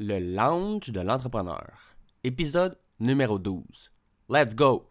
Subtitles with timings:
[0.00, 1.96] le lounge de l'entrepreneur.
[2.22, 3.64] Épisode numéro 12.
[4.28, 4.88] Let's go!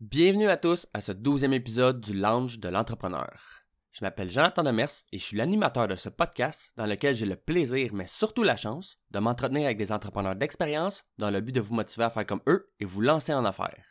[0.00, 3.61] Bienvenue à tous à ce douzième épisode du Lounge de l'entrepreneur.
[3.92, 7.36] Je m'appelle Jonathan Demers et je suis l'animateur de ce podcast dans lequel j'ai le
[7.36, 11.60] plaisir, mais surtout la chance, de m'entretenir avec des entrepreneurs d'expérience dans le but de
[11.60, 13.84] vous motiver à faire comme eux et vous lancer en affaires.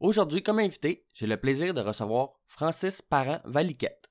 [0.00, 4.10] Aujourd'hui, comme invité, j'ai le plaisir de recevoir Francis Parent-Valiquette.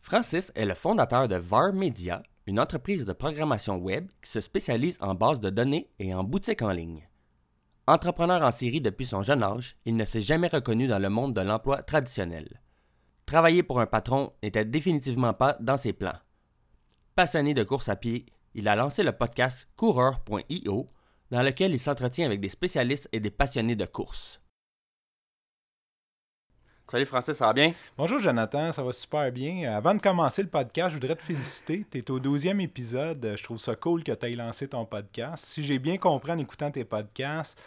[0.00, 4.96] Francis est le fondateur de VAR Media, une entreprise de programmation web qui se spécialise
[5.02, 7.06] en base de données et en boutique en ligne.
[7.86, 11.34] Entrepreneur en série depuis son jeune âge, il ne s'est jamais reconnu dans le monde
[11.34, 12.62] de l'emploi traditionnel.
[13.32, 16.18] Travailler pour un patron n'était définitivement pas dans ses plans.
[17.14, 20.86] Passionné de course à pied, il a lancé le podcast coureur.io
[21.30, 24.42] dans lequel il s'entretient avec des spécialistes et des passionnés de course.
[26.86, 27.72] Salut Francis, ça va bien?
[27.96, 29.72] Bonjour Jonathan, ça va super bien.
[29.72, 31.86] Avant de commencer le podcast, je voudrais te féliciter.
[31.90, 33.32] Tu es au 12e épisode.
[33.34, 35.42] Je trouve ça cool que tu aies lancé ton podcast.
[35.42, 37.58] Si j'ai bien compris en écoutant tes podcasts,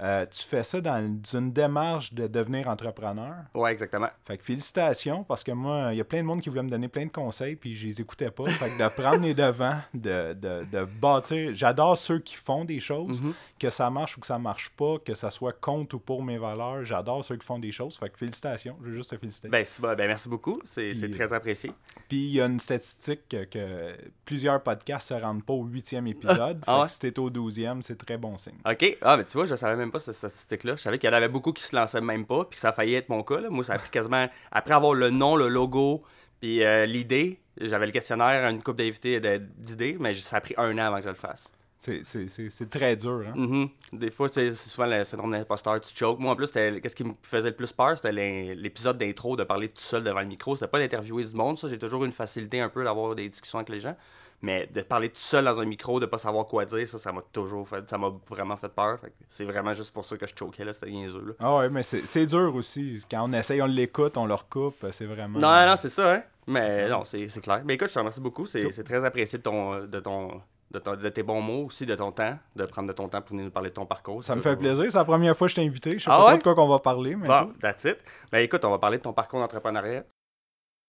[0.00, 3.34] euh, tu fais ça dans une démarche de devenir entrepreneur.
[3.54, 4.08] Oui, exactement.
[4.24, 6.68] Fait que félicitations, parce que moi, il y a plein de monde qui voulait me
[6.68, 8.46] donner plein de conseils, puis je les écoutais pas.
[8.48, 11.50] Fait que de prendre les devants, de, de, de bâtir.
[11.54, 13.32] J'adore ceux qui font des choses, Mhm.
[13.58, 16.38] que ça marche ou que ça marche pas, que ça soit contre ou pour mes
[16.38, 16.84] valeurs.
[16.84, 17.96] J'adore ceux qui font des choses.
[17.98, 19.48] Fait que félicitations, je veux juste te féliciter.
[19.48, 21.72] Ben, c'est bon, ben, merci beaucoup, c'est très apprécié.
[22.08, 26.06] Puis il y a une statistique que, que plusieurs podcasts se rendent pas au huitième
[26.06, 26.62] épisode.
[26.66, 26.86] Ah fait ouais?
[26.86, 28.54] que si t'es au douzième, c'est très bon signe.
[28.68, 28.96] OK.
[29.02, 30.76] Ah, mais tu vois, je savais même pas cette statistique-là.
[30.76, 32.72] Je savais qu'il y en avait beaucoup qui se lançaient même pas, puis que ça
[32.72, 33.40] faillait être mon cas.
[33.40, 33.50] là.
[33.50, 34.28] Moi, ça a pris quasiment.
[34.52, 36.02] Après avoir le nom, le logo,
[36.40, 39.20] puis euh, l'idée, j'avais le questionnaire, une coupe d'invités
[39.56, 41.50] d'idées, mais ça a pris un an avant que je le fasse.
[41.80, 43.22] C'est- très dur.
[43.28, 43.34] Hein?
[43.36, 43.68] Mhm.
[43.92, 46.18] Des fois, c'est souvent le syndrome d'imposteur, tu choke.
[46.18, 49.68] Moi, en plus, qu'est-ce qui me faisait le plus peur, c'était l'épisode d'intro, de parler
[49.68, 50.56] tout seul devant le micro.
[50.56, 51.68] C'était pas d'interviewer du monde, ça.
[51.68, 53.96] J'ai toujours une facilité un peu d'avoir des discussions avec les gens.
[54.40, 57.10] Mais de parler tout seul dans un micro, de pas savoir quoi dire, ça, ça
[57.10, 57.88] m'a toujours fait.
[57.90, 59.00] Ça m'a vraiment fait peur.
[59.28, 60.72] C'est vraiment juste pour ça que je choquais, là.
[60.72, 61.32] C'était niaiseux, là.
[61.40, 63.04] Ah ouais, mais c'est dur aussi.
[63.10, 65.38] Quand on essaye, on l'écoute, on le recoupe, c'est vraiment.
[65.40, 66.22] Non, non, c'est ça, hein.
[66.46, 67.62] Mais non, c'est clair.
[67.64, 68.46] Mais écoute, je te remercie beaucoup.
[68.46, 70.40] C'est très apprécié de ton, de ton.
[70.70, 73.22] De, ton- de tes bons mots aussi, de ton temps, de prendre de ton temps
[73.22, 74.22] pour venir nous parler de ton parcours.
[74.22, 74.84] Ça me fait plaisir.
[74.92, 75.98] C'est la première fois que je t'ai invité.
[75.98, 76.28] Je sais Ah pas ouais?
[76.32, 77.96] trop de quoi qu'on va parler, mais Bon, that's it.
[78.30, 80.04] Ben écoute, on va parler de ton parcours d'entrepreneuriat.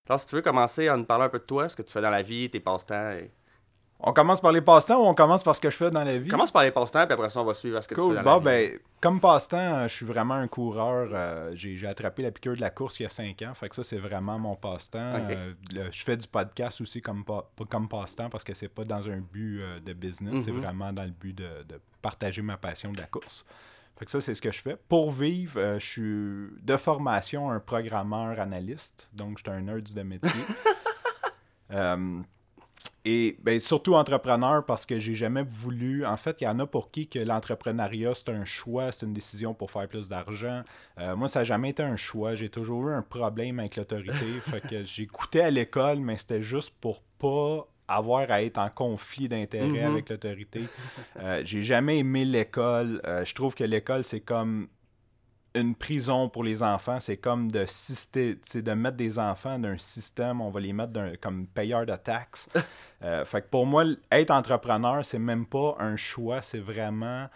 [0.09, 1.93] Alors, si tu veux commencer à nous parler un peu de toi, ce que tu
[1.93, 3.11] fais dans la vie, tes passe-temps.
[3.11, 3.31] et-
[4.01, 6.17] on commence par les passe-temps ou on commence par ce que je fais dans la
[6.17, 6.29] vie?
[6.29, 8.15] Commence par les passe-temps, puis après ça, on va suivre à ce que tu fais
[8.15, 8.69] dans Bon, la vie.
[8.71, 11.09] ben, comme passe-temps, je suis vraiment un coureur.
[11.13, 13.53] euh, J'ai attrapé la piqûre de la course il y a 5 ans.
[13.53, 14.99] Fait que ça, c'est vraiment mon passe-temps.
[15.29, 18.69] Euh, le- je fais du podcast aussi comme, pa- pas comme passe-temps parce que c'est
[18.69, 20.43] pas dans un but euh, de business.
[20.45, 20.61] C'est Mhm.
[20.61, 23.45] vraiment dans le but de, de partager ma passion de la course.
[23.97, 24.77] Fait que ça, c'est ce que je fais.
[24.87, 29.09] Pour vivre, je suis de formation un programmeur analyste.
[29.11, 30.31] Donc, je suis un nerd de métier.
[33.05, 36.05] Et ben, surtout entrepreneur parce que j'ai jamais voulu.
[36.05, 39.13] En fait, il y en a pour qui que l'entrepreneuriat, c'est un choix, c'est une
[39.13, 40.63] décision pour faire plus d'argent.
[40.99, 42.35] Euh, moi, ça n'a jamais été un choix.
[42.35, 44.13] J'ai toujours eu un problème avec l'autorité.
[44.41, 49.27] fait que j'écoutais à l'école, mais c'était juste pour pas avoir à être en conflit
[49.27, 49.91] d'intérêt Mhm.
[49.93, 50.61] avec l'autorité.
[51.17, 53.01] Euh, j'ai jamais aimé l'école.
[53.05, 54.67] Euh, je trouve que l'école, c'est comme
[55.55, 60.49] une prison pour les enfants, c'est comme de, de mettre des enfants d'un système, on
[60.49, 62.49] va les mettre comme payeurs de taxes.
[63.01, 67.29] Euh, fait que pour moi, être entrepreneur, c'est même pas un choix, c'est vraiment,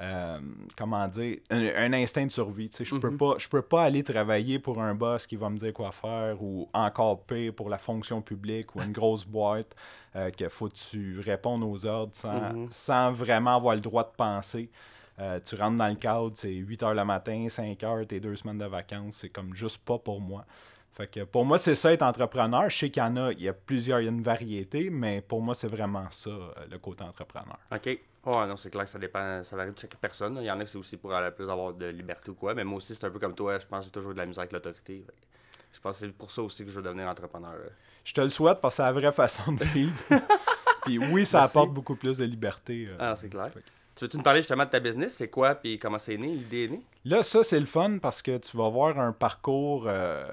[0.00, 0.40] euh,
[0.78, 2.70] comment dire, un, un instinct de survie.
[2.80, 3.18] Je peux Mhm.
[3.18, 6.42] pas, je peux pas aller travailler pour un boss qui va me dire quoi faire
[6.42, 9.76] ou encore pire pour la fonction publique ou une grosse boîte
[10.16, 12.68] euh, que faut que tu répondes aux ordres sans, Mhm.
[12.70, 14.70] sans vraiment avoir le droit de penser.
[15.20, 18.36] Euh, tu rentres dans le cadre, c'est 8 heures le matin, 5 heures, tes deux
[18.36, 20.44] semaines de vacances, c'est comme juste pas pour moi.
[20.92, 22.68] Fait que pour moi, c'est ça être entrepreneur.
[22.70, 24.90] Je sais qu'il y en a, il y a plusieurs, il y a une variété,
[24.90, 27.58] mais pour moi, c'est vraiment ça, euh, le côté entrepreneur.
[27.70, 27.86] OK.
[27.86, 30.36] Ouais, non, c'est clair que ça dépend, ça varie de chaque personne.
[30.40, 32.54] Il y en a que c'est aussi pour aller plus avoir de liberté ou quoi.
[32.54, 33.58] Mais moi aussi, c'est un peu comme toi.
[33.58, 35.04] Je pense que j'ai toujours de la misère avec l'autorité.
[35.72, 37.54] Je pense que c'est pour ça aussi que je veux devenir entrepreneur.
[38.04, 39.92] Je te le souhaite parce que c'est la vraie façon de vivre.
[40.84, 41.56] Puis oui, ça Merci.
[41.58, 42.86] apporte beaucoup plus de liberté.
[42.88, 42.96] euh.
[42.98, 43.50] Ah, c'est clair.
[43.52, 43.64] Fait que-
[44.00, 45.12] Tu veux-tu nous parler justement de ta business?
[45.12, 46.80] C'est quoi, puis comment c'est né, l'idée est née?
[47.04, 50.26] Là, ça, c'est le fun parce que tu vas voir un parcours, euh,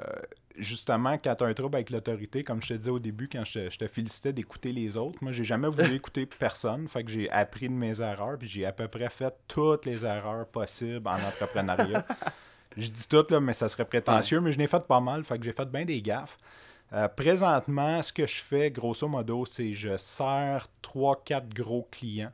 [0.55, 3.43] justement, quand tu as un trouble avec l'autorité, comme je te disais au début, quand
[3.43, 5.17] je te, je te félicitais d'écouter les autres.
[5.21, 8.65] Moi, j'ai jamais voulu écouter personne, fait que j'ai appris de mes erreurs, puis j'ai
[8.65, 12.05] à peu près fait toutes les erreurs possibles en entrepreneuriat.
[12.77, 15.37] je dis toutes, là, mais ça serait prétentieux, mais je n'ai fait pas mal, fait
[15.37, 16.37] que j'ai fait bien des gaffes.
[16.93, 22.31] Euh, présentement, ce que je fais, grosso modo, c'est je sers 3-4 gros clients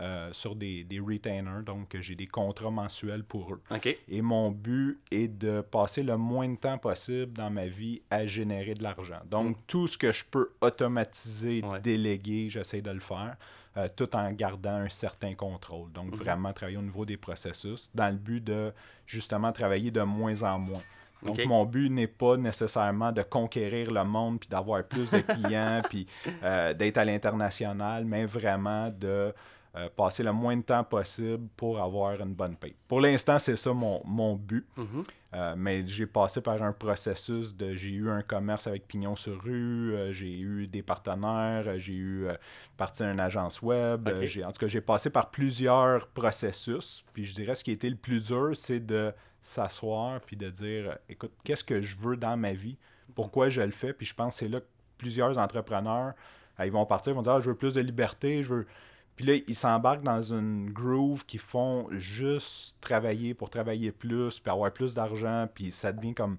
[0.00, 3.62] euh, sur des, des retainers, donc j'ai des contrats mensuels pour eux.
[4.08, 8.26] Et mon but est de passer le moins de temps possible dans ma vie à
[8.26, 9.20] générer de l'argent.
[9.30, 11.80] Donc, tout ce que je peux automatiser, Ouais.
[11.80, 13.36] déléguer, j'essaie de le faire,
[13.76, 15.90] euh, tout en gardant un certain contrôle.
[15.92, 18.72] Donc, vraiment travailler au niveau des processus dans le but de
[19.06, 20.82] justement travailler de moins en moins.
[21.22, 25.80] Donc, mon but n'est pas nécessairement de conquérir le monde puis d'avoir plus de clients
[25.88, 26.06] puis
[26.42, 29.32] euh, d'être à l'international, mais vraiment de
[29.76, 32.76] euh, passer le moins de temps possible pour avoir une bonne paye.
[32.86, 34.64] Pour l'instant, c'est ça mon, mon but.
[34.76, 35.02] Mhm.
[35.34, 37.74] Euh, mais j'ai passé par un processus de.
[37.74, 42.28] J'ai eu un commerce avec Pignon sur rue, euh, j'ai eu des partenaires, j'ai eu
[42.76, 44.08] partie d'une agence web.
[44.08, 47.04] en tout cas, j'ai passé par plusieurs processus.
[47.12, 50.50] Puis je dirais ce qui a été le plus dur, c'est de s'asseoir puis de
[50.50, 52.78] dire écoute, qu'est-ce que je veux dans ma vie?
[53.16, 53.92] Pourquoi je le fais?
[53.92, 54.66] Puis je pense que c'est là que
[54.98, 56.14] plusieurs entrepreneurs,
[56.62, 58.66] ils vont partir, ils vont dire Ah, je veux plus de liberté, je veux.
[59.16, 64.50] Puis là, ils s'embarquent dans une groove qui font juste travailler pour travailler plus, puis
[64.50, 66.38] avoir plus d'argent, puis ça devient comme.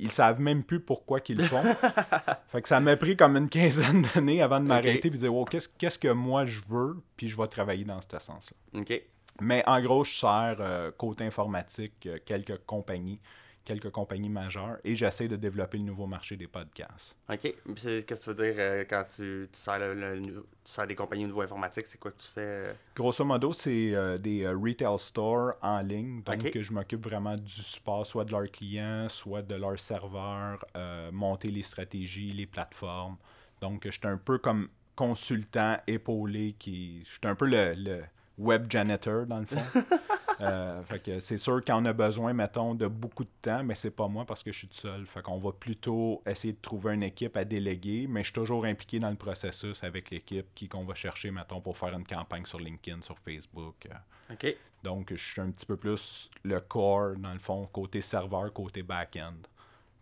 [0.00, 1.62] Ils savent même plus pourquoi qu'ils le font.
[2.48, 5.34] fait que ça m'a pris comme une quinzaine d'années avant de m'arrêter puis de dire,
[5.34, 8.80] wow, qu'est-ce qu'est-ce que moi je veux, puis je vais travailler dans ce sens-là.
[8.80, 9.02] OK.
[9.40, 13.20] Mais en gros, je sers euh, côté informatique euh, quelques compagnies,
[13.68, 17.14] quelques compagnies majeures, et j'essaie de développer le nouveau marché des podcasts.
[17.28, 17.40] OK.
[17.42, 20.32] Qu'est-ce que tu veux dire euh, quand tu, tu, sers le- le- tu
[20.64, 21.86] sers des compagnies au niveau informatique?
[21.86, 22.40] C'est quoi que tu fais?
[22.40, 22.72] euh?
[22.96, 26.22] Grosso modo, c'est euh, des euh, retail stores en ligne.
[26.22, 26.60] Donc, Ok.
[26.60, 30.64] je m'occupe vraiment du support, soit de leurs clients, soit de leurs serveurs,
[31.12, 33.16] monter les stratégies, les plateformes.
[33.60, 37.02] Donc, je suis un peu comme consultant épaulé qui.
[37.04, 38.02] Je suis un peu le, le
[38.38, 39.62] web janitor, dans le fond.
[40.40, 43.90] Euh, fait que c'est sûr qu'on a besoin, mettons, de beaucoup de temps, mais c'est
[43.90, 45.06] pas moi parce que je suis tout seul.
[45.06, 48.64] Fait qu'on va plutôt essayer de trouver une équipe à déléguer, mais je suis toujours
[48.64, 52.44] impliqué dans le processus avec l'équipe qui qu'on va chercher, mettons, pour faire une campagne
[52.44, 53.88] sur LinkedIn, sur Facebook.
[53.90, 54.34] euh.
[54.34, 54.56] OK.
[54.84, 58.82] Donc, je suis un petit peu plus le core, dans le fond, côté serveur, côté
[58.82, 59.34] back-end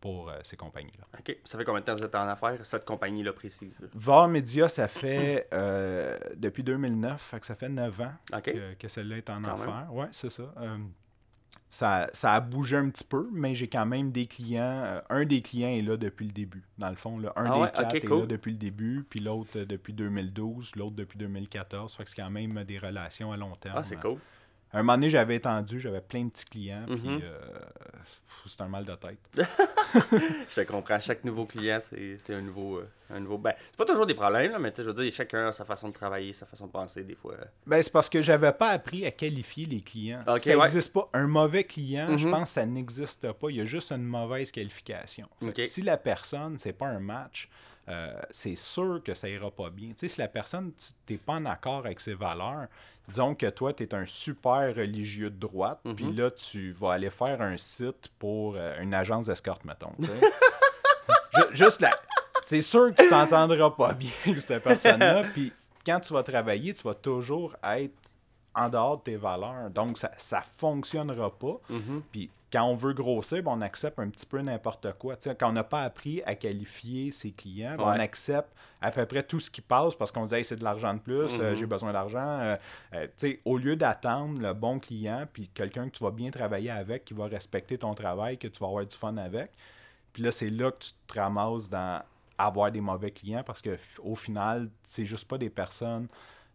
[0.07, 1.05] pour euh, ces compagnies-là.
[1.19, 1.37] OK.
[1.43, 3.77] Ça fait combien de temps que vous êtes en affaires, cette compagnie-là précise?
[3.93, 8.87] VAR Media, ça fait euh, depuis 2009, fait que ça fait 9 ans que, que
[8.87, 9.89] celle-là est en Quand affaires.
[9.93, 10.45] Ouais, c'est ça.
[10.59, 10.79] Euh,
[11.69, 12.09] ça.
[12.13, 14.83] Ça a bougé un petit peu, mais j'ai quand même des clients.
[14.85, 17.19] euh, un des clients est là depuis le début, dans le fond.
[17.19, 17.33] Là.
[17.35, 17.73] Un Ah des ouais?
[17.75, 18.21] quatre est cool.
[18.21, 21.95] là depuis le début, puis l'autre depuis 2012, l'autre depuis 2014.
[21.97, 23.75] Fait que c'est quand même des relations à long terme.
[23.79, 24.19] Ah, c'est cool.
[24.73, 26.99] Un moment donné, j'avais étendu, j'avais plein de petits clients, Mhm.
[26.99, 29.19] puis euh, pff, c'est un mal de tête.
[30.51, 30.99] Je te comprends.
[31.01, 32.79] Chaque nouveau client, c'est un nouveau.
[32.79, 33.39] euh, un nouveau...
[33.39, 35.53] Ben, c'est pas toujours des problèmes, là, mais tu sais, je veux dire, chacun a
[35.53, 37.37] sa façon de travailler, sa façon de penser, des fois.
[37.67, 40.23] Ben, c'est parce que j'avais pas appris à qualifier les clients.
[40.27, 40.57] Ça ouais.
[40.57, 41.09] n'existe pas.
[41.13, 42.33] Un mauvais client, je Mhm.
[42.33, 43.49] pense que ça n'existe pas.
[43.51, 45.29] Il y a juste une mauvaise qualification.
[45.69, 47.49] Si la personne, c'est pas un match,
[47.89, 49.89] euh, c'est sûr que ça ira pas bien.
[49.91, 50.73] Tu sais, si la personne,
[51.07, 52.67] tu n'es pas en accord avec ses valeurs,
[53.09, 55.95] disons que toi, tu es un super religieux de droite, Mhm.
[55.95, 59.93] puis là, tu vas aller faire un site pour euh, une agence d'escorte, mettons.
[61.53, 61.91] Juste là,
[62.43, 65.23] c'est sûr que tu t'entendras pas bien avec cette personne-là.
[65.35, 65.53] Puis
[65.85, 67.95] quand tu vas travailler, tu vas toujours être
[68.55, 69.69] en dehors de tes valeurs.
[69.71, 71.61] Donc, ça ça fonctionnera pas.
[71.69, 72.03] Mhm.
[72.11, 75.17] Puis quand on veut grossir, ben, on accepte un petit peu n'importe quoi.
[75.17, 77.97] Quand on n'a pas appris à qualifier ses clients, ben, Ouais.
[77.97, 78.49] on accepte
[78.81, 80.95] à peu près tout ce qui passe parce qu'on se dit Hey, c'est de l'argent
[80.95, 81.55] de plus, euh, Mhm.
[81.57, 82.19] j'ai besoin d'argent.
[82.41, 82.57] Euh,
[82.95, 86.31] euh, tu sais, au lieu d'attendre le bon client, puis quelqu'un que tu vas bien
[86.31, 89.51] travailler avec, qui va respecter ton travail, que tu vas avoir du fun avec,
[90.13, 92.01] puis là, c'est là que tu te ramasses dans
[92.39, 96.07] avoir des mauvais clients parce que au final, c'est juste pas des personnes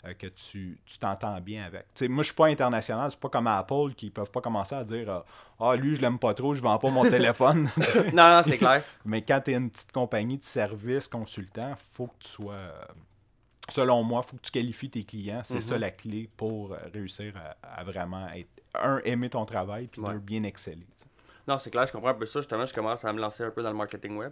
[0.05, 1.85] euh, que tu tu t'entends bien avec.
[2.09, 5.09] Moi, je suis pas international, c'est pas comme Apple qui peuvent pas commencer à dire
[5.09, 5.19] euh,
[5.59, 7.69] Ah, lui, je l'aime pas trop, je vends pas mon téléphone.
[8.13, 8.83] Non, non, c'est clair.
[9.05, 12.53] Mais quand tu es une petite compagnie de service consultant, faut que tu sois.
[12.53, 12.71] euh,
[13.69, 15.41] selon moi, faut que tu qualifies tes clients.
[15.43, 15.61] C'est Mhm.
[15.61, 18.49] ça la clé pour réussir à, à vraiment être.
[18.73, 20.13] Un, aimer ton travail, puis Ouais.
[20.13, 20.87] deux, bien exceller.
[21.47, 22.39] Non, c'est clair, je comprends un peu ça.
[22.39, 24.31] Justement, je commence à me lancer un peu dans le marketing web.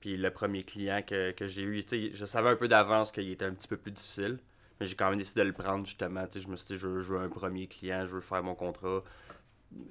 [0.00, 1.82] Puis le premier client que, que j'ai eu,
[2.12, 4.38] je savais un peu d'avance qu'il était un petit peu plus difficile.
[4.80, 6.24] Mais j'ai quand même décidé de le prendre, justement.
[6.32, 8.54] Je me suis dit, je veux, je veux un premier client, je veux faire mon
[8.54, 9.02] contrat.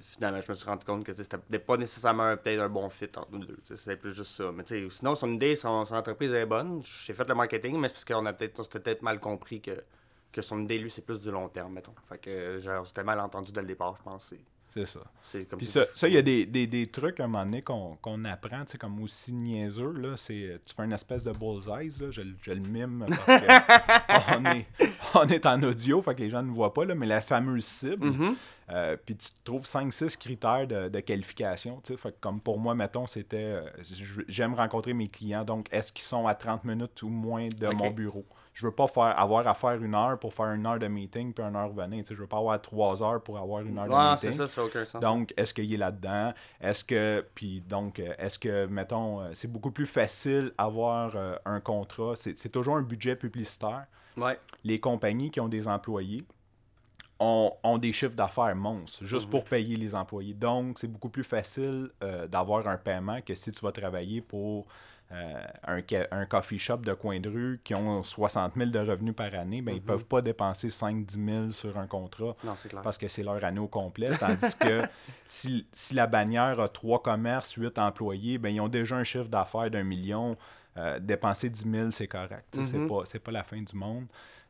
[0.00, 3.30] Finalement, je me suis rendu compte que c'était pas nécessairement peut-être un bon fit entre
[3.30, 3.58] nous deux.
[3.64, 4.50] C'était plus juste ça.
[4.50, 6.82] Mais sinon, son idée, son, son entreprise est bonne.
[6.82, 9.84] J'ai fait le marketing, mais c'est parce qu'on a peut-être s'était peut-être mal compris que,
[10.32, 11.94] que son idée, lui, c'est plus du long terme, mettons.
[12.08, 14.32] Fait que genre, c'était mal entendu dès le départ, je pense.
[14.68, 15.00] C'est- ça.
[15.48, 15.84] Comme Puis ça.
[16.06, 18.78] il y a des, des, des trucs à un moment donné qu'on apprend, tu sais,
[18.78, 22.52] comme aussi niaiseux, là, c'est, tu fais une espèce de bullseye, là, je, le- je
[22.52, 24.66] le mime parce que on, est,
[25.14, 27.64] on est en audio, fait que les gens ne voient pas, là, mais la fameuse
[27.64, 28.34] cible, Mhm.
[28.70, 32.58] euh, puis tu trouves 5-6 critères de, de qualification, tu sais, fait que comme pour
[32.58, 33.62] moi, mettons, c'était, euh,
[34.28, 37.90] j'aime rencontrer mes clients, donc est-ce qu'ils sont à 30 minutes ou moins de mon
[37.90, 38.24] bureau?
[38.58, 41.32] Je veux pas faire avoir à faire une heure pour faire une heure de meeting
[41.32, 42.02] puis une heure venir.
[42.02, 44.32] Tu sais, je veux pas avoir trois heures pour avoir une heure de Ouais, meeting.
[44.32, 45.00] c'est ça, aucun sens.
[45.00, 46.32] Donc, est-ce qu'il est là-dedans?
[46.60, 51.36] Est-ce que, puis donc, euh, est-ce que, mettons, euh, c'est beaucoup plus facile avoir euh,
[51.44, 52.14] un contrat?
[52.16, 53.86] C'est toujours un budget publicitaire.
[54.16, 54.36] Ouais.
[54.64, 56.24] Les compagnies qui ont des employés
[57.20, 59.30] ont, ont des chiffres d'affaires monstres, juste Mhm.
[59.30, 60.34] pour payer les employés.
[60.34, 64.66] Donc, c'est beaucoup plus facile euh, d'avoir un paiement que si tu vas travailler pour
[65.10, 69.14] euh, un, un coffee shop de coin de rue qui ont 60 000 de revenus
[69.14, 69.86] par année, ben, ils Mhm.
[69.86, 72.82] peuvent pas dépenser 5-10 000 sur un contrat Non, clair.
[72.82, 74.10] parce que c'est leur année au complet.
[74.18, 74.82] Tandis que
[75.24, 79.28] si, si la bannière a trois commerces, huit employés, ben, ils ont déjà un chiffre
[79.28, 80.36] d'affaires d'un million.
[80.76, 82.44] Euh, dépenser 10 000, c'est correct.
[82.54, 82.64] Sais, Mhm.
[82.66, 84.06] C'est pas, c'est pas la fin du monde.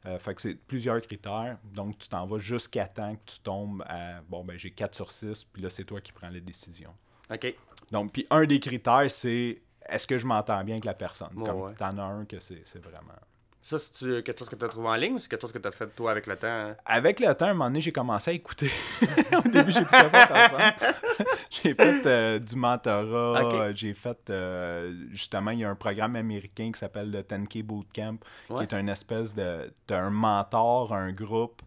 [0.06, 1.56] Euh, fait que c'est plusieurs critères.
[1.72, 5.10] Donc, tu t'en vas jusqu'à temps que tu tombes à bon, ben j'ai 4 sur
[5.10, 6.90] 6, puis là, c'est toi qui prends la décision.
[7.32, 7.54] OK.
[7.90, 11.28] Donc, puis un des critères, c'est est-ce que je m'entends bien avec la personne?
[11.35, 11.75] Comme ouais.
[11.75, 13.12] t'en as un que c'est vraiment.
[13.61, 15.59] Ça, c'est quelque chose que tu as trouvé en ligne ou c'est quelque chose que
[15.59, 16.47] tu as fait toi avec le temps?
[16.49, 16.76] hein?
[16.87, 18.71] Avec le temps, à un moment donné, j'ai commencé à écouter.
[19.37, 20.73] Au début, j'ai pas fait personne.
[21.50, 23.45] J'ai fait euh, du mentorat.
[23.54, 27.62] Euh, J'ai fait, euh, justement, il y a un programme américain qui s'appelle le 10K
[27.62, 28.18] Bootcamp,
[28.49, 28.66] Ouais.
[28.66, 29.71] qui est une espèce de.
[29.87, 31.61] d'un mentor, un groupe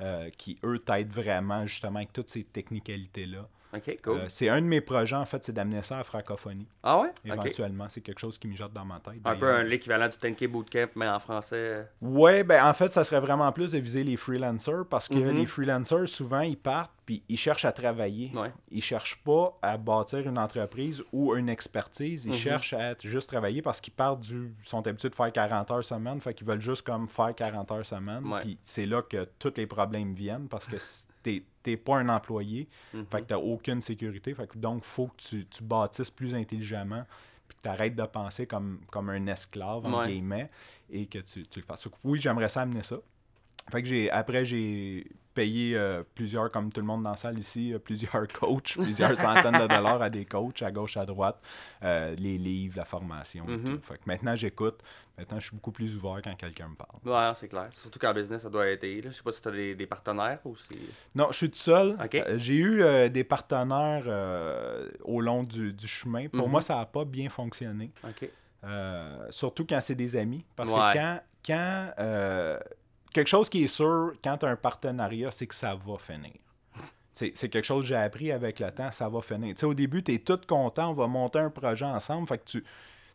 [0.00, 3.46] euh, qui, eux, t'aident vraiment, justement, avec toutes ces technicalités-là.
[3.74, 4.16] OK, cool.
[4.18, 6.68] Euh, c'est un de mes projets, en fait, c'est d'amener ça à la francophonie.
[6.82, 7.08] ah ouais?
[7.24, 9.14] Éventuellement, c'est quelque chose qui me jette dans ma tête.
[9.24, 11.88] Un peu l'équivalent du 10K Bootcamp, mais en français.
[12.00, 15.36] Ouais, ben en fait, ça serait vraiment plus de viser les freelancers parce que Mhm.
[15.36, 18.30] les freelancers, souvent, ils partent puis ils cherchent à travailler.
[18.34, 18.50] Ouais.
[18.70, 22.24] Ils cherchent pas à bâtir une entreprise ou une expertise.
[22.24, 22.36] Ils Mhm.
[22.38, 24.54] cherchent à être juste travailler parce qu'ils partent du.
[24.62, 26.18] Ils sont habitués de faire 40 heures semaine.
[26.22, 28.24] Fait qu'ils veulent juste comme faire 40 heures semaine.
[28.26, 28.40] Ouais.
[28.40, 30.76] Puis c'est là que tous les problèmes viennent parce que
[31.24, 32.68] t'es t'es pas un employé.
[32.92, 33.06] Mhm.
[33.06, 34.34] Fait que t'as aucune sécurité.
[34.34, 37.04] Fait que donc, faut que tu, tu bâtisses plus intelligemment.
[37.48, 40.12] Puis que tu arrêtes de penser comme, comme un esclave, entre Ouais.
[40.12, 40.50] guillemets,
[40.90, 41.88] et que tu, tu le fasses.
[42.04, 42.96] Oui, j'aimerais ça amener ça.
[43.70, 47.36] Fait que j'ai après j'ai payé euh, plusieurs, comme tout le monde dans la salle
[47.40, 51.40] ici, euh, plusieurs coachs, plusieurs centaines de dollars à des coachs à gauche, à droite,
[51.82, 53.64] euh, les livres, la formation et Mhm.
[53.64, 53.80] tout.
[53.82, 54.80] Fait que maintenant j'écoute,
[55.18, 57.00] maintenant je suis beaucoup plus ouvert quand quelqu'un me parle.
[57.04, 57.66] Ouais, c'est clair.
[57.72, 59.00] Surtout qu'en business, ça doit aider.
[59.04, 60.78] Je sais pas si tu as des, des partenaires ou si.
[61.16, 61.96] Non, je suis tout seul.
[62.36, 64.04] J'ai eu des partenaires
[65.02, 66.28] au long du, du chemin.
[66.28, 66.52] Pour Mhm.
[66.52, 67.90] moi, ça n'a pas bien fonctionné.
[69.30, 70.44] Surtout quand c'est des amis.
[70.54, 70.92] Parce Ouais.
[70.92, 71.92] que quand, quand
[73.14, 76.32] quelque chose qui est sûr, quand tu as un partenariat, c'est que ça va finir.
[77.12, 79.54] C'est quelque chose que j'ai appris avec le temps, ça va finir.
[79.54, 82.26] Tu sais, au début, tu es tout content, on va monter un projet ensemble.
[82.28, 82.64] Fait que tu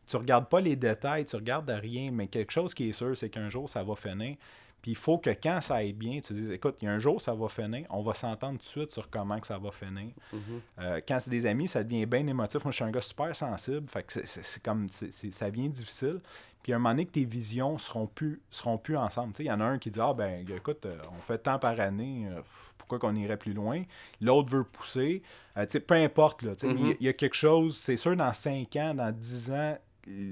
[0.09, 3.29] tu regardes pas les détails, tu regardes rien, mais quelque chose qui est sûr, c'est
[3.29, 4.37] qu'un jour, ça va finir.
[4.81, 6.99] Puis il faut que quand ça aille bien, tu dises, écoute, il y a un
[6.99, 9.71] jour, ça va finir, on va s'entendre tout de suite sur comment que ça va
[9.71, 10.11] finir.
[10.31, 10.39] Mhm.
[10.79, 12.63] Euh, quand c'est des amis, ça devient bien émotif.
[12.63, 13.89] Moi, je suis un gars super sensible.
[13.89, 16.21] Fait que c'est- comme ça devient difficile.
[16.63, 19.33] Puis à un moment donné que tes visions seront plus seront plus ensemble.
[19.39, 21.79] Il y en a un qui dit Ah ben écoute, euh, on fait tant par
[21.79, 22.41] année, euh,
[22.77, 23.83] pourquoi qu'on irait plus loin?
[24.19, 25.23] L'autre veut pousser.
[25.57, 26.95] Euh, tu sais, peu importe, là, y Mhm.
[26.99, 29.77] il y, a quelque chose, c'est sûr, dans 5 ans, dans 10 ans,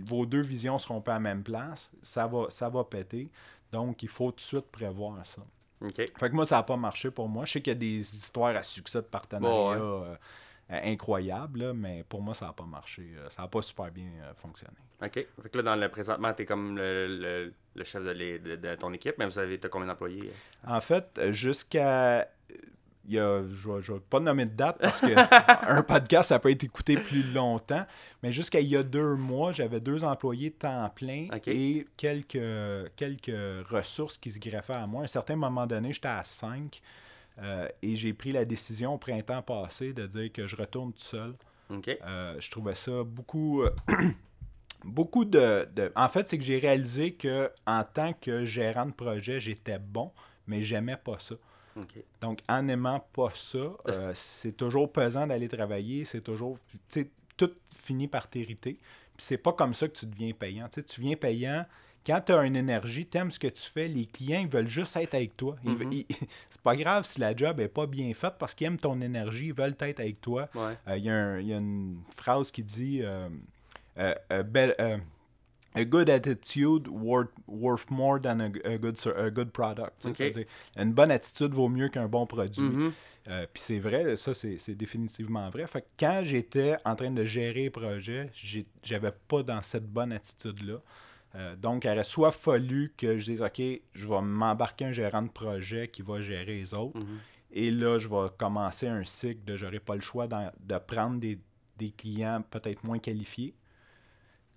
[0.06, 1.92] vos deux visions seront pas à la même place.
[2.02, 3.30] Ça va, ça va péter.
[3.72, 5.42] Donc, il faut tout de suite prévoir ça.
[5.82, 5.94] OK.
[5.96, 7.46] Fait que moi, ça n'a pas marché pour moi.
[7.46, 9.78] Je sais qu'il y a des histoires à succès de partenariat Bon, ouais.
[9.80, 10.16] euh,
[10.72, 13.14] euh, incroyables, là, mais pour moi, ça n'a pas marché.
[13.16, 14.76] Euh, Ça n'a pas super bien euh, fonctionné.
[15.04, 15.14] OK.
[15.14, 18.40] Fait que là, dans le présentement, tu es comme le, le, le chef de, les-
[18.40, 20.32] de- de ton équipe, mais vous avez combien d'employés?
[20.66, 22.28] En fait, jusqu'à.
[23.08, 25.08] Il y a, je ne vais pas nommer de date parce que
[25.72, 27.86] un podcast, ça peut être écouté plus longtemps.
[28.22, 33.68] Mais jusqu'à il y a deux mois, j'avais deux employés temps plein et quelques, quelques
[33.70, 35.02] ressources qui se greffaient à moi.
[35.02, 36.82] À un certain moment donné, j'étais à cinq
[37.42, 41.04] euh, et j'ai pris la décision au printemps passé de dire que je retourne tout
[41.04, 41.34] seul.
[42.06, 43.64] Euh, je trouvais ça beaucoup.
[44.84, 48.92] beaucoup de, de- En fait, c'est que j'ai réalisé que en tant que gérant de
[48.92, 50.12] projet, j'étais bon,
[50.46, 51.36] mais j'aimais pas ça.
[52.22, 56.58] Donc, en n'aimant pas ça, euh, c'est toujours pesant d'aller travailler, c'est toujours.
[56.72, 58.74] Tu sais, tout finit par t'hériter.
[59.16, 60.68] Puis c'est pas comme ça que tu deviens payant.
[60.70, 61.66] Tu viens payant.
[62.06, 64.68] Quand tu as une énergie, tu aimes ce que tu fais, les clients ils veulent
[64.70, 65.58] juste être avec toi.
[65.64, 65.92] Mhm.
[65.92, 66.06] ils-
[66.50, 69.48] c'est pas grave si la job est pas bien faite parce qu'ils aiment ton énergie,
[69.48, 70.48] ils veulent être avec toi.
[70.56, 70.78] Ouais.
[70.88, 73.28] Euh, Il y, a y une phrase qui dit euh,
[73.98, 74.98] euh, euh,
[75.76, 80.08] a good attitude worth, worth more than a, a good, a good product.
[80.78, 82.62] Une bonne attitude vaut mieux qu'un bon produit.
[82.62, 82.94] Mhm.
[83.30, 85.68] Euh, Puis c'est vrai, ça c'est définitivement vrai.
[85.68, 88.32] Fait que quand j'étais en train de gérer les projets,
[88.84, 90.82] j'avais pas dans cette bonne attitude-là.
[91.36, 93.62] Euh, donc, il aurait soit fallu que je dise, OK,
[93.94, 96.98] je vais m'embarquer un gérant de projet qui va gérer les autres.
[97.00, 97.20] Mhm.
[97.52, 101.38] Et là, je vais commencer un cycle de j'aurai pas le choix de prendre des,
[101.78, 103.54] des clients peut-être moins qualifiés,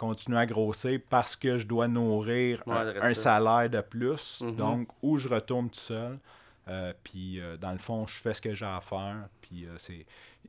[0.01, 4.41] continuer à grossir parce que je dois nourrir Ouais, un, salaire de plus.
[4.41, 4.57] Mhm.
[4.57, 6.19] Donc, ou je retourne tout seul.
[6.69, 9.29] euh, puis, euh, dans le fond, je fais ce que j'ai à faire.
[9.43, 10.07] Puis, euh, c'est...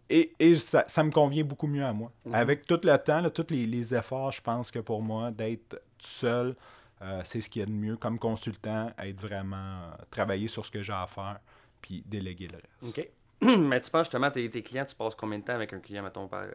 [0.09, 2.11] Et, et ça, ça me convient beaucoup mieux à moi.
[2.25, 2.35] Mhm.
[2.35, 5.69] Avec tout le temps, là, tous les, les efforts, je pense que pour moi, d'être
[5.97, 6.55] tout seul,
[7.01, 7.97] euh, c'est ce qu'il y a de mieux.
[7.97, 9.55] Comme consultant, être vraiment...
[9.57, 11.39] euh, travailler sur ce que j'ai à faire,
[11.81, 12.99] puis déléguer le reste.
[12.99, 13.09] OK.
[13.69, 16.03] Mais tu penses justement, tes, tes clients, tu passes combien de temps avec un client,
[16.03, 16.51] mettons, par, euh,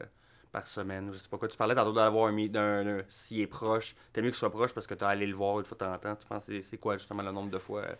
[0.56, 1.08] par semaine?
[1.08, 1.48] ou Je sais pas quoi.
[1.48, 3.94] Tu parlais tantôt d'avoir un meet, d'un, s'il est proche.
[4.12, 5.84] T'es mieux qu'il soit proche parce que tu as allé le voir une fois de
[5.84, 6.16] temps en temps.
[6.16, 7.80] Tu penses c'est, quoi justement le nombre de fois?
[7.82, 7.94] euh?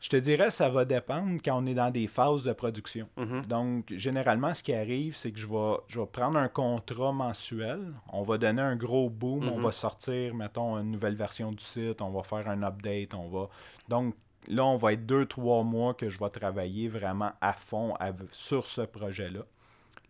[0.00, 3.08] Je te dirais, ça va dépendre quand on est dans des phases de production.
[3.16, 3.46] Mhm.
[3.46, 7.80] Donc, généralement, ce qui arrive, c'est que je vais, je vais prendre un contrat mensuel.
[8.12, 9.48] On va donner un gros boom.
[9.48, 9.62] On Mhm.
[9.64, 12.02] va sortir, mettons, une nouvelle version du site.
[12.02, 13.14] On va faire un update.
[13.14, 13.48] On va...
[13.88, 14.14] Donc,
[14.46, 17.94] là, on va être deux, trois mois que je vais travailler vraiment à fond
[18.30, 19.40] sur ce projet-là.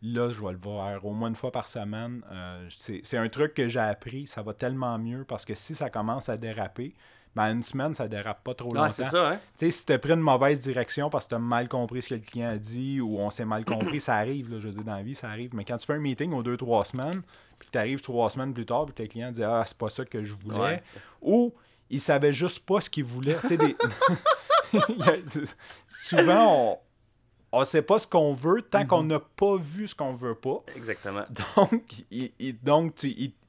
[0.07, 2.23] Là, je vais le voir au moins une fois par semaine.
[2.31, 4.27] Euh, c'est un truc que j'ai appris.
[4.27, 6.95] Ça va tellement mieux parce que si ça commence à déraper,
[7.35, 8.91] ben, une semaine, ça dérape pas trop Ah, longtemps.
[8.91, 9.39] c'est ça, hein?
[9.57, 12.15] Tu sais, si t'as pris une mauvaise direction parce que t'as mal compris ce que
[12.17, 14.85] le client a dit ou on s'est mal compris, ça arrive, là, je veux dire,
[14.85, 15.55] dans la vie, ça arrive.
[15.55, 17.23] Mais quand tu fais un meeting aux deux, trois semaines,
[17.59, 19.89] puis que t'arrives trois semaines plus tard, puis que le client dit Ah, c'est pas
[19.89, 20.83] ça que je voulais, Ouais.
[21.23, 21.53] ou
[21.91, 23.37] il savait juste pas ce qu'il voulait.
[23.41, 23.75] Tu sais, des...
[25.89, 26.81] Souvent,
[27.55, 27.61] on...
[27.61, 30.63] on sait pas ce qu'on veut tant qu'on n'a pas vu ce qu'on veut pas.
[30.77, 31.25] Exactement.
[31.57, 32.95] Donc, il, il- donc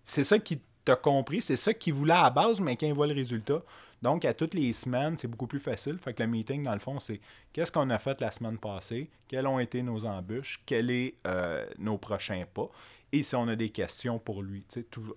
[0.04, 2.94] c'est ça qui t'a compris, c'est ça qu'il voulait à la base, mais quand il
[2.94, 3.62] voit le résultat.
[4.02, 5.98] Donc, à toutes les semaines, c'est beaucoup plus facile.
[5.98, 7.20] Fait que le meeting, dans le fond, c'est
[7.52, 11.66] qu'est-ce qu'on a fait la semaine passée, quelles ont été nos embûches, quels sont euh,
[11.80, 12.70] nos prochains pas,
[13.12, 14.64] et si on a des questions pour lui.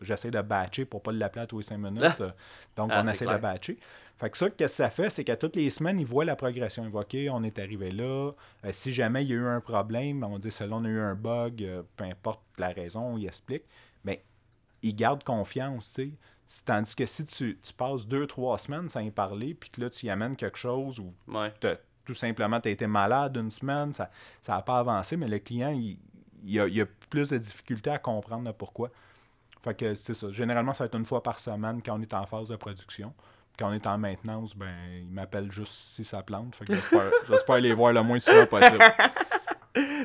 [0.01, 2.21] J'essaie de batcher pour pas l'appeler à tous les cinq minutes.
[2.21, 2.31] euh,
[2.77, 3.37] donc, Ah, on essaie clair.
[3.37, 3.79] de batcher.
[4.19, 6.35] Fait que ça, qu'est-ce que ça fait, c'est qu'à toutes les semaines, il voit la
[6.35, 6.83] progression.
[6.85, 8.33] Il voit, OK, on est arrivé là.
[8.65, 11.01] Euh, si jamais il y a eu un problème, on dit, selon on a eu
[11.01, 13.63] un bug, euh, peu importe la raison, il explique.
[14.03, 14.25] Mais
[14.83, 16.63] il garde confiance, tu sais.
[16.65, 19.91] Tandis que si tu, tu passes deux, trois semaines sans y parler, puis que là,
[19.91, 21.53] tu y amènes quelque chose ou Ouais.
[22.05, 24.09] tout simplement, tu as été malade une semaine, ça
[24.49, 25.99] n'a pas avancé, mais le client, il,
[26.43, 28.91] il a, il a plus de difficultés à comprendre pourquoi.
[29.63, 30.31] Fait que c'est ça.
[30.31, 33.13] Généralement, ça va être une fois par semaine quand on est en phase de production.
[33.59, 36.55] Quand on est en maintenance, ben, il m'appelle juste si ça plante.
[36.55, 38.79] Fait que j'espère, les voir le moins souvent possible.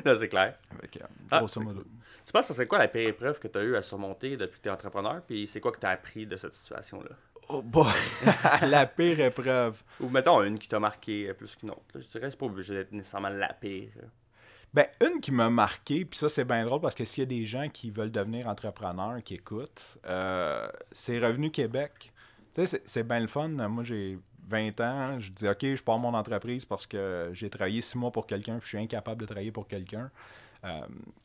[0.04, 0.54] Non, c'est clair.
[1.30, 1.42] Ah.
[1.48, 4.58] Tu penses que c'est quoi la pire épreuve que tu as eu à surmonter depuis
[4.58, 5.20] que tu es entrepreneur?
[5.26, 7.10] Puis c'est quoi que tu as appris de cette situation-là?
[7.48, 7.92] Oh boy!
[8.62, 9.82] la pire épreuve.
[10.00, 11.82] Ou mettons une qui t'a marqué euh, plus qu'une autre.
[11.94, 12.00] là.
[12.00, 13.90] Je dirais que c'est pas obligé d'être nécessairement la pire.
[14.72, 17.28] Ben, une qui m'a marqué, puis ça c'est bien drôle parce que s'il y a
[17.28, 22.12] des gens qui veulent devenir entrepreneurs, qui écoutent, euh, c'est Revenu Québec.
[22.54, 23.48] Tu sais, c'est- bien le fun.
[23.48, 27.80] Moi j'ai 20 ans, je dis ok, je pars mon entreprise parce que j'ai travaillé
[27.80, 30.10] 6 mois pour quelqu'un, puis je suis incapable de travailler pour quelqu'un.
[30.64, 30.80] Euh,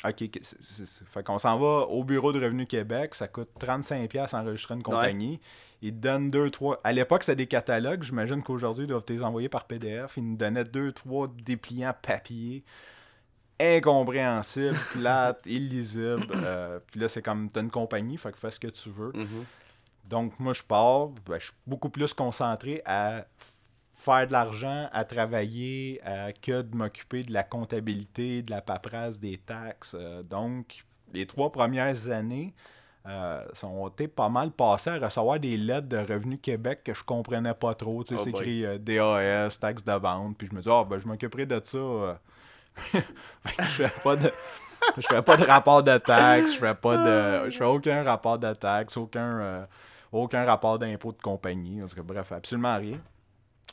[0.06, 4.34] ok, c'est- c'est- fait qu'on s'en va au bureau de Revenu Québec, ça coûte 35$
[4.34, 5.40] enregistrer une compagnie.
[5.82, 6.82] Ils te donnent deux, trois.
[6.84, 8.04] À l'époque, c'était des catalogues.
[8.04, 10.18] J'imagine qu'aujourd'hui, ils doivent te les envoyer par PDF.
[10.18, 12.64] Ils nous donnaient deux, trois dépliants papier
[13.62, 16.28] incompréhensible, plate, illisible.
[16.34, 19.12] Euh, puis là, c'est comme, t'as une compagnie, fait que fais ce que tu veux.
[19.14, 19.46] Mhm.
[20.10, 23.26] Donc, moi, je pars, ben, je suis beaucoup plus concentré à
[23.92, 26.02] faire de l'argent, à travailler,
[26.42, 29.96] que de m'occuper de la comptabilité, de la paperasse, des taxes.
[30.00, 32.54] Euh, donc, les trois premières années
[33.08, 37.04] euh, sont été pas mal passées à recevoir des lettres de Revenu Québec que je
[37.04, 38.04] comprenais pas trop.
[38.04, 40.38] Tu sais, Oh c'est écrit euh, DAS, taxes de vente.
[40.38, 41.78] Puis je me dis, ah, ben, je m'occuperai de ça.
[41.78, 42.14] euh.
[42.76, 43.02] Fait
[43.58, 44.32] que je fais pas de.
[44.98, 47.50] Je fais pas de rapport de taxes, je fais pas de.
[47.50, 49.66] Je fais aucun rapport de taxes, aucun, euh,
[50.12, 51.80] aucun rapport d'impôt de compagnie.
[51.80, 53.00] Parce que, bref, absolument rien.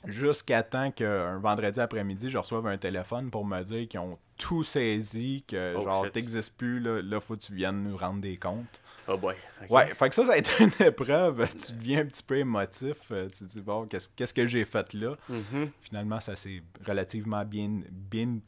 [0.04, 4.62] Jusqu'à temps qu'un vendredi après-midi, je reçoive un téléphone pour me dire qu'ils ont tout
[4.62, 8.36] saisi, que Oh, genre t'existes plus, là, là, faut que tu viennes nous rendre des
[8.36, 8.80] comptes.
[9.08, 9.34] Oh boy.
[9.70, 11.48] Ouais, fait que ça, ça a été une épreuve.
[11.54, 13.10] Tu deviens un petit peu émotif.
[13.10, 15.14] euh, Tu te dis, bon, qu'est-ce que j'ai fait là?
[15.28, 15.70] Mhm.
[15.80, 18.38] Finalement, ça s'est relativement bien, bien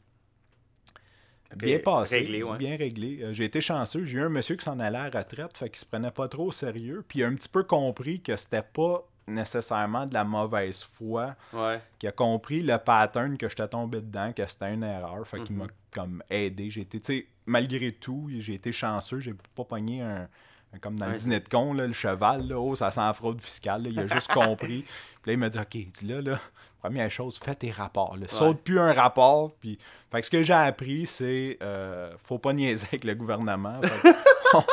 [1.55, 2.57] Bien passé, réglé, ouais.
[2.57, 3.19] bien réglé.
[3.23, 4.05] Euh, j'ai été chanceux.
[4.05, 6.27] J'ai eu un monsieur qui s'en allait à la retraite, fait qu'il se prenait pas
[6.27, 7.03] trop au sérieux.
[7.07, 11.35] Puis il a un petit peu compris que c'était pas nécessairement de la mauvaise foi,
[11.53, 11.81] Ouais.
[11.99, 15.25] qui a compris le pattern que j'étais tombé dedans, que c'était une erreur.
[15.27, 15.63] Fait qu'il Mhm.
[15.63, 16.69] m'a comme aidé.
[16.69, 19.19] J'ai été, tu sais, malgré tout, j'ai été chanceux.
[19.19, 20.27] J'ai pas pogné un,
[20.73, 23.41] un- comme dans le dîner de con, là, le cheval, là, oh, ça sent fraude
[23.41, 23.83] fiscale.
[23.83, 23.89] là.
[23.91, 24.85] il a juste compris.
[25.21, 26.39] Puis là, il m'a dit, OK, dis là, là,
[26.79, 28.17] première chose, fais tes rapports.
[28.17, 28.27] là.
[28.29, 29.51] Saute plus un rapport.
[29.59, 29.77] Puis,
[30.11, 33.79] fait que ce que j'ai appris, c'est euh, faut pas niaiser avec le gouvernement.
[33.81, 34.15] Fait que
[34.57, 34.63] on-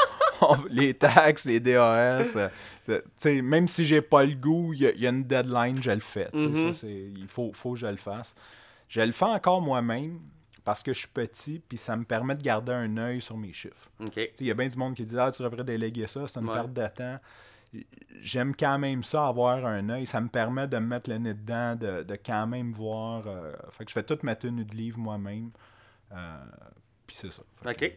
[0.48, 2.36] on- les taxes, les DAS,
[2.88, 5.82] euh, même si j'ai pas le goût, il y, a- il y a une deadline,
[5.82, 6.28] je le fais.
[6.32, 6.72] Mhm.
[6.72, 8.34] c'est- il faut, faut que je le fasse.
[8.88, 10.20] Je le fais encore moi-même
[10.64, 13.52] parce que je suis petit, puis ça me permet de garder un œil sur mes
[13.52, 13.90] chiffres.
[14.40, 16.46] Il y a bien du monde qui dit Ah, tu devrais déléguer ça, c'est une
[16.48, 16.54] Ouais.
[16.54, 17.18] perte de temps.
[18.22, 20.06] J'aime quand même ça, avoir un œil.
[20.06, 23.26] Ça me permet de me mettre le nez dedans, de, de quand même voir.
[23.26, 25.50] euh, fait que je fais toute ma tenue de livre moi-même.
[26.12, 26.36] Euh,
[27.06, 27.42] Puis c'est ça.
[27.62, 27.92] Fait que- OK.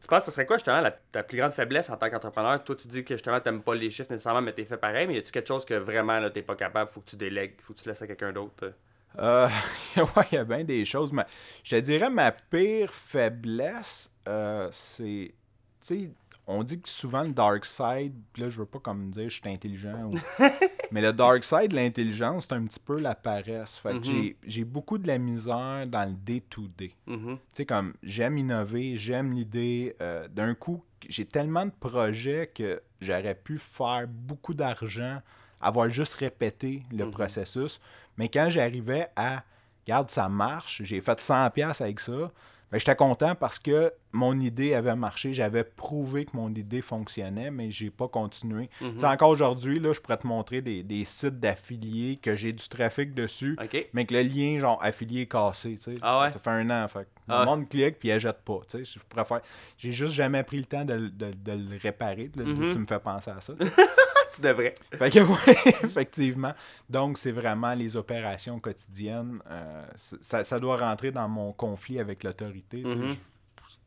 [0.00, 2.62] Tu penses que ce serait quoi justement la, ta plus grande faiblesse en tant qu'entrepreneur?
[2.62, 5.06] Toi, tu dis que justement, tu n'aimes pas les chiffres nécessairement, mais tu fait pareil.
[5.08, 7.54] Mais y a-tu quelque chose que vraiment tu n'es pas capable, faut que tu délègues,
[7.62, 8.72] faut que tu laisses à quelqu'un d'autre?
[9.18, 9.48] Euh,
[9.96, 11.12] ouais, il y a bien des choses.
[11.12, 11.24] Mais
[11.64, 15.34] je te dirais, ma pire faiblesse, euh, c'est.
[15.80, 16.10] Tu sais,
[16.46, 19.40] on dit que souvent le dark side, puis là, je veux pas comme dire je
[19.40, 20.10] suis intelligent.
[20.12, 20.14] ou-
[20.92, 23.76] mais le dark side, l'intelligence, c'est un petit peu la paresse.
[23.78, 24.04] Fait que Mhm.
[24.04, 26.92] j'ai- j'ai beaucoup de la misère dans le day-to-day.
[27.06, 27.36] Mhm.
[27.36, 29.96] Tu sais, comme j'aime innover, j'aime l'idée.
[30.00, 35.20] euh, D'un coup, j'ai tellement de projets que j'aurais pu faire beaucoup d'argent,
[35.60, 37.10] avoir juste répété le Mhm.
[37.10, 37.80] processus.
[38.16, 39.42] Mais quand j'arrivais à,
[39.84, 42.30] regarde, ça marche, j'ai fait 100$ piastres avec ça,
[42.72, 47.50] ben, j'étais content parce que mon idée avait marché, j'avais prouvé que mon idée fonctionnait,
[47.50, 48.68] mais j'ai pas continué.
[48.80, 49.04] Mhm.
[49.04, 53.14] Encore aujourd'hui, là, je pourrais te montrer des, des sites d'affiliés que j'ai du trafic
[53.14, 53.56] dessus
[53.92, 55.96] mais que le lien genre affilié est cassé, tu sais.
[56.02, 56.30] Ah ouais?
[56.30, 58.60] Ça fait un an, fait que Ah le monde clique puis il jette pas.
[58.72, 59.40] Je préfère
[59.78, 62.68] j'ai juste jamais pris le temps de, le- de- de le réparer, de- Mhm.
[62.68, 63.52] tu me fais penser à ça.
[64.36, 64.74] tu devrais.
[64.92, 65.18] fait que
[65.48, 66.54] ouais, effectivement.
[66.88, 69.84] Donc c'est vraiment les opérations quotidiennes euh,
[70.20, 72.82] ça, ça doit rentrer dans mon conflit avec l'autorité.
[72.84, 73.08] Mhm.
[73.08, 73.14] Je-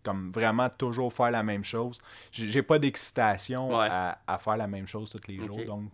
[0.02, 2.00] comme vraiment toujours faire la même chose.
[2.32, 3.88] J'ai pas d'excitation Ouais.
[3.92, 5.92] à, à faire la même chose tous les jours, donc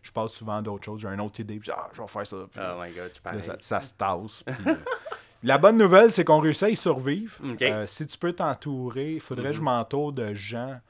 [0.00, 1.00] je passe souvent à d'autres choses.
[1.00, 2.36] J'ai une autre idée, puis ah, je vais faire ça.
[2.50, 3.42] puis- Oh my god, tu Là, parles.
[3.42, 4.44] ça, ça se tasse.
[4.46, 4.74] puis, euh,
[5.42, 7.34] La bonne nouvelle, c'est qu'on réussit à y survivre.
[7.62, 9.64] Euh, si tu peux t'entourer, il faudrait que je Mhm.
[9.66, 10.80] m'entoure de gens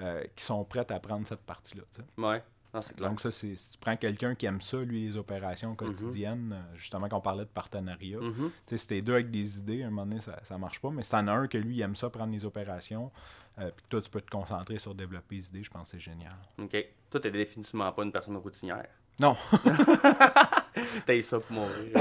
[0.00, 1.82] euh, qui sont prêts à prendre cette partie-là.
[2.18, 2.42] Ouais.
[2.72, 3.10] Clair.
[3.10, 6.76] Donc, ça, c'est si tu prends quelqu'un qui aime ça, lui, les opérations quotidiennes, euh,
[6.76, 8.18] justement, qu'on parlait de partenariat.
[8.20, 8.50] Mhm.
[8.50, 10.78] Tu sais, si t'es deux avec des idées, à un moment donné, ça, ça marche
[10.80, 10.90] pas.
[10.90, 13.10] Mais si t'en as un que lui, il aime ça, prendre les opérations,
[13.58, 15.98] euh, puis que toi, tu peux te concentrer sur développer les idées, je pense que
[15.98, 16.36] c'est génial.
[16.58, 16.76] OK.
[17.10, 18.88] Toi, t'es définitivement pas une personne routinière.
[19.18, 19.36] Non,
[21.06, 21.92] T'as ça pour mourir.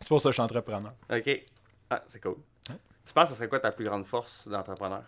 [0.00, 0.94] c'est pour ça que je suis entrepreneur.
[1.10, 1.44] OK.
[1.90, 2.36] Ah, c'est cool.
[2.70, 2.76] Ouais.
[3.04, 5.02] Tu penses que ce serait quoi ta plus grande force d'entrepreneur?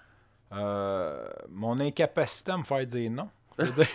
[0.52, 3.30] Euh, mon incapacité à me faire dire non.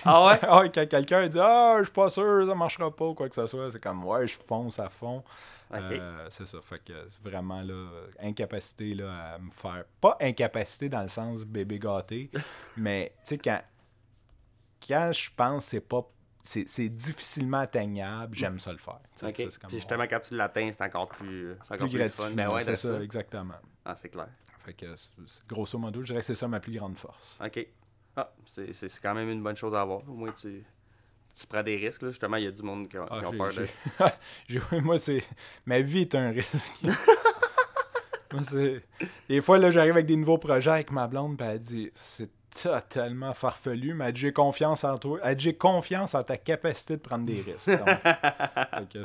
[0.06, 0.40] Ah ouais?
[0.44, 3.36] Ah, quand quelqu'un dit Ah, je suis pas sûr, ça marchera pas, ou quoi que
[3.36, 5.24] ce soit, c'est comme Ouais, je fonce à fond.
[5.74, 6.60] Euh, c'est ça.
[6.62, 7.90] Fait que c'est vraiment là,
[8.22, 9.86] incapacité là, à me faire.
[10.02, 12.32] Pas incapacité dans le sens bébé gâté,
[12.78, 13.62] mais tu sais, quand,
[14.88, 16.02] quand je pense que c'est pas.
[16.42, 18.98] C'est, c'est difficilement atteignable, j'aime ça le faire.
[19.16, 19.36] Tu sais, OK.
[19.36, 22.10] ça, c'est comme Puis justement, quand tu l'atteins, c'est encore plus, c'est encore plus plus,
[22.10, 22.24] fun.
[22.24, 22.36] gratifiant.
[22.36, 23.04] Ben ouais, c'est de ça, ça.
[23.04, 23.56] exactement.
[23.86, 24.30] Ah, c'est clair.
[24.60, 24.86] Fait que
[25.48, 27.38] grosso modo, je dirais que c'est ça ma plus grande force.
[27.44, 27.68] OK.
[28.22, 30.00] Ah, c'est quand même une bonne chose à avoir.
[30.10, 30.64] Au moins, tu,
[31.40, 32.02] tu prends des risques.
[32.02, 32.10] Là.
[32.10, 33.66] Justement, il y a du monde qui, a- Ah, qui ont j'ai-
[33.98, 34.12] peur
[34.50, 34.80] de...
[34.82, 35.22] moi, c'est.
[35.66, 36.74] Ma vie est un risque.
[38.32, 38.84] Moi, c'est-
[39.28, 42.30] Des fois, là, j'arrive avec des nouveaux projets avec ma blonde, puis elle dit c'est
[42.62, 45.20] totalement farfelu, mais j'ai confiance en toi.
[45.24, 47.70] Elle dit j'ai confiance en ta capacité de prendre des risques.
[47.70, 48.96] Donc,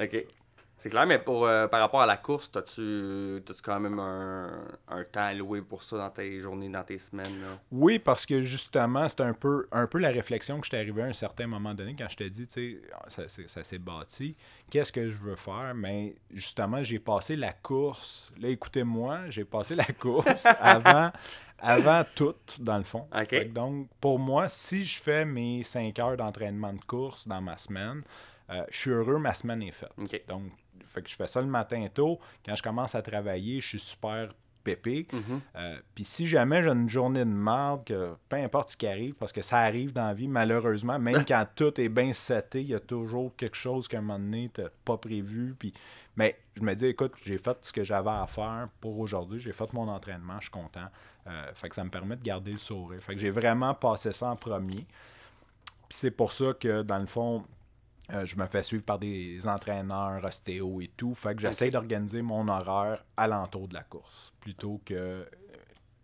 [0.00, 0.26] OK.
[0.84, 4.66] C'est clair, mais pour, euh, par rapport à la course, as-tu as quand même un,
[4.88, 7.40] un temps alloué pour ça dans tes journées, dans tes semaines?
[7.40, 7.58] Là?
[7.72, 11.06] Oui, parce que justement, c'est un peu, un peu la réflexion que j'étais arrivé à
[11.06, 14.36] un certain moment donné quand je te dis, tu sais, ça, s'est- ça s'est bâti.
[14.68, 15.72] Qu'est-ce que je veux faire?
[15.74, 18.30] Mais justement, j'ai passé la course.
[18.38, 21.10] Là, écoutez-moi, j'ai passé la course avant,
[21.60, 23.08] avant tout, dans le fond.
[23.54, 28.02] Donc, pour moi, si je fais mes 5 heures d'entraînement de course dans ma semaine,
[28.50, 29.88] euh, je suis heureux, ma semaine est faite.
[30.28, 30.42] Donc,
[30.84, 32.18] fait que je fais ça le matin tôt.
[32.44, 34.30] Quand je commence à travailler, je suis super
[34.64, 35.06] pépé.
[35.12, 35.40] Mhm.
[35.56, 39.14] Euh, Puis si jamais j'ai une journée de marde, que peu importe ce qui arrive,
[39.14, 42.68] parce que ça arrive dans la vie, malheureusement, même quand tout est bien seté, il
[42.68, 45.54] y a toujours quelque chose qu'à un moment donné, t'as pas prévu.
[45.58, 45.72] Puis...
[46.16, 49.38] Mais je me dis, écoute, j'ai fait ce que j'avais à faire pour aujourd'hui.
[49.38, 50.88] J'ai fait mon entraînement, je suis content.
[51.26, 53.02] Euh, fait que ça me permet de garder le sourire.
[53.02, 54.86] Fait que j'ai vraiment passé ça en premier.
[55.88, 57.44] Puis c'est pour ça que, dans le fond,
[58.12, 61.14] euh, je me fais suivre par des entraîneurs, ostéo et tout.
[61.14, 64.32] Fait que j'essaie d'organiser mon horaire alentour de la course.
[64.40, 65.24] Plutôt que euh,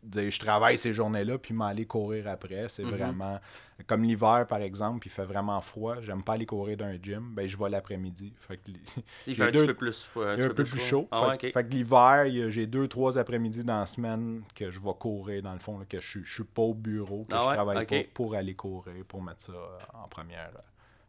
[0.03, 2.69] dire je travaille ces journées-là puis m'aller courir après.
[2.71, 2.91] C'est Mhm.
[2.91, 3.39] vraiment.
[3.87, 6.01] Comme l'hiver, par exemple, il fait vraiment froid.
[6.01, 7.33] J'aime pas aller courir d'un gym.
[7.35, 8.33] Ben, je vais l'après-midi.
[8.39, 8.63] Fait que
[9.27, 11.09] Il J'ai fait un deux- petit peu plus, un un peu plus chaud.
[11.11, 14.95] Ah ouais, fait, que l'hiver, j'ai deux, trois après-midi dans la semaine que je vais
[14.99, 17.41] courir, dans le fond, là, que je, suis- je suis pas au bureau, que Ah
[17.43, 17.55] je ouais?
[17.55, 19.53] travaille pas pour aller courir, pour mettre ça
[19.95, 20.51] en première.
[20.57, 20.61] euh.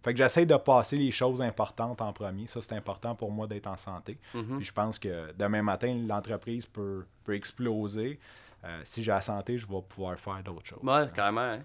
[0.04, 2.48] Fait que j'essaie de passer les choses importantes en premier.
[2.48, 4.18] Ça, c'est important pour moi d'être en santé.
[4.34, 4.58] Mhm.
[4.58, 8.20] Puis je pense que demain matin, l'entreprise peut, peut exploser.
[8.64, 10.84] Euh, si j'ai la santé, je vais pouvoir faire d'autres choses.
[10.84, 11.42] Ouais, carrément.
[11.42, 11.64] Hein?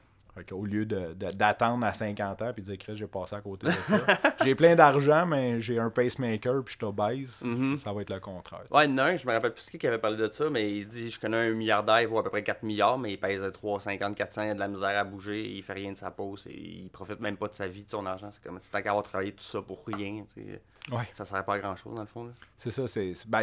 [0.53, 3.41] Au lieu de- de- d'attendre à 50 ans puis de dire, Chris, j'ai passé à
[3.41, 3.99] côté de ça.
[4.45, 7.41] j'ai plein d'argent, mais j'ai un pacemaker puis je suis obèse.
[7.43, 7.77] Mhm.
[7.79, 8.65] ça, va être le contraire.
[8.71, 11.11] Ouais, un, je me rappelle plus qui qui avait parlé de ça, mais il dit
[11.11, 14.15] Je connais un milliardaire, il vaut à peu près 4 milliards, mais il pèse 350,
[14.17, 16.55] 400, il a de la misère à bouger, il fait rien de sa pause, et
[16.57, 18.29] il profite même pas de sa vie, de son argent.
[18.31, 20.43] C'est comme tant qu'à avoir travaillé tout ça pour rien, tu
[20.91, 21.09] Ouais.
[21.13, 22.33] ça sert pas à grand chose dans le fond.
[22.57, 23.43] C'est ça, c'est ben,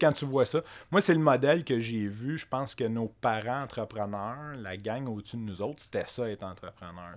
[0.00, 0.60] quand tu vois ça,
[0.90, 2.36] moi, c'est le modèle que j'ai vu.
[2.38, 6.42] Je pense que nos parents entrepreneurs, la gang au-dessus de nous autres, c'était ça, être
[6.42, 7.14] entrepreneur.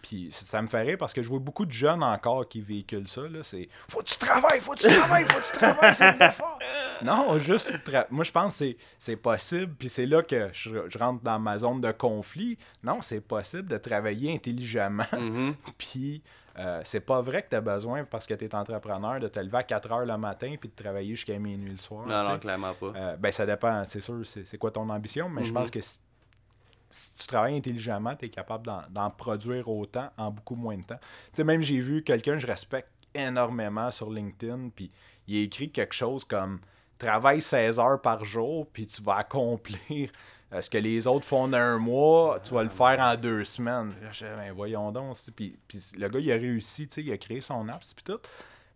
[0.00, 3.08] Puis ça me fait rire parce que je vois beaucoup de jeunes encore qui véhiculent
[3.08, 3.22] ça.
[3.42, 6.18] C'est Faut que tu travailles, faut que tu travailles, faut que tu travailles, c'est de
[6.20, 6.58] l'effort.
[7.02, 7.78] Non, juste.
[8.10, 9.72] Moi, je pense que c'est- possible.
[9.78, 12.58] Puis c'est là que je, je rentre dans ma zone de conflit.
[12.82, 15.04] Non, c'est possible de travailler intelligemment.
[15.12, 15.54] Mhm.
[15.78, 16.22] Puis
[16.58, 19.38] euh, c'est pas vrai que tu as besoin, parce que tu es entrepreneur, de te
[19.40, 22.06] lever à 4 heures le matin puis de travailler jusqu'à minuit le soir.
[22.06, 22.92] Non, non, clairement pas.
[22.96, 25.54] Euh, ben, ça dépend, c'est sûr, c'est quoi ton ambition, mais je Mhm.
[25.54, 25.98] pense que si,
[26.90, 30.98] si tu travailles intelligemment, tu es capable d'en- produire autant en beaucoup moins de temps.
[30.98, 34.90] Tu sais, même j'ai vu quelqu'un que je respecte énormément sur LinkedIn, puis
[35.26, 36.60] il a écrit quelque chose comme
[36.98, 40.10] travaille 16 heures par jour, puis tu vas accomplir
[40.60, 43.94] ce que les autres font en un mois, tu vas le faire en deux semaines?
[44.02, 45.16] Là, je dis, ben, voyons donc.
[45.36, 48.04] Puis, puis le gars, il a réussi, tu sais, il a créé son app, puis
[48.04, 48.18] tout.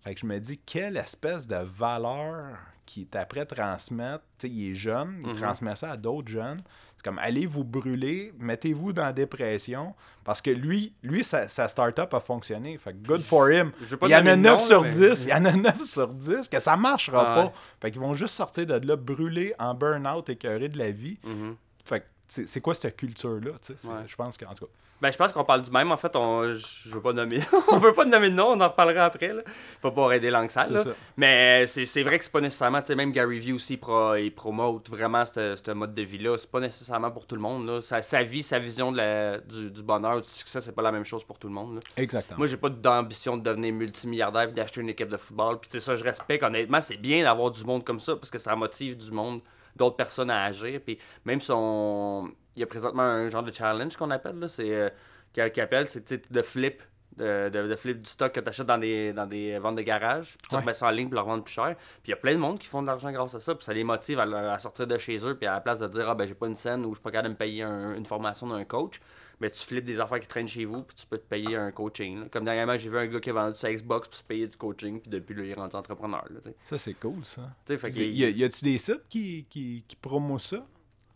[0.05, 4.25] Fait que je me dis, quelle espèce de valeur qui est après transmettre.
[4.39, 5.37] Tu sais, il est jeune, il Mhm.
[5.41, 6.63] transmet ça à d'autres jeunes.
[7.05, 9.93] C'est comme, allez vous brûler, mettez-vous dans la dépression.
[10.23, 12.79] Parce que lui, lui sa, sa start-up a fonctionné.
[12.79, 13.73] Fait que good for him.
[14.03, 15.01] Il y en a de 9 nom, sur là, 10.
[15.01, 17.45] mais- Il y en a 9 sur 10 que ça marchera Ah pas.
[17.47, 17.53] ouais.
[17.81, 21.19] Fait qu'ils vont juste sortir de là brûlés en burn-out, écœurés de la vie.
[21.25, 21.57] Mhm.
[21.85, 22.07] Fait que
[22.47, 23.51] c'est quoi cette culture-là?
[23.69, 23.91] Ouais.
[24.07, 24.73] Je pense qu'en tout cas.
[25.03, 25.91] Ben, je pense qu'on parle du même.
[25.91, 27.41] En fait, on, je veux pas nommer.
[27.69, 29.33] on veut pas nommer de nom, on en reparlera après.
[29.33, 29.43] Là.
[29.81, 30.67] Pas pour aider langue sale.
[30.69, 30.85] C'est là.
[30.85, 30.91] ça.
[31.17, 32.81] Mais c'est vrai que c'est pas nécessairement.
[32.83, 36.39] Tu sais, même Gary Vee aussi, pro, il promote vraiment ce mode de vie-là.
[36.39, 37.67] C'est pas nécessairement pour tout le monde.
[37.67, 37.83] Là.
[37.83, 40.93] Sa, sa vie, sa vision de la- du, du bonheur, du succès, c'est pas la
[40.93, 41.75] même chose pour tout le monde.
[41.75, 41.81] là.
[41.97, 42.39] Exactement.
[42.39, 45.59] Moi, j'ai pas d'ambition de devenir multimilliardaire et d'acheter une équipe de football.
[45.61, 46.45] Puis, ça, je respecte.
[46.45, 49.41] Honnêtement, c'est bien d'avoir du monde comme ça parce que ça motive du monde,
[49.77, 50.81] d'autres personnes à agir.
[50.85, 52.31] Puis, même si on.
[52.57, 54.49] Il y a présentement un genre de challenge qu'on appelle, là.
[54.49, 54.75] C'est.
[54.75, 54.91] euh,
[55.33, 56.83] qui, qui appelle, c'est de flip.
[57.15, 59.83] De, de, de flip du stock que tu achètes dans des, dans des ventes de
[59.83, 60.29] garage.
[60.39, 60.63] Puis, tu Ouais.
[60.63, 61.77] remets ça en ligne pour le revendre plus cher.
[61.77, 63.55] Puis, il y a plein de monde qui font de l'argent grâce à ça.
[63.55, 65.35] Puis, ça les motive à, sortir de chez eux.
[65.37, 67.03] Puis, à la place de dire, ah, ben, j'ai pas une scène ou je suis
[67.03, 68.99] pas capable de me payer un- une formation d'un coach
[69.43, 71.71] mais tu flippes des affaires qui traînent chez vous, puis tu peux te payer un
[71.73, 72.21] coaching.
[72.21, 72.27] là.
[72.31, 74.57] Comme dernièrement, j'ai vu un gars qui a vendu sa Xbox pour se payer du
[74.57, 76.25] coaching, puis depuis là, il est rendu entrepreneur.
[76.31, 76.51] Là, tu.
[76.65, 77.43] Ça, c'est cool, ça.
[77.67, 80.65] Tu fait Y, qu'il y, a- y a-tu des sites qui, qui, qui promo ça?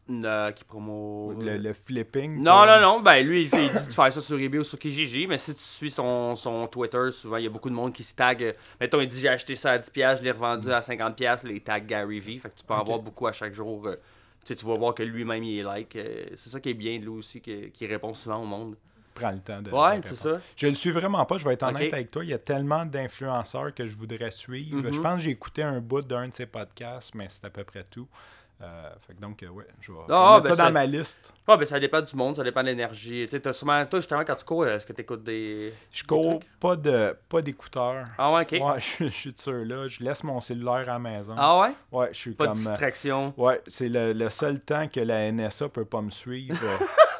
[0.08, 1.34] Euh, qui promo.
[1.40, 2.36] Le, le flipping?
[2.40, 4.62] Non, non, non, ben lui, il, fait, il dit de faire ça sur eBay ou
[4.64, 7.74] sur Kijiji, mais si tu suis son, son Twitter, souvent, il y a beaucoup de
[7.74, 8.40] monde qui se tag.
[8.44, 11.58] euh, Mettons, il dit j'ai acheté ça à 10$, je l'ai revendu à 50$, les
[11.60, 12.38] tags Gary V.
[12.38, 13.84] Fait que tu peux en voir beaucoup à chaque jour.
[13.88, 13.96] euh,
[14.46, 15.96] tu sais, tu vas voir que lui-même, il est like.
[15.96, 18.76] euh, c'est ça qui est bien de lui aussi, qui, qui répond souvent au monde.
[19.14, 19.70] Prends le temps de.
[19.70, 20.40] Ouais, c'est ça.
[20.54, 22.22] Je le suis vraiment pas, je vais être honnête avec toi.
[22.22, 24.90] Il y a tellement d'influenceurs que je voudrais suivre.
[24.92, 27.64] Je pense que j'ai écouté un bout d'un de ses podcasts, mais c'est à peu
[27.64, 28.06] près tout.
[28.62, 31.30] Euh, fait que donc, euh, ouais, je vais, Ah, mettre ben ça dans ma liste.
[31.46, 33.24] Ah, ben ça dépend du monde, ça dépend de l'énergie.
[33.26, 35.74] Tu sais, t'as souvent, toi, justement, quand tu cours, est-ce que tu écoutes des.
[35.92, 36.58] Je des cours trucs?
[36.58, 38.06] pas de pas d'écouteurs.
[38.16, 38.52] Ah ouais, ok.
[38.52, 39.88] Ouais, je, je suis de ceux-là.
[39.88, 41.34] Je laisse mon cellulaire à la maison.
[41.36, 41.74] Ah ouais?
[41.92, 42.54] Ouais, je suis Pas comme.
[42.54, 43.34] de euh, distraction.
[43.36, 46.56] Ouais, c'est le, le seul temps que la NSA peut pas me suivre.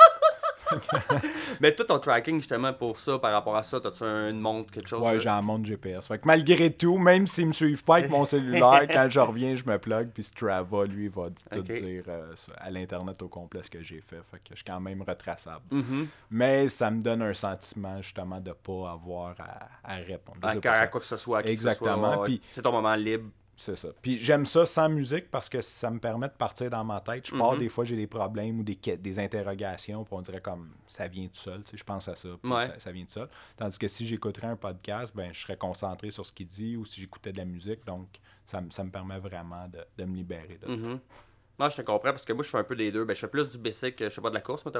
[1.60, 4.70] Mais toi, ton tracking, justement, pour ça, par rapport à ça, t'as-tu un- une montre,
[4.72, 5.02] quelque chose?
[5.02, 6.06] ouais, j'ai un montre GPS.
[6.06, 9.54] Fait que malgré tout, même s'ils me suivent pas avec mon cellulaire, quand je reviens,
[9.54, 13.70] je me plug, puis Strava, lui, va tout dire euh, à l'Internet au complet ce
[13.70, 14.20] que j'ai fait.
[14.30, 15.64] Fait que je suis quand même retraçable.
[15.70, 16.08] Mhm.
[16.30, 20.38] Mais ça me donne un sentiment, justement, de pas avoir à, à répondre.
[20.42, 21.46] À, à quoi que ce soit.
[21.46, 23.30] Exactement, ouais, C'est ton moment libre.
[23.58, 23.88] C'est ça.
[24.02, 27.26] Puis j'aime ça sans musique parce que ça me permet de partir dans ma tête.
[27.28, 27.58] Je pars, Mhm.
[27.60, 31.26] des fois, j'ai des problèmes ou des, des interrogations, puis on dirait comme ça vient
[31.26, 31.64] tout seul.
[31.64, 32.66] Tu sais, je pense à ça, Ouais.
[32.66, 33.28] ça, ça vient tout seul.
[33.56, 36.84] Tandis que si j'écouterais un podcast, ben, je serais concentré sur ce qu'il dit ou
[36.84, 37.84] si j'écoutais de la musique.
[37.86, 38.08] Donc,
[38.44, 40.82] ça, me- ça me permet vraiment de, de me libérer de ça.
[40.86, 41.00] Mhm.
[41.58, 43.06] Non, je te comprends parce que moi, je fais un peu des deux.
[43.06, 44.74] Ben, je fais plus du basic, je fais pas de la course, moi.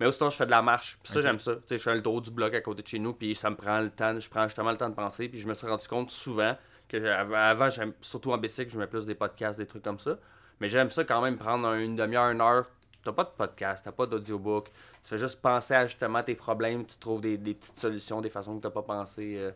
[0.00, 0.98] Mais aussitôt, je fais de la marche.
[1.02, 1.56] Puis ça, j'aime ça.
[1.56, 3.50] Tu sais, je fais le tour du bloc à côté de chez nous, puis ça
[3.50, 4.18] me prend le temps.
[4.18, 5.28] Je prends justement le temps de penser.
[5.28, 6.56] Puis je me suis rendu compte souvent
[6.88, 7.68] que avant,
[8.00, 10.16] surtout en basic, je mets plus des podcasts, des trucs comme ça.
[10.60, 12.66] Mais j'aime ça quand même prendre un- une demi-heure, une heure.
[13.02, 14.66] T'as pas de podcast, t'as pas d'audiobook.
[15.02, 16.86] Tu fais juste penser à justement tes problèmes.
[16.86, 19.50] Tu trouves des, des petites solutions, des façons que t'as pas pensé euh,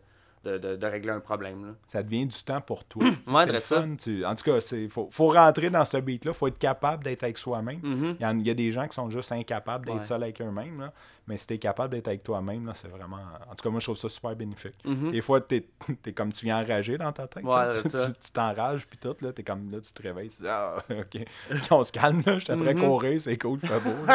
[0.52, 1.64] de, de- de régler un problème.
[1.66, 1.72] Là.
[1.88, 3.04] Ça devient du temps pour toi.
[3.04, 3.82] Ouais, c'est ça.
[3.82, 3.94] fun.
[3.96, 6.32] tu- En tout cas, il faut, faut rentrer dans ce beat-là.
[6.32, 7.80] faut être capable d'être avec soi-même.
[7.82, 8.16] Mhm.
[8.18, 10.02] Il y, en- il y a des gens qui sont juste incapables d'être Ouais.
[10.02, 10.90] seuls avec eux-mêmes.
[11.26, 13.18] Mais si tu es capable d'être avec toi-même, c'est vraiment.
[13.50, 14.74] En tout cas, moi, je trouve ça super bénéfique.
[14.84, 15.10] Mhm.
[15.12, 17.44] Des fois, tu es, comme tu viens enragé dans ta tête.
[17.44, 19.14] Ouais, tu tu- tu t'enrages, puis tout.
[19.20, 20.30] Là, es comme, là, tu te réveilles.
[20.30, 21.24] Tu dis, ah, OK.
[21.70, 22.38] on se calme, là.
[22.38, 22.80] Je t'apprends Mhm.
[22.80, 24.12] courir, c'est cool, fait beau.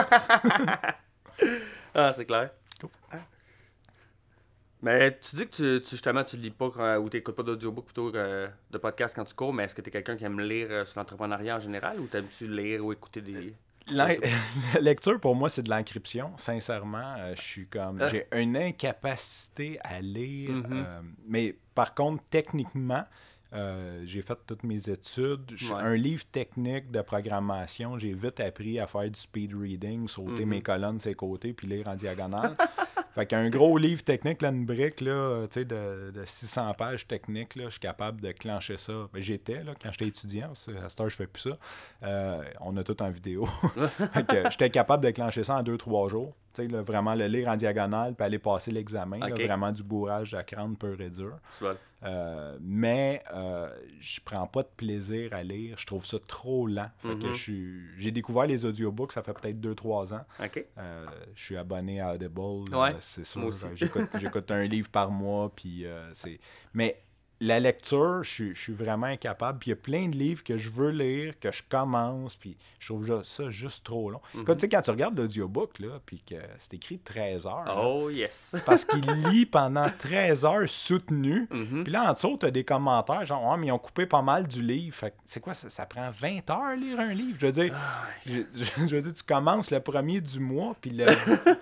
[1.93, 2.49] Ah, c'est clair.
[2.81, 2.89] Cool.
[4.83, 7.43] Mais tu dis que tu, tu justement tu lis pas quand- ou tu n'écoutes pas
[7.43, 10.25] d'audiobook plutôt que de podcast quand tu cours, mais est-ce que tu es quelqu'un qui
[10.25, 13.53] aime lire euh, sur l'entrepreneuriat en général ou t'aimes-tu lire ou écouter des.
[13.91, 14.09] La,
[14.75, 16.31] la lecture, pour moi, c'est de l'encryption.
[16.37, 17.99] Sincèrement, euh, je suis comme.
[18.01, 18.07] Ah.
[18.07, 20.51] J'ai une incapacité à lire.
[20.51, 20.65] Mhm.
[20.73, 23.03] euh, mais par contre, techniquement,
[23.53, 25.51] euh, j'ai fait toutes mes études.
[25.55, 25.81] Je suis Ouais.
[25.81, 30.49] Un livre technique de programmation, j'ai vite appris à faire du speed reading, sauter Mhm.
[30.49, 32.55] mes colonnes, ses côtés, puis lire en diagonale.
[33.15, 37.07] fait qu'un gros livre technique, là, une brique là, tu sais, de, de 600 pages
[37.07, 38.93] techniques, là, je suis capable de clencher ça.
[39.13, 41.57] Ben, J'étais, là, quand j'étais étudiant, à cette heure, je fais plus ça.
[42.03, 43.45] Euh, on a tout en vidéo.
[44.13, 46.35] Fait que j'étais capable de clencher ça en 2-3 jours.
[46.53, 49.17] Tu sais, là, vraiment le lire en diagonale, puis aller passer l'examen.
[49.17, 49.41] là, Ok.
[49.41, 51.33] Vraiment du bourrage à crâne pur et dur.
[52.05, 53.69] Euh, mais euh,
[54.01, 55.77] je prends pas de plaisir à lire.
[55.79, 56.89] Je trouve ça trop lent.
[56.97, 57.93] Fait que Mhm.
[57.97, 60.25] j'ai découvert les audiobooks, ça fait peut-être 2-3 ans.
[60.77, 62.39] Euh, je suis abonné à Audible,
[62.75, 63.43] Ouais, c'est sûr.
[63.43, 66.39] Euh, J'écoute, j'écoute un livre par mois, puis euh, c'est...
[66.73, 67.03] Mais
[67.45, 69.59] la lecture, je suis, je suis vraiment incapable.
[69.59, 72.55] Puis il y a plein de livres que je veux lire, que je commence, puis
[72.79, 74.21] je trouve ça juste trop long.
[74.33, 74.45] Mhm.
[74.45, 78.09] Tu sais, quand tu regardes l'audiobook, là, puis que c'est écrit 13 heures, là, Oh
[78.09, 78.49] yes.
[78.55, 79.01] c'est parce qu'il
[79.31, 81.47] lit pendant 13 heures soutenu.
[81.51, 81.83] Mhm.
[81.83, 84.21] Puis là, en dessous, tu as des commentaires, genre, ah, mais ils ont coupé pas
[84.21, 84.95] mal du livre.
[84.95, 87.37] Fait c'est quoi, ça, ça prend 20 heures lire un livre?
[87.39, 88.39] Je veux dire, Ah, je,
[88.95, 91.05] veux dire tu commences le premier du mois, puis le-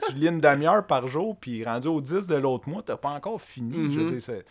[0.07, 3.09] tu lis une demi-heure par jour, puis rendu au 10 de l'autre mois, t'as pas
[3.09, 3.91] encore fini.
[3.91, 4.17] Je veux Mhm.
[4.17, 4.43] dire,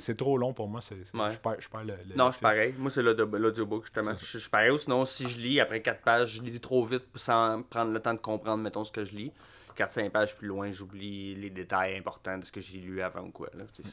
[0.00, 0.80] c'est- trop long pour moi.
[0.80, 1.30] c'est Ouais.
[1.30, 2.74] Je perds, je perds le, le- Non, je suis pareil.
[2.78, 4.16] Moi, c'est l'audio- l'audiobook, justement.
[4.18, 4.70] Je je suis pareil.
[4.70, 8.00] Ou sinon, si je lis après 4 pages, je lis trop vite sans prendre le
[8.00, 9.32] temps de comprendre, mettons, ce que je lis.
[9.76, 13.30] 4-5 pages plus loin, j'oublie les détails importants de ce que j'ai lu avant ou
[13.30, 13.48] quoi.
[13.54, 13.64] Là.
[13.72, 13.84] C'est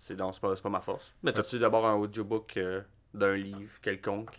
[0.00, 1.14] c'est donc, c'est pas, c'est pas ma force.
[1.22, 2.80] Mais t'as-tu d'abord un audiobook euh,
[3.14, 4.36] d'un livre quelconque?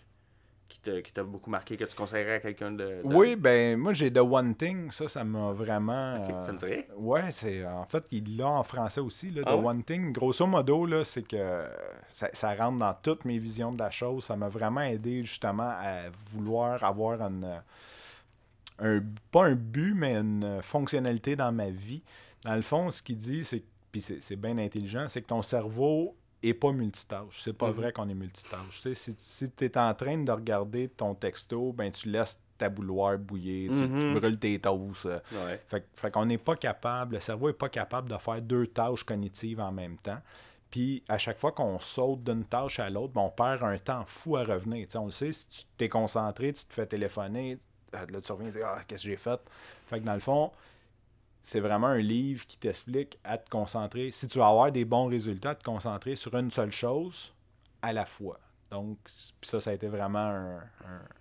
[0.73, 3.77] Qui t'a qui t'a beaucoup marqué, que tu conseillerais à quelqu'un de, de- Oui, ben
[3.77, 6.23] moi j'ai The One Thing, ça, ça m'a vraiment.
[6.23, 6.83] Ok, ça me dit rien.
[6.97, 9.65] ouais, c'est en fait il l'a en français aussi, là, Ah The ouais?
[9.67, 10.13] One Thing.
[10.13, 11.67] Grosso modo, là, c'est que
[12.09, 14.23] ça, ça rentre dans toutes mes visions de la chose.
[14.25, 17.62] Ça m'a vraiment aidé justement à vouloir avoir une,
[18.79, 22.03] un pas un but, mais une fonctionnalité dans ma vie.
[22.43, 25.43] Dans le fond, ce qu'il dit, c'est puis c'est c'est bien intelligent, c'est que ton
[25.43, 27.41] cerveau est pas multitâche.
[27.43, 27.73] C'est pas Mhm.
[27.73, 28.82] vrai qu'on est multitâche.
[28.82, 32.39] Tu sais, si si tu es en train de regarder ton texto, ben tu laisses
[32.58, 34.13] ta bouilloire bouillir, tu, tu Mhm.
[34.13, 35.06] brûles tes toasts.
[35.32, 35.60] Ouais.
[35.67, 39.03] Fait, fait qu'on n'est pas capable, le cerveau n'est pas capable de faire deux tâches
[39.03, 40.19] cognitives en même temps.
[40.69, 44.03] Puis à chaque fois qu'on saute d'une tâche à l'autre, ben, on perd un temps
[44.08, 44.86] fou à revenir.
[44.88, 47.60] Tu sais, on le sait, si tu t'es concentré, tu te fais téléphoner,
[47.95, 49.39] euh, là tu reviens, tu dis Ah, qu'est-ce que j'ai fait?
[49.88, 50.51] Fait que dans le fond,
[51.43, 54.10] c'est vraiment un livre qui t'explique à te concentrer.
[54.12, 57.34] Si tu veux avoir des bons résultats, à te concentrer sur une seule chose
[57.82, 58.39] à la fois.
[58.71, 58.97] Donc,
[59.43, 60.58] ça, ça a été vraiment un,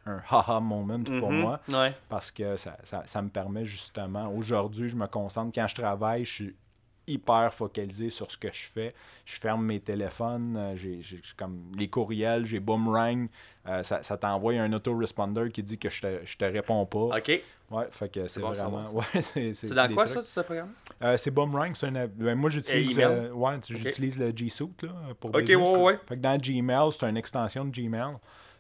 [0.07, 1.41] un, un haha moment pour Mhm.
[1.41, 1.95] moi Ouais.
[2.09, 6.25] parce que ça, ça, ça me permet justement, aujourd'hui, je me concentre, quand je travaille,
[6.25, 6.57] je suis
[7.07, 8.95] hyper focalisé sur ce que je fais.
[9.25, 11.01] Je ferme mes téléphones, euh, j'ai
[11.37, 13.29] comme les courriels, j'ai Boomerang,
[13.69, 17.19] euh, ça, ça t'envoie un autoresponder qui dit que je te, je te réponds pas.
[17.19, 17.43] Ok.
[17.71, 18.89] Ouais, fait que c'est bon vraiment...
[18.93, 20.19] Ouais, c'est dans quoi, trucs.
[20.19, 20.73] ça, ce programme?
[21.03, 22.07] Euh, c'est Boomerang, c'est un...
[22.07, 25.69] ben, moi, j'utilise euh, ouais, le G Suite là, pour Ok, business.
[25.71, 25.99] ouais, ouais.
[26.07, 28.17] Fait que dans Gmail, c'est une extension de Gmail.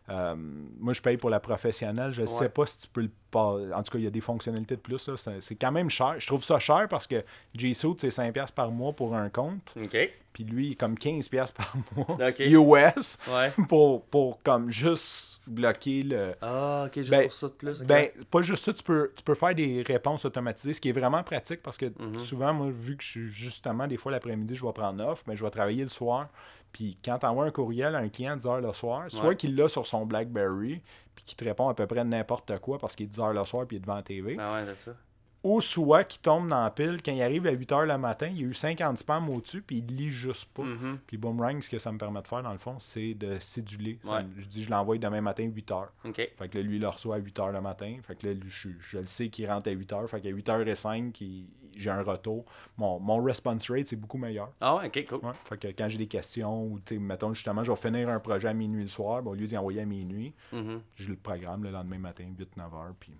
[0.08, 2.10] Euh, moi, je paye pour la professionnelle.
[2.12, 3.54] Je ne sais pas si tu peux le pas.
[3.74, 5.08] En tout cas, il y a des fonctionnalités de plus.
[5.40, 6.16] C'est quand même cher.
[6.18, 9.74] Je trouve ça cher parce que G Suite, c'est 5$ par mois pour un compte.
[10.32, 12.18] Puis lui, il est comme 15$ par mois.
[12.38, 13.50] US Ouais.
[13.68, 16.34] pour, pour comme juste bloquer le.
[16.42, 17.82] Ah, ok, juste Ben, pour ça de plus.
[17.82, 20.92] Ben, pas juste ça, tu peux, tu peux faire des réponses automatisées, ce qui est
[20.98, 22.18] vraiment pratique parce que Mhm.
[22.18, 25.36] souvent, moi, vu que je suis justement, des fois l'après-midi, je vais prendre off, mais
[25.36, 26.28] je vais travailler le soir.
[26.72, 29.28] Puis quand tu envoies un courriel à un client à 10 heures le soir, soit
[29.28, 29.36] Ouais.
[29.36, 30.80] qu'il l'a sur son Blackberry,
[31.14, 33.44] puis qu'il te répond à peu près n'importe quoi parce qu'il est 10 heures le
[33.44, 34.96] soir puis il est devant la TV, Ah ouais, c'est ça.
[35.44, 38.28] Ou soit qu'il tombe dans la pile, quand il arrive à 8 heures le matin,
[38.28, 40.62] il y a eu 50 spams au-dessus, puis il lit juste pas.
[40.62, 40.98] Mhm.
[41.06, 43.98] Puis Boomerang, ce que ça me permet de faire, dans le fond, c'est de céduler.
[44.04, 44.24] Ouais.
[44.38, 45.92] Je dis, je l'envoie demain matin 8 heures.
[46.04, 46.16] Ok.
[46.36, 47.96] Fait que là, lui, il le reçoit à 8h le matin.
[48.02, 50.06] Fait que là, lui, je, je le sais qu'il rentre à 8h.
[50.06, 52.44] Fait qu'à 8h05, il- j'ai un retour.
[52.76, 54.50] Mon, mon response rate, c'est beaucoup meilleur.
[54.60, 55.18] Ah ouais, ok, cool.
[55.26, 55.32] Ouais.
[55.44, 58.20] Fait que quand j'ai des questions, ou, tu sais, mettons, justement, je vais finir un
[58.20, 60.82] projet à minuit le soir, ben, au lieu d'y envoyer à minuit, Mhm.
[60.96, 63.12] je le programme le lendemain matin, 8-9h, puis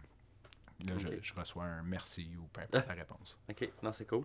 [0.85, 3.39] là, je- je, reçois un merci ou peu importe la réponse.
[3.51, 4.25] Ok, non, c'est cool.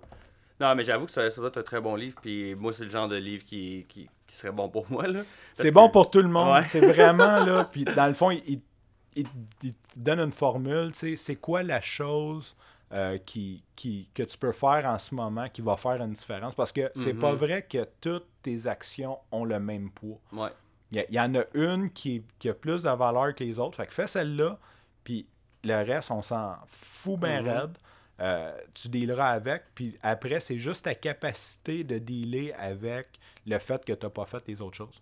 [0.59, 2.83] Non, mais j'avoue que ça, ça doit être un très bon livre, puis moi, c'est
[2.83, 5.05] le genre de livre qui, qui, qui serait bon pour moi,
[5.53, 6.55] C'est que- bon pour tout le monde.
[6.55, 6.65] Ouais.
[6.65, 7.65] C'est vraiment là.
[7.71, 8.61] Puis dans le fond, il, il-
[9.15, 9.27] il-
[9.63, 10.91] il te donne une formule.
[10.95, 12.55] C'est quoi la chose
[12.91, 16.55] euh, qui, qui, que tu peux faire en ce moment qui va faire une différence?
[16.55, 17.19] Parce que c'est Mhm.
[17.19, 20.19] pas vrai que toutes tes actions ont le même poids.
[20.31, 20.49] Ouais.
[20.91, 23.75] Il y, y en a une qui, qui a plus de valeur que les autres.
[23.75, 24.57] Fait que fais celle-là,
[25.03, 25.27] puis
[25.67, 27.47] le reste, on s'en fout bien Mhm.
[27.49, 27.77] raide.
[28.19, 33.09] euh, tu dealeras avec, puis après, c'est juste ta capacité de dealer avec
[33.45, 34.99] le fait que tu n'as pas fait les autres choses.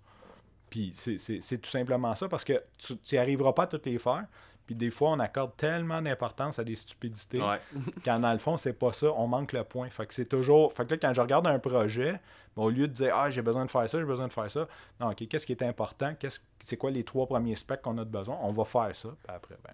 [0.70, 4.26] Puis c'est tout simplement ça, parce que tu n'y arriveras pas à toutes les faire.
[4.66, 7.60] Puis des fois, on accorde tellement d'importance à des stupidités Ouais.
[8.04, 9.90] quand dans le fond, c'est pas ça, on manque le point.
[9.92, 10.74] Fait que c'est toujours.
[10.74, 12.20] Fait que là, quand je regarde un projet,
[12.58, 14.52] ben, au lieu de dire Ah, j'ai besoin de faire ça, j'ai besoin de faire
[14.52, 14.68] ça,
[15.00, 16.16] non, ok, qu'est-ce qui est important?
[16.20, 18.38] Qu'est-ce, c'est quoi les trois premiers specs qu'on a de besoin?
[18.42, 19.10] On va faire ça.
[19.24, 19.72] Puis après, ben.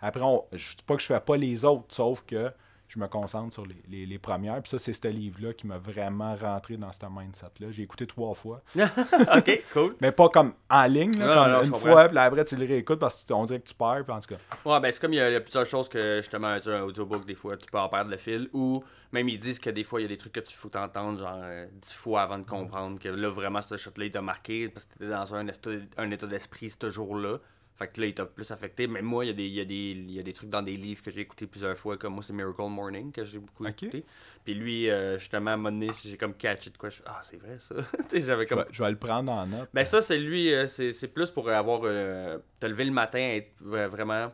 [0.00, 2.52] Après, on, je dis pas que je fais pas les autres, sauf que
[2.88, 4.60] je me concentre sur les, les, les premières.
[4.62, 7.70] Puis ça, c'est ce livre-là qui m'a vraiment rentré dans ce mindset-là.
[7.70, 8.62] J'ai écouté trois fois.
[8.76, 9.96] ok, cool.
[10.00, 12.56] Mais pas comme en ligne, là, Non, comme non, je une fois, puis après, tu
[12.56, 14.40] le réécoutes parce qu'on dirait que tu perds, puis en tout cas.
[14.64, 16.70] Ouais, ben c'est comme il y, a, il y a plusieurs choses que justement tu
[16.70, 18.48] un audiobook, des fois, tu peux en perdre le fil.
[18.54, 18.82] Ou
[19.12, 21.20] même ils disent que des fois, il y a des trucs que tu faut t'entendre
[21.20, 24.70] genre euh, dix fois avant de comprendre que là, vraiment, ce shot-là, il t'a marqué
[24.70, 27.36] parce que t'étais dans un état, un état d'esprit ce jour-là.
[27.78, 28.88] Fait que là, il t'a plus affecté.
[28.88, 30.50] Mais moi, il y, a des, il, y a des, il y a des trucs
[30.50, 31.96] dans des livres que j'ai écoutés plusieurs fois.
[31.96, 34.04] Comme moi, c'est Miracle Morning que j'ai beaucoup écouté.
[34.44, 36.88] Puis lui, euh, justement, à un moment donné, j'ai comme catché de quoi.
[36.88, 37.76] je- Ah, c'est vrai ça.
[38.12, 38.58] j'avais Je comme.
[38.58, 39.68] vais, je vais le prendre en note.
[39.72, 41.82] Ben ça, c'est lui, euh, c'est plus pour avoir...
[41.84, 44.32] Euh, te lever le matin, être vraiment...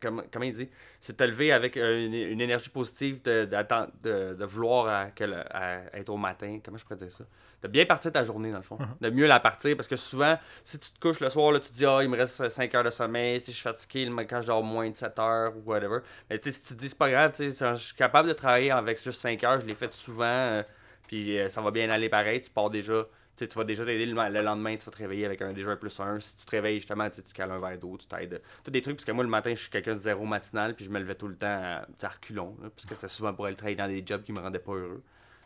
[0.00, 0.68] Comment, comment il dit?
[1.00, 5.24] C'est te lever avec euh, une, une énergie positive de, de, de vouloir à, que
[5.24, 6.58] le- à être au matin.
[6.64, 7.24] Comment je pourrais dire ça?
[7.62, 8.78] De bien partir ta journée, dans le fond.
[9.00, 9.76] De mieux la partir.
[9.76, 12.08] Parce que souvent, si tu te couches le soir, là, tu te dis, ah, il
[12.08, 14.88] me reste 5 heures de sommeil, sais, je suis fatigué le- quand je dors moins
[14.88, 15.98] de 7 heures ou whatever.
[16.30, 18.70] Mais tu sais, si tu te dis, c'est pas grave, je suis capable de travailler
[18.70, 20.62] avec juste 5 heures, je l'ai fait souvent, euh,
[21.06, 23.06] puis euh, ça va bien aller pareil, tu pars déjà.
[23.48, 25.76] Tu vas déjà t'aider le, le lendemain, tu vas te réveiller avec un déjà un
[25.76, 26.18] plus un.
[26.20, 28.40] Si tu te réveilles justement, tu cales un verre d'eau, tu t'aides.
[28.64, 30.84] Tous des trucs, parce que moi le matin, je suis quelqu'un de zéro matinal, puis
[30.84, 33.32] je me levais tout le temps à, sais, à reculons, là, parce que c'était souvent
[33.34, 35.02] pour aller travailler dans des jobs qui me rendaient pas heureux.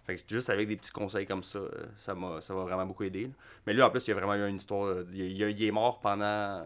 [0.07, 2.84] Fait que juste avec des petits conseils comme ça, euh, ça m'a ça m'a vraiment
[2.84, 3.22] beaucoup aidé.
[3.22, 3.30] là.
[3.66, 4.84] Mais lui, en plus, il a vraiment eu une histoire.
[4.86, 6.62] euh, Il, il- il est mort pendant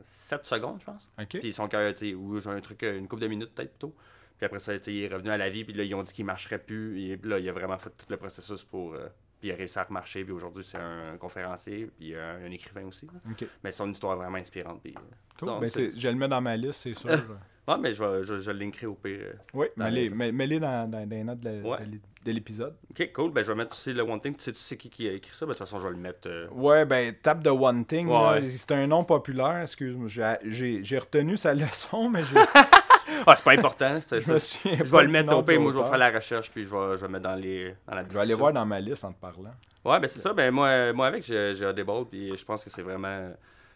[0.00, 1.08] 7 secondes, je pense.
[1.20, 1.38] OK.
[1.40, 3.70] Puis son cœur, tu sais, ou j'ai un truc, euh, une couple de minutes peut-être
[3.70, 3.94] plutôt.
[4.38, 6.02] Puis après ça, tu sais, il est revenu à la vie, puis là, ils ont
[6.02, 7.00] dit qu'il marcherait plus.
[7.10, 8.96] Et puis là, il a vraiment fait tout le processus pour.
[9.40, 12.50] Euh, puis il a réussi à remarcher, puis aujourd'hui, c'est un conférencier, puis un, un
[12.50, 13.06] écrivain aussi.
[13.06, 13.12] là.
[13.30, 13.46] OK.
[13.64, 14.80] Mais son histoire est vraiment inspirante.
[14.82, 15.00] Puis, euh,
[15.38, 15.60] Cool.
[15.60, 17.08] Ben, je le mets dans ma liste, c'est sûr.
[17.10, 19.18] Ouais, mais je, je, je au pire.
[19.22, 19.32] euh.
[19.54, 21.78] oui, Dans mets-les les- mets- mets-les dans, dans, dans les notes de Ouais.
[22.26, 22.74] l'épisode.
[22.90, 23.32] Ok, cool.
[23.32, 24.36] Ben, je vais mettre aussi le One Thing.
[24.36, 25.46] Tu sais, tu sais qui, qui a écrit ça?
[25.46, 26.28] Ben, de toute façon, je vais le mettre.
[26.28, 30.08] euh, Ouais, ben, tape de One Thing, Ouais, c'est un nom populaire, excuse-moi.
[30.44, 32.36] J'ai retenu sa leçon, mais j'ai-
[33.26, 33.98] Ah, c'est pas important.
[34.00, 35.60] c'est- je me souviens Je vais le mettre au pire.
[35.60, 37.74] Moi, je vais faire la recherche, puis je vais, je vais le mettre dans, les,
[37.86, 39.54] dans la Je vais aller voir dans ma liste en te parlant.
[39.84, 40.32] Ouais, ben c'est ça.
[40.32, 43.30] Ben moi, moi avec, j'ai j'ai Audible, puis je pense que c'est vraiment.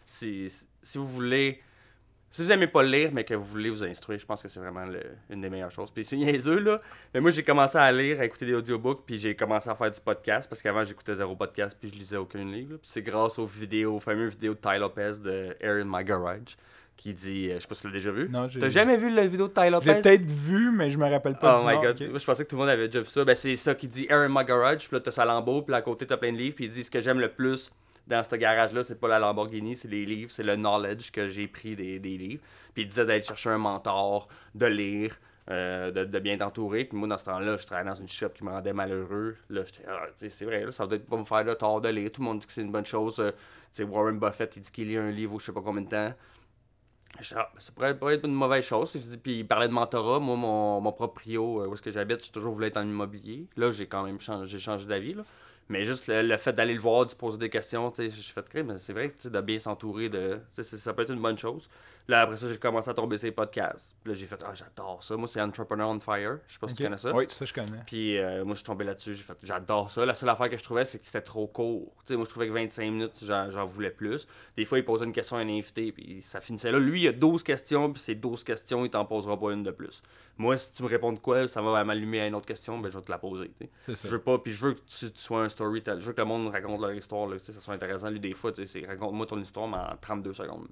[0.05, 0.47] Si,
[0.83, 1.61] si vous voulez.
[2.31, 4.59] Si vous aimez pas lire, mais que vous voulez vous instruire, je pense que c'est
[4.59, 5.89] vraiment le- une des meilleures choses.
[5.89, 6.81] Puis c'est niaiseux, là.
[7.13, 9.89] Mais moi, j'ai commencé à lire, à écouter des audiobooks, puis j'ai commencé à faire
[9.89, 12.73] du podcast, parce qu'avant, j'écoutais zéro podcast, puis je lisais aucun livre.
[12.73, 12.77] là.
[12.79, 16.03] Puis c'est grâce aux vidéos, aux fameuses vidéos de Ty Lopez de Air in My
[16.03, 16.57] Garage,
[16.97, 17.49] qui dit.
[17.49, 18.29] euh, je sais pas si tu l'as déjà vu.
[18.29, 20.89] Non, j'ai- T'as jamais vu la vidéo de Ty Je Lopez l'ai peut-être vu, mais
[20.91, 21.81] je me rappelle pas Oh du my nom.
[21.81, 23.23] god, moi je pensais que tout le monde avait déjà vu ça.
[23.25, 25.71] Ben c'est ça qui dit Air in my garage, puis là t'as sa Lambo, puis
[25.71, 27.71] là à côté t'as plein de livres, puis il dit ce que j'aime le plus
[28.07, 31.47] dans ce garage-là, c'est pas la Lamborghini, c'est les livres, c'est le knowledge que j'ai
[31.47, 32.43] pris des, des livres.
[32.73, 35.17] Puis il disait d'aller chercher un mentor, de lire,
[35.49, 36.85] euh, de, de bien t'entourer.
[36.85, 39.35] Puis moi dans ce temps-là, je travaillais dans une shop qui me rendait malheureux.
[39.49, 41.81] Là j'étais, ah, tu sais, c'est vrai, là, ça doit pas me faire le tort
[41.81, 42.11] de lire.
[42.11, 43.19] Tout le monde dit que c'est une bonne chose.
[43.19, 43.31] Euh,
[43.83, 46.07] Warren Buffett, il dit qu'il lit un livre ou je sais pas combien de temps.
[46.07, 48.91] Je dis, ah, ben, ça pourrait pas être une mauvaise chose.
[49.23, 50.19] Puis il parlait de mentorat.
[50.19, 53.47] Moi, mon, mon proprio, euh, où est-ce que j'habite, j'ai toujours voulu être en immobilier.
[53.57, 55.15] Là, j'ai quand même changé, changé d'avis.
[55.69, 58.47] Mais juste le, fait d'aller le voir, de se poser des questions, je suis fait
[58.47, 61.67] crème, mais c'est vrai que de bien s'entourer, de, ça peut être une bonne chose.
[62.07, 63.95] Là, après ça, j'ai commencé à tomber sur les podcasts.
[64.03, 65.17] Puis là, j'ai fait, ah, j'adore ça.
[65.17, 66.37] Moi, c'est Entrepreneur on Fire.
[66.47, 67.11] Je sais pas si tu connais ça.
[67.13, 67.79] Oui, ça, je connais.
[67.87, 69.15] Puis euh, moi, je suis tombé là-dessus.
[69.15, 70.05] J'ai fait, j'adore ça.
[70.05, 71.95] La seule affaire que je trouvais, c'est que c'était trop court.
[72.05, 74.27] Tu sais, moi, je trouvais que 25 minutes, j'en, voulais plus.
[74.55, 76.77] Des fois, il posait une question à un invité, puis ça finissait là.
[76.77, 79.71] Lui, il a 12 questions, puis ces 12 questions, il t'en posera pas une de
[79.71, 80.03] plus.
[80.37, 82.89] Moi, si tu me réponds de quoi, ça va m'allumer à une autre question, ben,
[82.89, 83.51] je vais te la poser.
[83.87, 83.93] ça.
[83.95, 86.01] Je veux pas, puis je veux que tu, tu sois un storyteller.
[86.01, 88.09] Je veux que le monde raconte leur histoire, là, tu sais, ça soit intéressant.
[88.11, 90.67] Lui, des fois, tu sais, c'est raconte-moi ton histoire, mais en 32 secondes.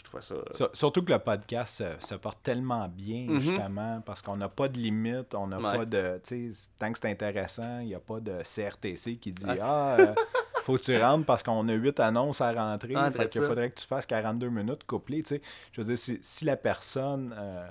[0.00, 0.34] Je trouvais ça.
[0.52, 3.38] Sur- Surtout que le podcast se, se porte tellement bien, Mhm.
[3.38, 5.76] justement, parce qu'on n'a pas de limite, on n'a Ouais.
[5.78, 6.18] pas de.
[6.24, 9.58] Tu sais, tant que c'est intéressant, il n'y a pas de CRTC qui dit Ouais.
[9.60, 10.14] Ah, euh,
[10.62, 12.94] faut que tu rentres parce qu'on a 8 annonces à rentrer.
[12.96, 15.22] Ah, fait qu'il faudrait que tu fasses 42 minutes couplées.
[15.22, 15.42] Tu sais,
[15.72, 17.68] je veux dire, si, si la personne euh,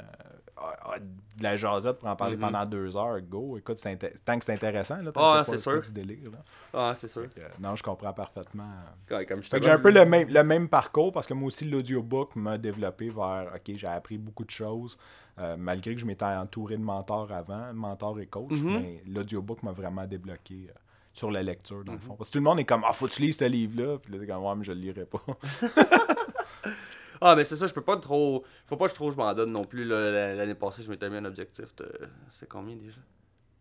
[1.38, 2.41] de la jasette pour en parler Mhm.
[2.41, 3.57] pendant deux heures, go.
[3.57, 3.78] Écoute,
[4.26, 5.82] tant que c'est intéressant, là, tant Ah, que c'est sûr.
[5.82, 6.32] du délire.
[6.32, 6.38] Là.
[6.74, 7.28] Ah, c'est sûr.
[7.60, 8.70] Non, je comprends parfaitement.
[9.10, 11.66] Ouais, comme je j'ai un peu le même, le même parcours parce que moi aussi,
[11.66, 14.97] l'audiobook m'a développé vers OK, j'ai appris beaucoup de choses.
[15.41, 18.74] euh, malgré que je m'étais entouré de mentors avant, mentors et coach, Mhm.
[18.74, 20.74] mais l'audiobook m'a vraiment débloqué euh,
[21.14, 21.84] sur la lecture, Mhm.
[21.86, 22.16] dans le fond.
[22.16, 23.99] Parce que tout le monde est comme Ah, faut que tu lises ce livre-là.
[23.99, 25.22] Puis là, t'es comme Ouais, mais je le lirai pas.
[27.22, 28.43] Ah, mais c'est ça, je peux pas trop.
[28.65, 29.84] Faut pas que je trop je m'en donne non plus.
[29.86, 31.91] L'année passée, je m'étais mis un objectif de.
[32.32, 32.97] C'est combien déjà?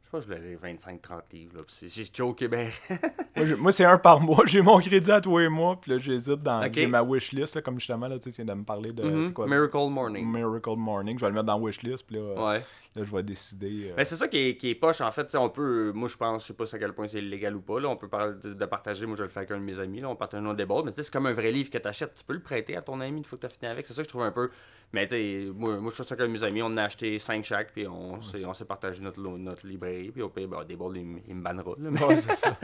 [0.05, 1.57] Je pense que je l'avais 25-30 livres.
[1.59, 2.71] Là, puis c'est- j'ai choqué ben.
[3.59, 4.43] Moi, c'est un par mois.
[4.47, 5.79] J'ai mon crédit à toi et moi.
[5.79, 6.73] Puis là, j'hésite dans Ok.
[6.73, 7.57] j'ai ma wishlist.
[7.57, 9.03] là, comme justement, là, tu sais, viens de me parler de.
[9.03, 9.25] Mhm.
[9.25, 9.47] c'est quoi?
[9.47, 10.27] Miracle Morning.
[10.27, 11.19] Miracle Morning.
[11.19, 12.07] Je vais le mettre dans wishlist.
[12.07, 12.65] Puis là, euh, Ouais.
[12.97, 13.91] Là, je vais décider.
[13.91, 15.35] euh, Ben, c'est ça qui est, qui est poche, en fait.
[15.37, 17.79] On peut, moi, je pense, je sais pas à quel point c'est légal ou pas.
[17.81, 19.07] Là, on peut parler de, de partager.
[19.07, 20.01] Moi, je le fais avec un de mes amis.
[20.01, 20.83] Là, on partage nos débats.
[20.85, 22.15] Mais c'est comme un vrai livre que tu achètes.
[22.15, 23.87] Tu peux le prêter à ton ami une fois que tu as fini avec.
[23.87, 24.51] C'est ça que je trouve un peu.
[24.93, 26.63] Mais tu moi, moi, je suis ça avec mes amis.
[26.63, 27.73] On en a acheté 5 chaque.
[27.73, 30.11] Puis on s'est s'est partagé notre, notre librairie.
[30.11, 30.59] Puis au pire, ben,
[30.97, 31.73] il, m- il me bannera.
[31.79, 32.57] là, mais ouais, ça.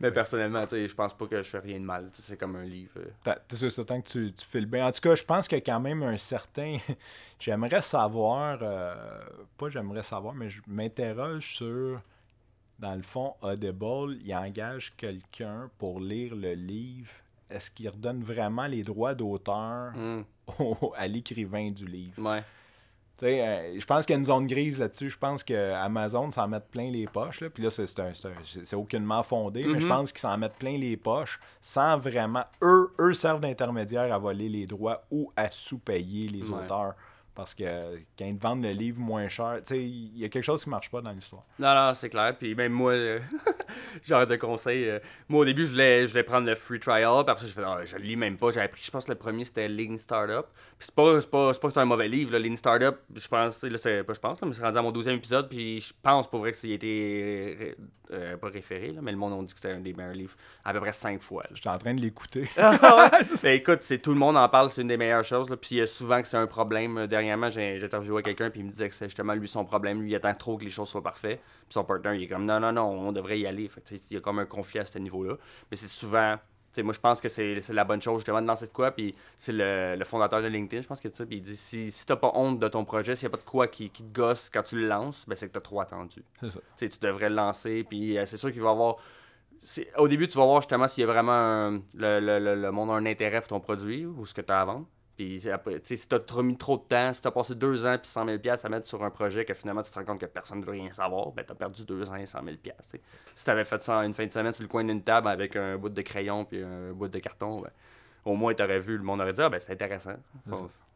[0.00, 2.08] mais personnellement, je pense pas que je fais rien de mal.
[2.12, 2.92] C'est comme un livre.
[2.98, 3.34] euh.
[3.48, 4.86] C'est ça, tant que tu, tu files bien.
[4.86, 6.78] En tout cas, je pense a quand même un certain.
[7.38, 8.58] j'aimerais savoir.
[8.62, 8.94] euh,
[9.56, 12.00] Pas j'aimerais savoir, mais je m'interroge sur.
[12.78, 17.10] Dans le fond, Audible, il engage quelqu'un pour lire le livre.
[17.50, 20.22] Est-ce qu'il redonne vraiment les droits d'auteur Hmm,
[20.60, 22.22] au- à l'écrivain du livre?
[22.22, 22.42] Ouais.
[23.16, 25.10] Tu sais, euh, je pense qu'il y a une zone grise là-dessus.
[25.10, 27.40] Je pense que Amazon s'en met plein les poches.
[27.40, 27.50] Là.
[27.50, 29.92] Puis là, c'est, c'est un- c'est un- c'est- c'est aucunement fondé, mais je Mhm.
[29.96, 32.44] pense qu'ils s'en mettent plein les poches sans vraiment.
[32.62, 36.62] Eux, eux servent d'intermédiaire à voler les droits ou à sous-payer les Ouais.
[36.62, 36.94] auteurs.
[37.38, 40.28] Parce que quand ils te vendent le livre moins cher, tu sais, il y a
[40.28, 41.44] quelque chose qui marche pas dans l'histoire.
[41.60, 42.36] Non, non, c'est clair.
[42.36, 43.20] Puis même moi, euh,
[44.04, 44.88] genre de conseil.
[44.88, 47.22] euh, moi, au début, je voulais, je voulais prendre le free trial.
[47.22, 48.50] Puis après, je fais, ah, je le lis même pas.
[48.50, 50.46] J'avais pris, je pense, que le premier, c'était Lean Startup.
[50.78, 52.96] Puis c'est pas, c'est pas, c'est pas que c'est un mauvais livre, là, Lean Startup.
[53.14, 55.48] Je pense, là, c'est pas, je pense, là, mais c'est rendu à mon 12e épisode.
[55.48, 57.76] Puis je pense pour vrai que a été,
[58.10, 60.34] euh, pas référé, là, mais le monde a dit que c'était un des meilleurs livres
[60.64, 61.44] à peu près 5 fois.
[61.52, 62.48] J'étais en train de l'écouter.
[63.42, 65.48] Ben, écoute, c'est tout le monde en parle, c'est une des meilleures choses.
[65.48, 65.56] Là.
[65.56, 66.98] Puis il y a souvent que c'est un problème.
[66.98, 70.00] Euh, Dernièrement, j'ai interviewé quelqu'un puis il me disait que c'est justement lui son problème.
[70.00, 71.40] Lui, il attend trop que les choses soient parfaites.
[71.40, 73.68] Puis son partner, il est comme non, non, non, on devrait y aller.
[73.68, 75.34] Fait que, il y a comme un conflit à ce niveau-là.
[75.70, 76.36] Mais c'est souvent.
[76.82, 78.92] moi, je pense que c'est la bonne chose justement de lancer de quoi.
[78.92, 82.06] Puis c'est le, le fondateur de LinkedIn, je pense que tu il dit si, si
[82.06, 84.12] t'as pas honte de ton projet, s'il y a pas de quoi qui, qui te
[84.14, 86.22] gosse quand tu le lances, ben c'est que t'as trop attendu.
[86.40, 86.60] ça.
[86.78, 88.96] Tu devrais le lancer, puis euh, c'est sûr qu'il va y avoir.
[89.98, 92.70] Au début, tu vas voir justement s'il y a vraiment un- le, le, le, le
[92.70, 94.86] monde a un intérêt pour ton produit ou ce que tu as à vendre.
[95.18, 97.32] Puis après, tu sais, si tu as trop mis trop de temps, si tu as
[97.32, 99.90] passé deux ans puis 100 000 pièces à mettre sur un projet que finalement tu
[99.90, 102.14] te rends compte que personne ne veut rien savoir, ben tu as perdu deux ans
[102.14, 102.94] et 100 000 pièces.
[103.34, 105.26] Si tu avais fait ça en une fin de semaine sur le coin d'une table
[105.26, 107.70] avec un bout de crayon puis un bout de carton, ben,
[108.24, 110.14] au moins tu aurais vu, le monde aurait dit ah ben c'est intéressant.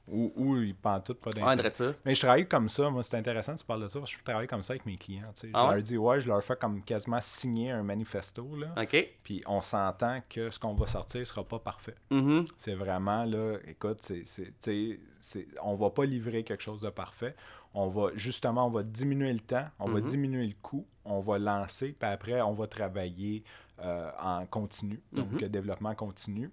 [0.09, 1.73] Ou, ou ils pensent tout pas d'intérêt.
[2.05, 4.19] Mais je travaille comme ça, moi c'est intéressant que tu parles de ça, parce que
[4.19, 5.33] je travaille comme ça avec mes clients.
[5.35, 5.49] tu sais.
[5.49, 5.75] Je Ah ouais?
[5.75, 8.75] leur dis, ouais, je leur fais comme quasiment signer un manifesto, là.
[8.83, 9.09] OK.
[9.23, 11.95] Puis on s'entend que ce qu'on va sortir sera pas parfait.
[12.11, 12.47] Mhm.
[12.57, 17.37] C'est vraiment, là, écoute, c'est, c'est, on va pas livrer quelque chose de parfait.
[17.73, 20.05] On va, justement, on va diminuer le temps, on va Mhm.
[20.05, 23.45] diminuer le coût, on va lancer, puis après, on va travailler
[23.81, 25.39] euh, en continu, donc Mhm.
[25.45, 26.51] euh, développement continu.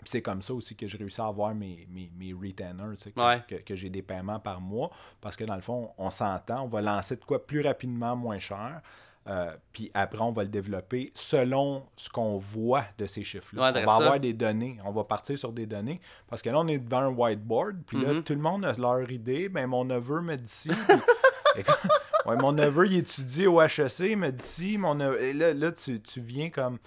[0.00, 3.20] Puis c'est comme ça aussi que j'ai réussi à avoir mes, mes, mes retainers, que,
[3.20, 3.42] Ouais.
[3.46, 4.90] que, que j'ai des paiements par mois,
[5.20, 8.38] parce que dans le fond, on s'entend, on va lancer de quoi plus rapidement, moins
[8.38, 8.80] cher.
[9.28, 13.70] euh, puis après, on va le développer selon ce qu'on voit de ces chiffres-là.
[13.72, 13.96] Ouais, on va ça.
[14.04, 14.78] avoir des données.
[14.84, 16.00] On va partir sur des données.
[16.26, 17.82] Parce que là, on est devant un whiteboard.
[17.86, 18.22] Puis là, Mhm.
[18.24, 19.50] tout le monde a leur idée.
[19.50, 21.62] Ben, mon neveu me dit puis-
[22.26, 24.00] ouais, mon neveu, il étudie au HEC.
[24.10, 24.78] Il me dit ci.
[24.78, 26.78] Mon neveu- Et là, là tu, tu viens comme.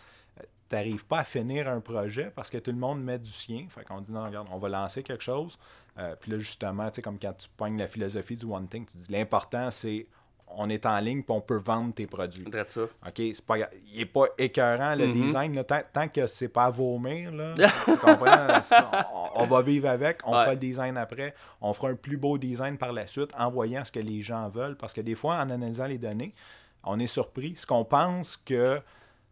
[0.73, 3.67] Tu n'arrives pas à finir un projet parce que tout le monde met du sien.
[3.69, 5.59] Fait qu'on dit non, regarde, on va lancer quelque chose.
[5.99, 8.83] Euh, puis là, justement, tu sais, comme quand tu pognes la philosophie du One Thing,
[8.85, 10.07] tu dis l'important, c'est
[10.55, 12.45] on est en ligne puis on peut vendre tes produits.
[12.67, 12.81] Ça.
[12.83, 13.55] OK, c'est pas
[13.91, 15.13] il est pas écœurant le Mhm.
[15.13, 17.53] design là, tant, tant que c'est pas à vomir là,
[17.85, 18.61] tu comprends?
[18.61, 20.39] Ça, on, on va vivre avec, on Ouais.
[20.41, 23.83] fera le design après, on fera un plus beau design par la suite en voyant
[23.83, 26.35] ce que les gens veulent parce que des fois en analysant les données,
[26.83, 28.79] on est surpris, ce qu'on pense que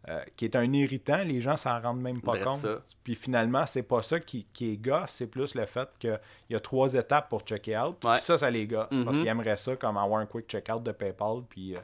[0.08, 2.56] euh, qui est un irritant, les gens s'en rendent même pas Drette compte.
[2.56, 2.82] ça.
[3.04, 6.18] Puis finalement, c'est pas ça qui, qui est gosse, c'est plus le fait qu'il
[6.50, 8.04] y a trois étapes pour checker out.
[8.04, 8.14] Ouais.
[8.16, 8.88] Puis ça, ça les gosse.
[8.88, 9.22] Parce Mhm.
[9.22, 11.42] qu'ils aimeraient ça comme avoir un quick checkout de PayPal.
[11.48, 11.80] Puis, euh,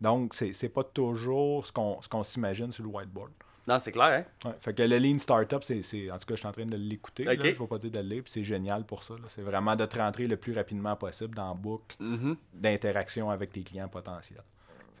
[0.00, 3.30] donc, c'est pas toujours ce qu'on s'imagine sur le whiteboard.
[3.68, 4.48] Non, c'est clair, hein?
[4.48, 4.56] Ouais.
[4.58, 7.22] Fait que le Lean Startup, c'est, en tout cas, je suis en train de l'écouter.
[7.22, 7.34] là.
[7.34, 7.42] Ok.
[7.42, 9.14] Je ne vais pas dire de le puis c'est génial pour ça.
[9.28, 12.36] C'est vraiment de te rentrer le plus rapidement possible dans la boucle Mhm.
[12.54, 14.42] d'interaction avec tes clients potentiels.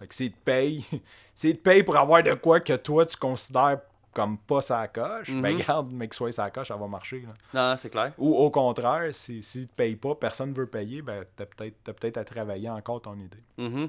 [0.02, 0.84] Fait que s'ils te payent,
[1.34, 3.80] s'ils te payent pour avoir de quoi que toi, tu considères
[4.12, 5.62] comme pas sa coche, ben Mhm.
[5.64, 7.20] garde, mais que soit sa coche, ça va marcher.
[7.20, 7.32] là.
[7.54, 8.12] Non, non, c'est clair.
[8.18, 11.76] Ou au contraire, si, s'ils te payent pas, personne ne veut payer, ben t'as peut-être,
[11.84, 13.38] t'as peut-être à travailler encore ton idée.
[13.56, 13.88] Mhm.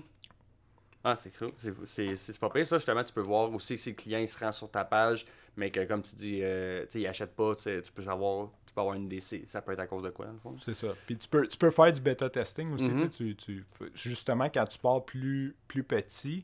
[1.03, 1.51] Ah, c'est cool.
[1.57, 2.77] C'est, c'est, c'est pas pire, ça.
[2.77, 5.25] Justement, tu peux voir aussi que si le client il se rend sur ta page,
[5.57, 8.75] mais que, comme tu dis, euh, tu sais, il achète pas, tu peux savoir, tu
[8.75, 10.55] peux avoir une c'est- Ça peut être à cause de quoi, dans le fond.
[10.65, 10.87] C'est ça.
[11.05, 12.89] Puis tu peux, tu peux faire du bêta testing aussi.
[12.89, 13.07] Mhm.
[13.09, 16.43] tu tu- tu- justement, quand tu pars plus, plus petit,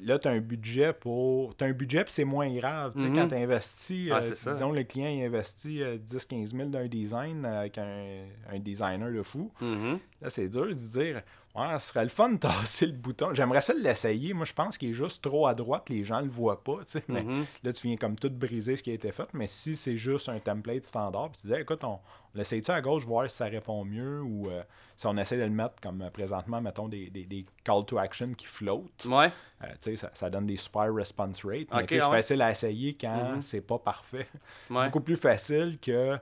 [0.00, 1.54] là, tu as un budget pour.
[1.56, 2.94] Tu as un budget, puis c'est moins grave.
[3.14, 7.44] Quand tu investis, Ah, euh, disons, le client il investit euh, 10-15 000 d'un design
[7.44, 9.50] avec un, un designer de fou.
[9.60, 9.98] Mhm.
[10.22, 11.22] Là, c'est dur de dire,
[11.58, 13.34] ouais, ce serait le fun de tasser le bouton.
[13.34, 14.32] J'aimerais ça l'essayer.
[14.34, 16.78] Moi, je pense qu'il est juste trop à droite, les gens le voient pas.
[17.08, 17.44] Mais Mhm.
[17.64, 19.28] là, tu viens comme tout briser ce qui a été fait.
[19.32, 22.00] Mais si c'est juste un template standard, puis tu dis, écoute, on, on
[22.34, 24.62] l'essaye-tu à gauche, voir si ça répond mieux, ou euh,
[24.96, 27.98] si on essaie de le mettre comme euh, présentement, mettons, des, des, des call to
[27.98, 29.06] action qui flottent.
[29.06, 29.32] Ouais.
[29.62, 31.68] Euh, tu sais, ça, ça donne des super response rates.
[31.72, 32.10] mais c'est ouais.
[32.10, 33.42] facile à essayer quand Mhm.
[33.42, 34.26] c'est pas parfait.
[34.70, 34.84] Ouais.
[34.86, 36.18] Beaucoup plus facile que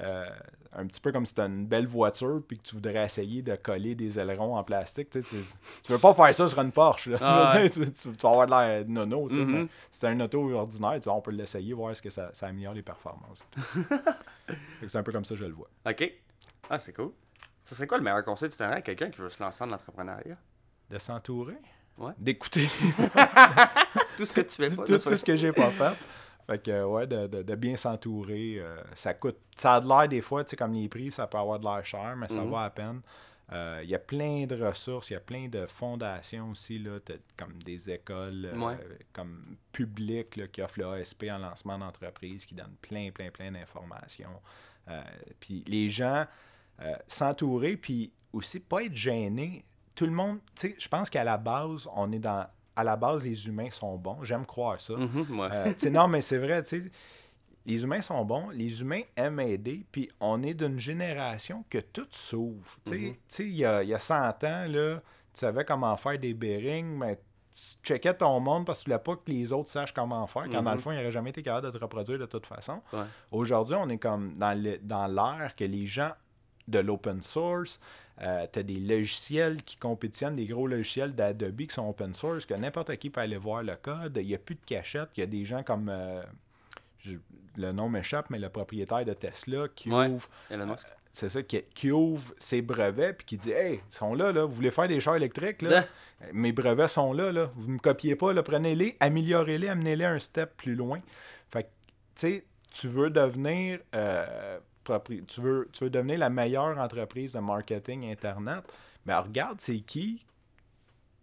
[0.00, 0.28] euh,
[0.72, 3.56] un petit peu comme si tu une belle voiture puis que tu voudrais essayer de
[3.56, 5.10] coller des ailerons en plastique.
[5.10, 5.36] Tu, sais,
[5.82, 7.08] tu, veux pas faire ça sur une Porsche.
[7.08, 7.18] là.
[7.20, 7.70] Ah ouais.
[7.70, 9.28] tu, vas avoir de l'air nono.
[9.30, 12.46] si c'est un auto ordinaire, tu sais, on peut l'essayer, voir est-ce que ça, ça
[12.46, 13.42] améliore les performances.
[14.86, 15.68] C'est un peu comme ça que je le vois.
[15.88, 16.12] OK.
[16.68, 17.12] Ah, c'est cool.
[17.64, 19.60] Ce serait quoi le meilleur conseil que tu donnerais à quelqu'un qui veut se lancer
[19.60, 20.36] dans l'entrepreneuriat?
[20.90, 21.58] De s'entourer?
[21.96, 22.12] Ouais.
[22.18, 22.66] D'écouter
[24.16, 24.84] Tout ce que tu fais tout, pas.
[24.84, 25.96] tout ce que j'ai pas fait.
[26.46, 28.56] Fait que, ouais, de, de- de bien s'entourer.
[28.58, 29.38] euh, ça coûte.
[29.56, 31.64] Ça a de l'air des fois, tu sais, comme les prix, ça peut avoir de
[31.64, 32.50] l'air cher, mais ça Mhm.
[32.50, 33.00] va à peine.
[33.52, 36.98] Euh, Il y a plein de ressources, il y a plein de fondations aussi, là,
[37.36, 38.54] comme des écoles euh,
[39.12, 43.50] comme publiques là, qui offrent le ASP en lancement d'entreprise, qui donnent plein, plein, plein
[43.50, 44.40] d'informations.
[44.88, 45.02] Euh,
[45.40, 46.26] puis les gens
[47.08, 49.64] s'entourer, puis aussi pas être gêné.
[49.94, 52.46] Tout le monde, tu sais, je pense qu'à la base, on est dans.
[52.76, 54.22] À la base, les humains sont bons.
[54.22, 54.94] J'aime croire ça.
[54.94, 55.48] Mhm, ouais.
[55.52, 56.90] Euh, non, mais c'est vrai, tu sais,
[57.66, 62.06] les humains sont bons, les humains aiment aider, puis on est d'une génération que tout
[62.10, 62.76] s'ouvre.
[62.86, 63.48] Tu sais, Mhm.
[63.50, 64.14] Il y a, y a 100
[64.44, 64.96] ans, là,
[65.34, 67.16] tu savais comment faire des bearings, mais
[67.52, 70.44] tu checkais ton monde parce que tu voulais pas que les autres sachent comment faire,
[70.44, 70.82] quand dans le Mhm.
[70.82, 72.80] fond, ils n'auraient jamais été capables de te reproduire de toute façon.
[72.92, 73.00] Ouais.
[73.32, 76.12] Aujourd'hui, on est comme dans le- dans l'ère que les gens
[76.68, 77.80] de l'open source,
[78.22, 82.44] euh, tu as des logiciels qui compétitionnent, des gros logiciels d'Adobe qui sont open source,
[82.46, 84.18] que n'importe qui peut aller voir le code.
[84.20, 85.08] Il n'y a plus de cachette.
[85.16, 86.22] Il y a des gens comme, euh,
[87.00, 87.16] je-
[87.56, 90.06] le nom m'échappe, mais le propriétaire de Tesla qui Ouais.
[90.08, 90.86] ouvre Musk.
[91.12, 94.44] c'est ça, qui, qui ouvre ses brevets puis qui dit Hey, ils sont là, là,
[94.44, 95.84] vous voulez faire des chars électriques, là?
[96.32, 97.50] Mes brevets sont là, là.
[97.56, 101.00] Vous ne me copiez pas, là, prenez-les, améliorez-les, amenez-les un step plus loin.
[101.50, 101.72] Fait que, tu
[102.14, 108.10] sais, tu veux devenir euh, tu veux, tu veux devenir la meilleure entreprise de marketing
[108.10, 108.64] Internet,
[109.06, 110.24] mais regarde, c'est qui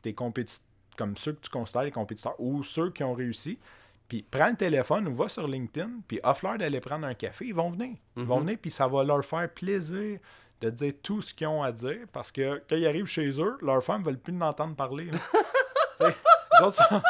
[0.01, 0.63] tes compétiteurs,
[0.97, 3.59] comme ceux que tu considères les compétiteurs ou ceux qui ont réussi.
[4.07, 7.45] Puis prends le téléphone ou va sur LinkedIn, puis offre-leur d'aller prendre un café.
[7.47, 7.97] Ils vont venir.
[8.15, 8.45] Ils vont Mhm.
[8.45, 10.19] venir, puis ça va leur faire plaisir
[10.61, 13.57] de dire tout ce qu'ils ont à dire parce que quand ils arrivent chez eux,
[13.61, 15.09] leurs femmes ne veulent plus l'entendre parler.
[15.99, 17.01] les autres sont-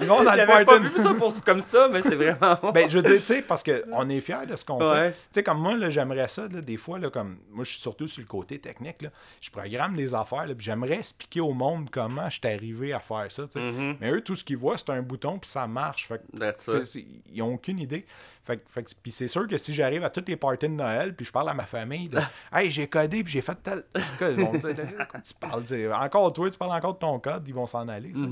[0.00, 2.58] Ils vont dans le J'avais pas vu ça pour, comme ça, mais c'est vraiment.
[2.72, 5.10] Ben, je veux dire, tu sais, parce qu'on est fiers de ce qu'on fait.
[5.12, 8.06] Tu sais, comme moi, j'aimerais ça, là, des fois, là, comme moi, je suis surtout
[8.08, 9.10] sur le côté technique, là.
[9.40, 13.26] Je programme des affaires, puis j'aimerais expliquer au monde comment je suis arrivé à faire
[13.30, 13.42] ça.
[13.54, 13.96] Mhm.
[14.00, 16.06] Mais eux, tout ce qu'ils voient, c'est un bouton, puis ça marche.
[16.08, 16.24] Fait que,
[17.32, 18.04] ils n'ont aucune idée.
[18.42, 21.14] Fait, que- fait puis c'est sûr que si j'arrive à toutes les parties de Noël,
[21.14, 22.10] puis je parle à ma famille,
[22.52, 23.84] hey, j'ai codé, puis j'ai fait tel.
[24.22, 25.62] Ils vont dire, de quoi tu parles?
[26.02, 28.12] Encore toi, tu parles encore de ton code, ils vont s'en aller.
[28.16, 28.24] sais.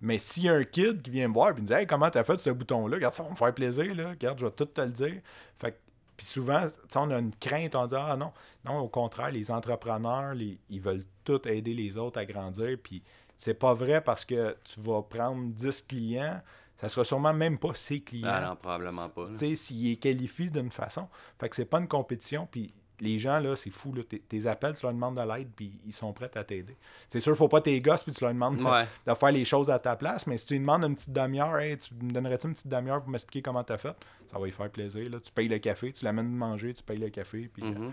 [0.00, 2.10] Mais s'il y a un kid qui vient me voir et me dit Hey, comment
[2.10, 4.10] t'as fait ce bouton-là, regarde, ça va me faire plaisir, là.
[4.10, 5.20] Regarde, je vais tout te le dire.
[5.56, 5.76] Fait que-
[6.16, 6.66] puis souvent,
[6.96, 8.32] on a une crainte, on dit Ah non,
[8.64, 12.76] non, au contraire, les entrepreneurs, les- ils veulent tout aider les autres à grandir.
[12.82, 13.02] Puis
[13.36, 16.40] c'est pas vrai parce que tu vas prendre 10 clients,
[16.76, 18.28] ça sera sûrement même pas ses clients.
[18.30, 19.24] Ah non, probablement pas.
[19.24, 21.08] Tu sais, s'il est qualifié d'une façon.
[21.40, 22.46] Fait que c'est pas une compétition.
[22.50, 23.92] Puis les gens, là, c'est fou.
[23.92, 26.76] Là, tes, appels, tu leur demandes de l'aide, puis ils sont prêts à t'aider.
[27.08, 28.86] C'est sûr, faut pas tes gosses, puis tu leur demandes de- Ouais.
[29.06, 30.26] de faire les choses à ta place.
[30.26, 33.00] Mais si tu lui demandes une petite demi-heure, hey, tu me donnerais-tu une petite demi-heure
[33.00, 33.96] pour m'expliquer comment t'as fait?
[34.30, 35.10] Ça va lui faire plaisir.
[35.10, 35.18] Là.
[35.20, 37.50] Tu payes le café, tu l'amènes manger, tu payes le café.
[37.52, 37.92] Puis, euh, Mhm.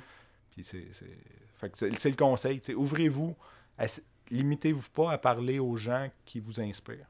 [0.52, 1.18] puis c'est, c'est...
[1.60, 2.60] Fait que c'est, c'est le conseil.
[2.76, 3.36] Ouvrez-vous.
[4.30, 7.08] Limitez-vous pas à parler aux gens qui vous inspirent.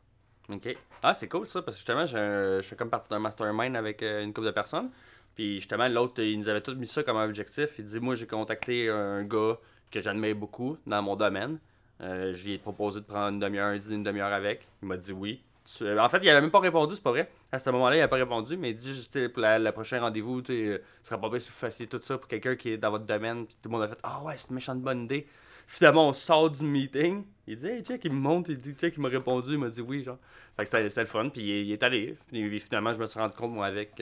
[0.50, 0.76] OK.
[1.04, 4.24] Ah, c'est cool ça, parce que justement, je suis comme partie d'un mastermind avec euh,
[4.24, 4.89] une couple de personnes.
[5.36, 7.69] Puis justement, l'autre, il nous avait tous mis ça comme objectif.
[7.79, 9.57] Il dit Moi, j'ai contacté un gars
[9.91, 11.59] que j'admire beaucoup dans mon domaine.
[12.01, 14.67] Euh, je lui ai proposé de prendre une demi-heure, une demi-heure avec.
[14.82, 15.43] Il m'a dit oui.
[15.84, 17.29] Euh, En fait, il avait même pas répondu, c'est pas vrai.
[17.51, 20.41] À ce moment-là, il n'a pas répondu, mais il dit juste pour la, prochaine rendez-vous,
[20.49, 22.89] euh, ce serait pas bien si vous fassiez tout ça pour quelqu'un qui est dans
[22.89, 23.45] votre domaine.
[23.45, 25.27] Puis tout le monde a fait Ah ouais, c'est une méchante bonne idée.
[25.67, 27.23] Finalement, on sort du meeting.
[27.45, 28.49] Il dit Hey, check, il me monte.
[28.49, 29.53] Il dit Check, il m'a répondu.
[29.53, 30.17] Il m'a dit oui, genre.
[30.57, 31.29] Fait que c'était le fun.
[31.29, 32.17] Puis il, est- allé.
[32.29, 34.01] Puis finalement, je me suis rendu compte, moi, avec.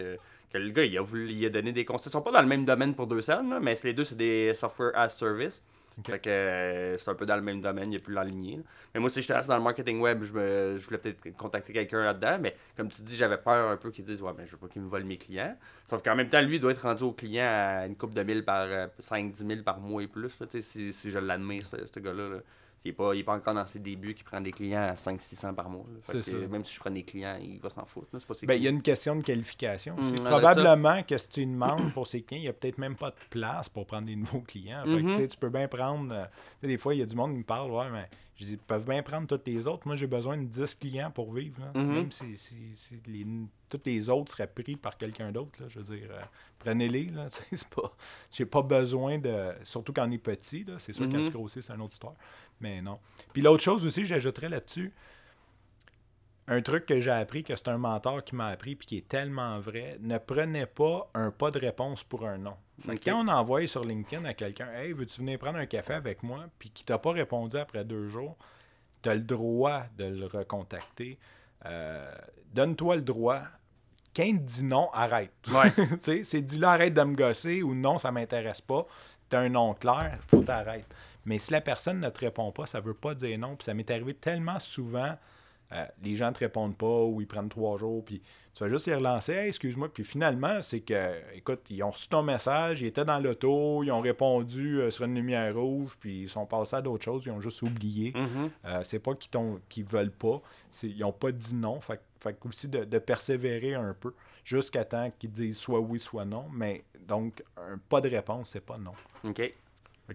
[0.50, 2.08] Que le gars, il a, voulu, il a donné des conseils.
[2.10, 4.04] Ils sont pas dans le même domaine pour deux scènes, là, mais c'est- les deux,
[4.06, 5.62] c'est des software as service.
[6.06, 8.62] Fait que euh, c'est un peu dans le même domaine, il a plus l'enligné.
[8.94, 12.02] Mais moi, si j'étais dans le marketing web, je, me, je voulais peut-être contacter quelqu'un
[12.04, 12.38] là-dedans.
[12.40, 14.68] Mais comme tu dis, j'avais peur un peu qu'ils disent Ouais, mais je veux pas
[14.70, 15.58] qu'il me vole mes clients.
[15.88, 18.24] Sauf qu'en même temps, lui, il doit être rendu au client à une coupe de
[18.24, 18.68] mille par
[19.02, 20.40] 5-10 000 par mois et plus.
[20.40, 22.30] là, si, si je l'admire, ce, ce gars-là.
[22.30, 22.38] là.
[22.86, 25.86] Il n'est pas, encore dans ses débuts qui prend des clients à 500-600 par mois.
[25.92, 26.00] là.
[26.02, 26.48] Fait C'est que, ça.
[26.48, 28.08] Même si je prends des clients, il va s'en foutre.
[28.14, 28.20] là.
[28.28, 29.96] Pas Ben, il y a une question de qualification.
[29.98, 33.10] Mm, Probablement que si tu demandes pour ces clients, il n'y a peut-être même pas
[33.12, 34.84] de place pour prendre des nouveaux clients.
[34.86, 35.28] Fait que, Mhm.
[35.28, 36.14] tu peux bien prendre.
[36.14, 36.26] euh,
[36.62, 38.58] des fois, il y a du monde qui me parle, ouais, mais je dis, ils
[38.58, 39.86] peuvent bien prendre tous les autres.
[39.86, 41.60] Moi, j'ai besoin de 10 clients pour vivre.
[41.60, 41.72] là.
[41.82, 41.92] Mhm.
[41.94, 43.26] Même si, si, si les,
[43.70, 46.22] tous les autres seraient pris par quelqu'un d'autre, je veux dire, euh,
[46.60, 47.12] prenez-les.
[47.32, 47.92] sais, c'est pas-
[48.32, 49.54] J'ai pas besoin de.
[49.64, 51.26] Surtout quand on est petit, c'est sûr quand Mhm.
[51.26, 52.14] tu grossis, c'est une autre histoire.
[52.60, 53.00] Mais non.
[53.34, 54.94] Puis l'autre chose aussi, j'ajouterais là-dessus,
[56.48, 59.08] un truc que j'ai appris, que c'est un mentor qui m'a appris, puis qui est
[59.08, 62.56] tellement vrai, ne prenez pas un pas de réponse pour un non.
[62.82, 63.02] Fait que Ok.
[63.06, 66.46] Quand on envoie sur LinkedIn à quelqu'un, Hey, veux-tu venir prendre un café avec moi,
[66.58, 68.36] puis qui t'a pas répondu après deux jours,
[69.04, 71.20] tu as le droit de le recontacter.
[71.66, 72.12] Euh,
[72.54, 73.44] Donne-toi le droit.
[74.16, 75.32] Quand il te dit non, arrête.
[75.52, 75.72] Ouais.
[76.02, 78.88] Tu c'est dis là, arrête de me gosser ou non, ça m'intéresse pas.
[79.30, 80.86] T'as un non clair, faut t'arrêter.
[81.26, 83.56] Mais si la personne ne te répond pas, ça veut pas dire non.
[83.56, 85.16] Puis ça m'est arrivé tellement souvent,
[85.72, 88.22] euh, les gens te répondent pas ou ils prennent trois jours, puis
[88.56, 89.88] tu vas juste les relancer, Hey, excuse-moi.
[89.94, 93.92] Puis finalement, c'est que, écoute, ils ont reçu ton message, ils étaient dans l'auto, ils
[93.92, 97.32] ont répondu euh, sur une lumière rouge, puis ils sont passés à d'autres choses, ils
[97.32, 98.12] ont juste oublié.
[98.16, 98.50] Mhm.
[98.66, 100.42] Euh, c'est pas qu'ils t'ont- qu'ils veulent pas,
[100.84, 101.80] ils ont pas dit non.
[101.80, 104.14] Fait, fait que aussi de, de persévérer un peu
[104.44, 106.46] jusqu'à temps qu'ils disent soit oui, soit non.
[106.52, 108.94] Mais donc, un pas de réponse, c'est pas non.
[109.24, 109.54] OK.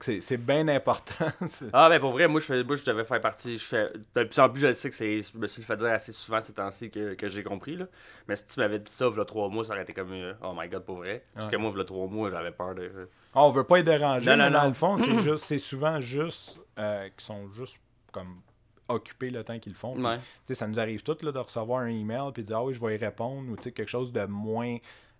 [0.01, 1.26] C'est- c'est bien important.
[1.72, 3.59] Ah, ben pour vrai, moi, je, moi, je devais faire partie.
[3.59, 5.20] Je fais, de plus en plus, je le sais que c'est.
[5.22, 7.76] Je me suis fait dire assez souvent ces temps-ci que, que j'ai compris.
[7.76, 7.86] Là.
[8.28, 10.12] Mais si tu m'avais dit ça, il trois mois, ça aurait été comme.
[10.12, 11.24] euh, oh my god, pour vrai.
[11.34, 13.09] Parce que moi, il trois mois, j'avais peur de.
[13.34, 14.68] Ah, on veut pas les déranger, Non, non, dans non.
[14.68, 17.78] le fond, c'est juste, c'est souvent juste euh, qu'ils sont juste
[18.12, 18.40] comme
[18.88, 19.97] occupés le temps qu'ils le font.
[19.99, 20.18] Ouais.
[20.18, 22.64] tu sais, ça nous arrive tous là, de recevoir un email puis de dire ah
[22.64, 24.76] oui, je vais y répondre ou quelque chose de moins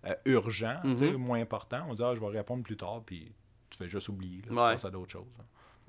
[0.07, 1.15] euh, urgent, Mhm.
[1.15, 1.79] moins important.
[1.89, 3.33] On dit ah, je vais répondre plus tard, puis
[3.77, 4.39] tu fais juste oublier.
[4.43, 4.59] Là, tu Ouais.
[4.73, 5.27] passes à d'autres choses.
[5.39, 5.45] là.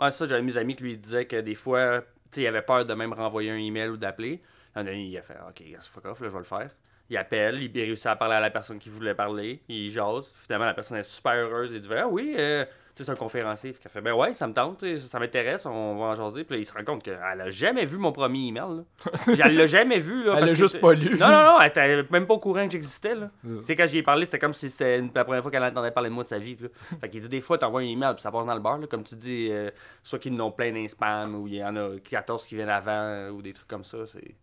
[0.06, 2.04] Ouais, ça, j'avais mes amis qui lui disaient que des fois,
[2.36, 4.42] il avait peur de même renvoyer un email ou d'appeler.
[4.76, 6.70] Un il a fait Ok, fuck off, là, je vais le faire.
[7.10, 10.32] Il appelle, il réussit à parler à la personne qui voulait parler, il jase.
[10.34, 11.70] Finalement, la personne est super heureuse.
[11.72, 13.74] Il dit Ah oui, euh, tu sais, c'est un conférencier.
[13.74, 16.44] Puis elle fait Ben ouais, ça me tente, ça m'intéresse, on va en jaser.
[16.46, 18.78] Puis là, il se rend compte qu'elle a jamais vu mon premier email.
[18.78, 18.84] Là.
[19.24, 20.24] Puis elle l'a jamais vu.
[20.24, 21.16] Là, Elle l'a juste pas lu.
[21.16, 23.14] Non, non, non, elle était même pas au courant que j'existais.
[23.14, 23.30] là.
[23.44, 23.60] C'est ça.
[23.60, 25.92] Tu sais, quand j'y ai parlé, c'était comme si c'était la première fois qu'elle entendait
[25.92, 26.58] parler de moi de sa vie.
[26.60, 26.70] Là.
[27.02, 28.88] Fait qu'il dit des fois, t'envoies un email, puis ça passe dans le bar, là,
[28.88, 29.70] comme tu dis, euh,
[30.02, 33.30] soit qu'ils n'ont plein d'un spam, ou il y en a 14 qui viennent avant,
[33.30, 34.00] ou des trucs comme ça.
[34.08, 34.34] C'est...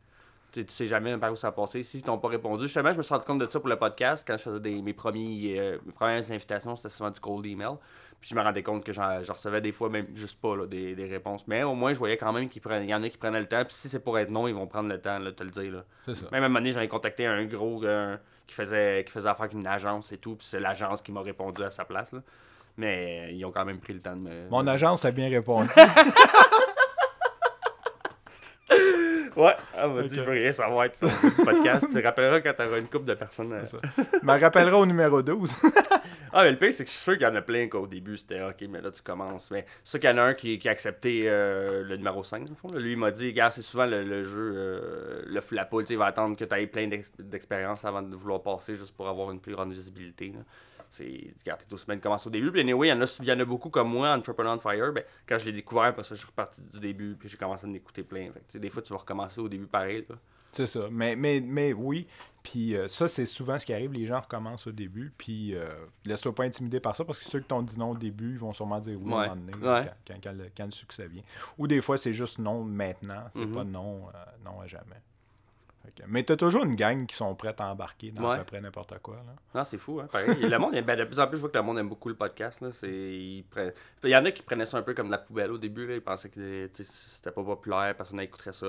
[0.52, 1.82] Tu sais, jamais par où ça va passer.
[1.82, 3.76] Si ils t'ont pas répondu, justement, je me suis rendu compte de ça pour le
[3.76, 7.46] podcast, quand je faisais des, mes, premiers, euh, mes premières invitations, c'était souvent du cold
[7.46, 7.76] email.
[8.20, 10.94] Puis je me rendais compte que j'en recevais des fois même juste pas là, des,
[10.94, 11.46] des réponses.
[11.48, 13.64] Mais au moins, je voyais quand même qu'il y en a qui prenaient le temps.
[13.64, 15.50] Puis si c'est pour être non, ils vont prendre le temps là, de te le
[15.50, 15.72] dire.
[15.72, 16.14] Là.
[16.14, 16.26] Ça.
[16.30, 19.28] Même à un moment donné, j'en ai contacté un gros euh, qui, faisait, qui faisait
[19.28, 22.12] affaire avec une agence et tout, puis c'est l'agence qui m'a répondu à sa place.
[22.12, 22.20] Là.
[22.76, 24.48] Mais euh, ils ont quand même pris le temps de me.
[24.50, 25.68] Mon agence a bien répondu.
[29.36, 31.86] Ouais, ah, m'a dit, je veux rien savoir du podcast.
[31.88, 33.52] tu te rappelleras quand t'auras une couple de personnes.
[33.52, 33.60] euh.
[33.64, 33.78] C'est ça.
[34.20, 35.56] Je me rappellerai au numéro 12.
[36.34, 37.86] Ah, mais le pire, c'est que je suis sûr qu'il y en a plein qu'au
[37.86, 39.50] début, c'était OK, mais là, tu commences.
[39.50, 42.22] Mais c'est sûr qu'il y en a un qui, qui a accepté euh, le numéro
[42.22, 42.70] 5, dans le fond.
[42.74, 45.84] Lui, il m'a dit, gars, c'est souvent le, le jeu, euh, le fou la poule,
[45.90, 49.06] il va attendre que tu aies plein d'ex- d'expérience avant de vouloir passer, juste pour
[49.10, 50.28] avoir une plus grande visibilité.
[50.34, 50.40] là.
[50.94, 52.52] C'est, t'es aussi bien de commencer au début.
[52.52, 54.58] Puis, anyway, il y en a, il y en a beaucoup comme moi, Entrepreneur on
[54.58, 54.92] Fire.
[54.92, 57.66] Ben, quand je l'ai découvert, parce que je suis reparti du début, puis j'ai commencé
[57.66, 58.30] à en écouter plein.
[58.50, 60.04] Fait des fois, tu vas recommencer au début pareil.
[60.08, 60.16] là.
[60.52, 60.88] C'est ça.
[60.90, 62.06] Mais, mais, mais oui.
[62.42, 63.90] Puis euh, ça, c'est souvent ce qui arrive.
[63.94, 65.10] Les gens recommencent au début.
[65.16, 65.64] Puis euh,
[66.04, 68.38] laisse-toi pas intimider par ça parce que ceux qui t'ont dit non au début, ils
[68.38, 69.24] vont sûrement dire oui à Ouais.
[69.28, 69.90] un moment donné, Ouais.
[70.06, 71.22] quand, quand- quand le, quand le succès vient.
[71.56, 73.24] Ou des fois, c'est juste non maintenant.
[73.32, 73.54] C'est Mhm.
[73.54, 74.12] pas non, euh,
[74.44, 75.00] non à jamais.
[75.96, 78.36] Que- mais t'as toujours une gang qui sont prêtes à embarquer dans Ouais.
[78.36, 79.16] à peu près n'importe quoi.
[79.16, 79.34] Là.
[79.54, 80.40] Non, c'est fou, hein, pareil.
[80.40, 82.14] Le monde, ben, de plus en plus, je vois que le monde aime beaucoup le
[82.14, 82.60] podcast.
[82.60, 82.68] Là.
[82.70, 83.72] Prennent-
[84.04, 85.86] Il y en a qui prenaient ça un peu comme de la poubelle au début.
[85.86, 85.94] Là.
[85.96, 88.66] Ils pensaient que c'était pas populaire, personne n'écouterait ça.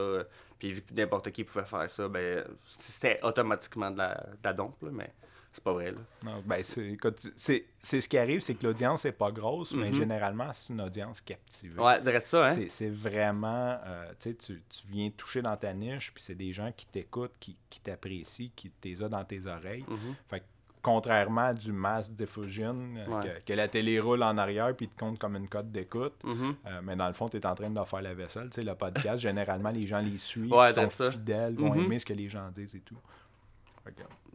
[0.60, 4.54] Puis vu que n'importe qui pouvait faire ça, ben, c'était automatiquement de la, de la
[4.54, 4.82] dompe.
[4.82, 5.14] Là, mais
[5.54, 5.92] c'est pas vrai.
[5.92, 5.98] Là.
[6.24, 7.66] Non, ben, c'est,
[8.02, 9.94] ce qui arrive, c'est que l'audience n'est pas grosse, mais Mhm.
[9.94, 11.80] généralement, c'est une audience captivée.
[11.80, 12.66] Ouais, direct ça, hein.
[12.68, 16.72] C'est, vraiment, euh, tu sais, tu viens toucher dans ta niche, puis c'est des gens
[16.76, 19.86] qui t'écoutent, qui, qui t'apprécient, qui t'es dans tes oreilles.
[19.88, 20.16] Mhm.
[20.30, 20.46] Fait que,
[20.82, 23.24] contrairement à du mass diffusion, euh, Ouais.
[23.46, 26.56] que, que la télé roule en arrière, puis te compte comme une cote d'écoute, Mhm.
[26.66, 28.50] euh, mais dans le fond, tu es en train de faire la vaisselle.
[28.50, 31.10] Tu sais, le podcast, généralement, les gens les suivent, Ouais, ils sont ça.
[31.12, 32.98] fidèles, vont aimer ce que les gens disent et tout.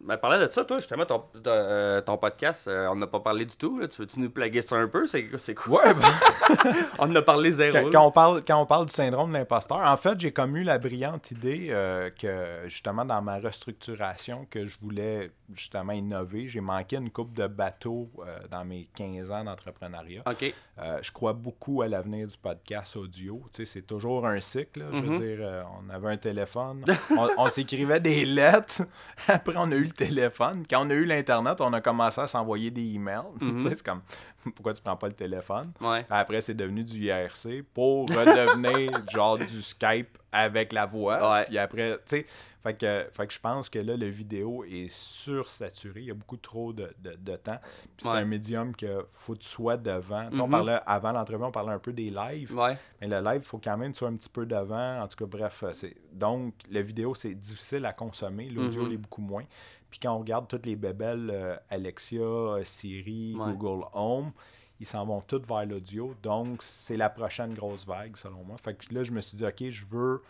[0.04, 3.20] Ben, parlant de ça, toi, justement, ton, ton, euh, ton podcast, euh, on n'a pas
[3.20, 3.78] parlé du tout.
[3.78, 3.88] Là.
[3.88, 5.06] Tu veux-tu nous plaguer ça un peu?
[5.06, 5.84] C'est quoi?
[5.86, 7.90] Ouais, ben, on en a parlé zéro.
[7.90, 10.62] quand, on parle, quand on parle du syndrome de l'imposteur, en fait, j'ai comme eu
[10.62, 16.48] la brillante idée euh, que, justement, dans ma restructuration, que je voulais, justement, innover.
[16.48, 18.08] J'ai manqué une coupe de bateaux
[18.50, 20.22] dans mes 15 ans d'entrepreneuriat.
[20.26, 20.54] OK.
[21.02, 23.42] Je crois beaucoup à l'avenir du podcast audio.
[23.52, 24.80] Tu sais, c'est toujours un cycle.
[24.80, 24.86] là.
[24.92, 25.18] Je veux Mhm.
[25.18, 26.84] dire, on avait un téléphone,
[27.16, 28.82] on, on s'écrivait des lettres.
[29.28, 30.64] Après, on a eu le téléphone.
[30.68, 33.22] Quand on a eu l'Internet, on a commencé à s'envoyer des emails.
[33.58, 34.02] Sais, c'est comme,
[34.54, 35.72] pourquoi tu prends pas le téléphone?
[35.80, 36.06] Ouais.
[36.08, 41.32] Après, c'est devenu du IRC pour redevenir genre du Skype avec la voix.
[41.32, 41.44] Ouais.
[41.46, 42.26] Puis après, tu sais,
[42.62, 46.00] fait que, fait que je pense que là, le vidéo est sursaturé.
[46.00, 47.58] Il y a beaucoup trop de, de, de temps.
[47.96, 50.28] Puis c'est un médium que faut que tu sois devant.
[50.34, 50.50] On Mhm.
[50.50, 52.54] parlait, avant l'entrevue, on parlait un peu des lives.
[52.54, 52.76] Ouais.
[53.00, 55.00] Mais le live, il faut quand même que tu sois un petit peu devant.
[55.02, 55.64] En tout cas, bref,
[56.12, 58.48] donc la vidéo, c'est difficile à consommer.
[58.50, 58.90] L'audio Mhm.
[58.90, 59.44] l'est beaucoup moins.
[59.90, 63.52] Puis quand on regarde toutes les bébelles, euh, Alexia, euh, Siri, Ouais.
[63.52, 64.32] Google Home,
[64.80, 66.14] ils s'en vont toutes vers l'audio.
[66.22, 68.56] Donc, c'est la prochaine grosse vague, selon moi.
[68.58, 70.22] Fait que là, je me suis dit, OK, je veux,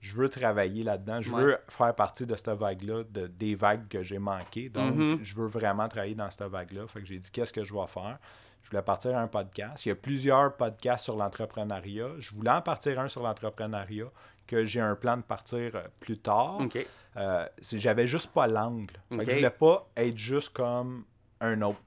[0.00, 1.20] je veux travailler là-dedans.
[1.20, 1.42] Je Ouais.
[1.42, 4.68] veux faire partie de cette vague-là, de, des vagues que j'ai manquées.
[4.68, 5.18] Donc, Mhm.
[5.22, 6.86] je veux vraiment travailler dans cette vague-là.
[6.88, 8.18] Fait que j'ai dit, qu'est-ce que je vais faire?
[8.62, 9.86] Je voulais partir un podcast.
[9.86, 12.08] Il y a plusieurs podcasts sur l'entrepreneuriat.
[12.18, 14.06] Je voulais en partir un sur l'entrepreneuriat,
[14.46, 16.58] que j'ai un plan de partir euh, plus tard.
[16.60, 16.86] OK.
[17.18, 18.94] Euh, J'avais juste pas l'angle.
[19.10, 21.04] Je voulais pas être juste comme
[21.40, 21.78] un autre.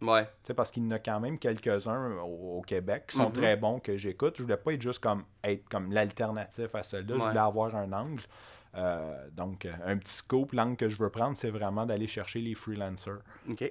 [0.00, 0.24] Ouais.
[0.24, 3.26] Tu sais, parce qu'il y en a quand même quelques-uns au, au Québec qui sont
[3.26, 3.32] Mhm.
[3.32, 4.34] très bons que j'écoute.
[4.38, 7.16] Je voulais pas être juste comme être comme l'alternative à celui-là.
[7.18, 8.22] Je voulais avoir un angle.
[8.76, 12.54] Euh, donc, un petit scope, l'angle que je veux prendre, c'est vraiment d'aller chercher les
[12.54, 13.18] freelancers,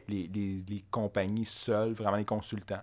[0.07, 2.81] les, les- les compagnies seules, vraiment les consultants.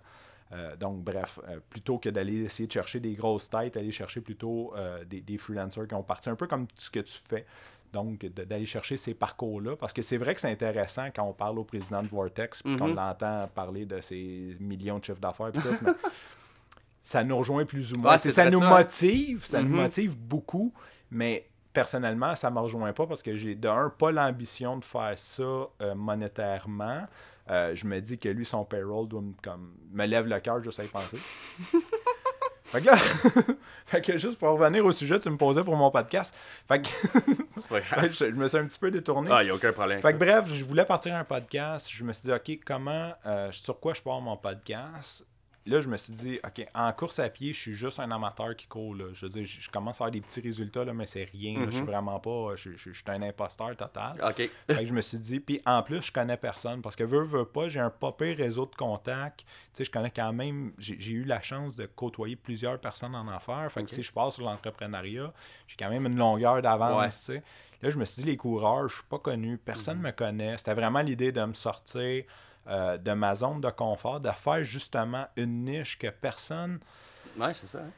[0.52, 4.20] Euh, donc, bref, euh, plutôt que d'aller essayer de chercher des grosses têtes, aller chercher
[4.22, 4.72] plutôt
[5.06, 7.44] des, des freelancers qui ont parti, un peu comme ce que tu fais.
[7.96, 9.74] Donc, d'aller chercher ces parcours-là.
[9.76, 12.76] Parce que c'est vrai que c'est intéressant quand on parle au président de Vortex, puis
[12.76, 12.94] qu'on Mhm.
[12.96, 15.50] l'entend parler de ses millions de chiffres d'affaires,
[15.82, 15.92] mais
[17.00, 18.12] ça nous rejoint plus ou moins.
[18.12, 19.76] Ouais, ça nous ça, motive, ça nous Mhm.
[19.76, 20.74] motive beaucoup,
[21.10, 25.14] mais personnellement, ça me rejoint pas parce que j'ai, de un, pas l'ambition de faire
[25.16, 27.06] ça euh, monétairement.
[27.50, 30.62] Euh, je me dis que lui, son payroll doit me, comme, me lève le cœur
[30.62, 31.18] juste à y penser.
[32.66, 32.96] fait que là,
[33.86, 36.34] fait que juste pour revenir au sujet, tu me posais pour mon podcast.
[36.68, 36.88] Fait que
[38.08, 39.30] je, je me suis un petit peu détourné.
[39.32, 40.00] Ah, il n'y a aucun problème.
[40.00, 41.88] Fait que bref, je voulais partir un podcast.
[41.90, 45.24] Je me suis dit, OK, comment, euh, sur quoi je pars mon podcast?
[45.66, 48.54] Là, je me suis dit, OK, en course à pied, je suis juste un amateur
[48.54, 48.94] qui court.
[48.94, 49.06] Là.
[49.12, 51.58] Je veux dire, je, commence à avoir des petits résultats, là, mais c'est rien.
[51.58, 51.66] là.
[51.66, 51.86] Je suis Mhm.
[51.90, 52.54] vraiment pas.
[52.54, 54.12] Je, je- je suis un imposteur total.
[54.24, 54.36] OK.
[54.70, 57.24] Fait que je me suis dit, puis en plus, je connais personne parce que veux,
[57.24, 59.40] veux pas, j'ai un pas pire réseau de contacts.
[59.40, 63.26] Tu sais, je connais quand même, j'ai eu la chance de côtoyer plusieurs personnes en
[63.28, 63.70] affaires.
[63.72, 65.32] Fait que si je pars sur l'entrepreneuriat,
[65.66, 67.08] j'ai quand même une longueur d'avance, Ouais.
[67.08, 67.42] tu sais.
[67.82, 70.56] Là, je me suis dit, les coureurs, je suis pas connu, personne me connaît.
[70.56, 72.24] C'était vraiment l'idée de me sortir
[72.68, 76.78] euh, de ma zone de confort, de faire justement une niche que personne
[77.38, 77.78] Ouais, c'est ça.
[77.78, 77.90] hein.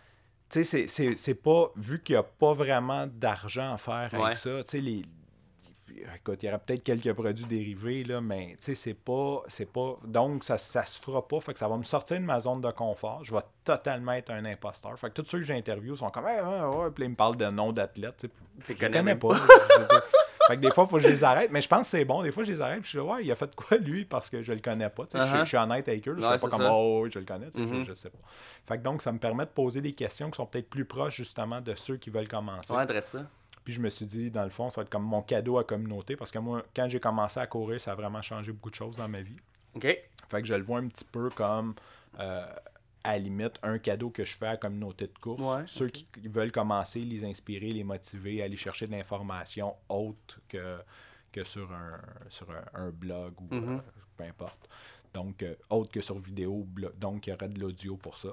[0.51, 1.71] tu sais, c'est- c'est- c'est pas.
[1.77, 4.35] Vu qu'il n'y a pas vraiment d'argent à faire avec Ouais.
[4.35, 5.03] ça, tu sais, les.
[6.15, 9.43] Écoute, il y aura peut-être quelques produits dérivés, là, mais tu sais, c'est pas.
[9.49, 9.97] C'est pas.
[10.05, 11.41] Donc, ça, ça se fera pas.
[11.41, 13.25] Fait que ça va me sortir de ma zone de confort.
[13.25, 14.97] Je vais totalement être un imposteur.
[14.99, 16.25] Fait que tous ceux que j'interviewe sont comme.
[16.25, 16.91] Ouais, ouais, ouais.
[16.95, 18.27] Puis ils me parlent de noms d'athlètes.
[18.61, 19.35] Je connais connais même pas.
[19.35, 20.03] dire.
[20.49, 21.51] Fait que des fois, il faut que je les arrête.
[21.53, 22.23] Mais je pense que c'est bon.
[22.23, 22.77] Des fois, je les arrête.
[22.81, 24.89] Puis je suis là, ouais, il a fait quoi, lui, parce que je le connais
[24.91, 25.05] pas.
[25.13, 25.41] Je- Uh-huh.
[25.41, 26.17] je, suis honnête avec eux.
[26.19, 26.73] Je Ouais, suis c'est pas comme, ça.
[26.73, 27.47] oh, je le connais.
[27.55, 27.85] je- Mhm.
[27.85, 28.19] je, sais pas.
[28.67, 31.17] Fait que donc, ça me permet de poser des questions qui sont peut-être plus proches,
[31.17, 32.73] justement, de ceux qui veulent commencer.
[32.73, 33.21] Ouais, ça.
[33.65, 35.61] Puis je me suis dit, dans le fond, ça va être comme mon cadeau à
[35.61, 36.17] la communauté.
[36.17, 38.97] Parce que moi, quand j'ai commencé à courir, ça a vraiment changé beaucoup de choses
[38.97, 39.37] dans ma vie.
[39.75, 39.83] OK.
[39.83, 41.75] Fait que je le vois un petit peu comme,
[42.19, 42.47] euh,
[43.05, 45.41] à la limite, un cadeau que je fais à la communauté de course.
[45.41, 50.79] Ouais, Ceux qui veulent commencer, les inspirer, les motiver, aller chercher de l'information autre que,
[51.33, 53.77] que sur, un, sur un, un blog ou Mhm.
[53.77, 53.81] euh,
[54.17, 54.69] peu importe.
[55.15, 56.67] Donc, euh, autre que sur vidéo.
[56.99, 58.31] Donc, il y aurait de l'audio pour ça.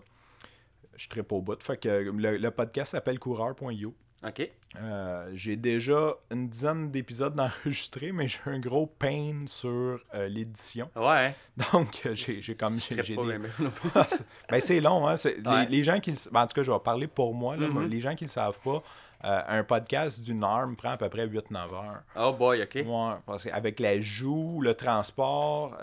[0.95, 1.61] Je tripe au bout.
[1.61, 3.93] Fait que le, le podcast s'appelle coureur.io.
[4.27, 4.49] OK.
[4.81, 10.89] Euh, j'ai déjà une dizaine d'épisodes d'enregistrés, mais j'ai un gros pain sur euh, l'édition.
[10.95, 11.33] Ouais.
[11.73, 12.77] Donc, euh, j'ai j'ai comme.
[12.79, 13.49] J'ai j'ai des- bien.
[14.49, 15.15] ben, c'est long, hein.
[15.17, 15.65] c'est- Ouais.
[15.65, 16.11] les, les gens qui.
[16.31, 17.55] ben, en tout cas, je vais parler pour moi.
[17.55, 17.87] là, Mhm.
[17.87, 18.83] Les gens qui ne le savent pas,
[19.23, 22.01] euh, un podcast d'une heure me prend à peu près 8-9 heures.
[22.17, 22.75] Oh boy, OK.
[22.75, 23.43] Ouais, parce
[23.79, 25.77] la joue, le transport,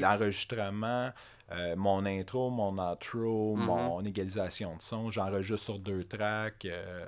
[0.00, 1.10] l'enregistrement,
[1.52, 3.64] euh, mon intro, mon outro, Mhm.
[3.64, 7.06] mon égalisation de son, j'enregistre sur deux tracks, euh,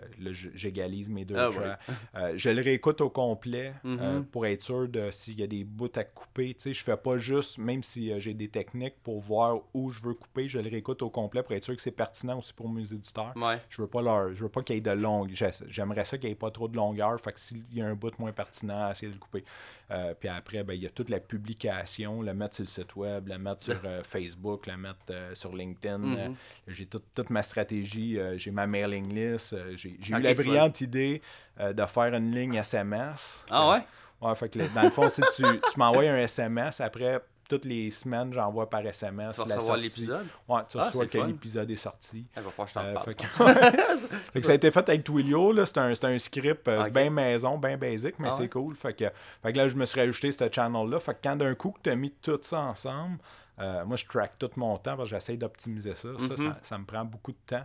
[0.55, 1.81] j'égalise mes deux Ah, tracks.
[2.15, 4.25] Euh, je le réécoute au complet euh, Mhm.
[4.27, 6.55] pour être sûr de s'il y a des bouts à couper.
[6.55, 10.01] Tu sais, je fais pas juste, même si j'ai des techniques pour voir où je
[10.01, 12.69] veux couper, je le réécoute au complet pour être sûr que c'est pertinent aussi pour
[12.69, 13.33] mes éditeurs.
[13.37, 13.61] Ouais.
[13.71, 15.31] Je veux pas leur, je veux pas qu'il y ait de longue.
[15.33, 17.21] j'ai- J'aimerais ça qu'il n'y ait pas trop de longueur.
[17.21, 19.45] Fait que s'il y a un bout moins pertinent, essayer de le couper.
[19.91, 22.95] Euh, puis après, ben, il y a toute la publication, le mettre sur le site
[22.97, 25.99] web, le mettre sur euh, Facebook, le mettre euh, sur LinkedIn.
[25.99, 26.17] Mhm.
[26.19, 26.29] Euh,
[26.69, 29.57] j'ai toute, toute ma stratégie, j'ai ma mailing list.
[29.77, 31.23] j'ai eu la brillante idée
[31.59, 33.45] de faire une ligne SMS.
[33.51, 33.81] Ah ouais?
[34.21, 37.65] Ouais, fait que le- dans le fond, si tu, tu m'envoies un SMS, après, toutes
[37.65, 39.37] les semaines, j'envoie par SMS.
[39.37, 40.27] Tu vas recevoir l'épisode?
[40.49, 42.27] Ouais, tu Ah, reçois c'est que l'épisode est sorti.
[42.37, 43.27] Il va falloir que je t'en Euh, fait que-
[44.33, 45.65] Fait que ça a été fait avec Twilio.
[45.65, 48.49] C'est un, un script euh, bien maison, bien basic, mais Ah c'est ouais?
[48.49, 48.77] cool.
[48.77, 49.05] Fait que,
[49.43, 51.01] fait que là, je me suis rajouté ce channel-là.
[51.01, 53.19] Fait que quand d'un coup que tu as mis tout ça ensemble,
[53.61, 56.09] euh, moi, je track tout mon temps parce que j'essaie d'optimiser ça.
[56.19, 56.37] Ça, Mhm.
[56.37, 56.59] ça.
[56.63, 57.65] ça me prend beaucoup de temps.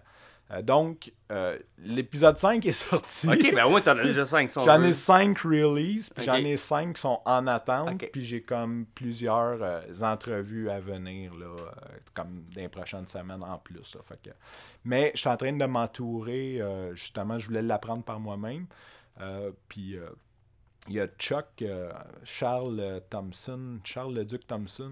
[0.52, 3.28] Euh, donc, euh, l'épisode 5 est sorti.
[3.28, 6.96] Ok, ben moins t'en as déjà 5 J'en ai 5 releases, puis j'en ai 5
[6.96, 11.72] qui sont en attente, puis j'ai comme plusieurs euh, entrevues à venir, là, euh,
[12.14, 13.96] comme dans les prochaines semaines en plus.
[13.96, 14.02] là.
[14.04, 14.30] Fait que...
[14.84, 16.62] Mais je suis en train de m'entourer,
[16.94, 18.68] justement, je voulais l'apprendre par moi-même.
[19.70, 19.98] Puis
[20.89, 21.64] il y a Chuck,
[22.24, 24.91] Charles Thompson, Charles le Duc Thompson.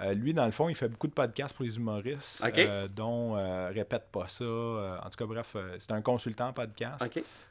[0.00, 0.08] Ça.
[0.08, 2.58] Euh, lui, dans le fond, il fait beaucoup de podcasts pour les humoristes, Ok.
[2.58, 4.44] euh, dont euh, Répète pas ça.
[4.44, 7.04] en tout cas, bref, c'est un consultant en podcast.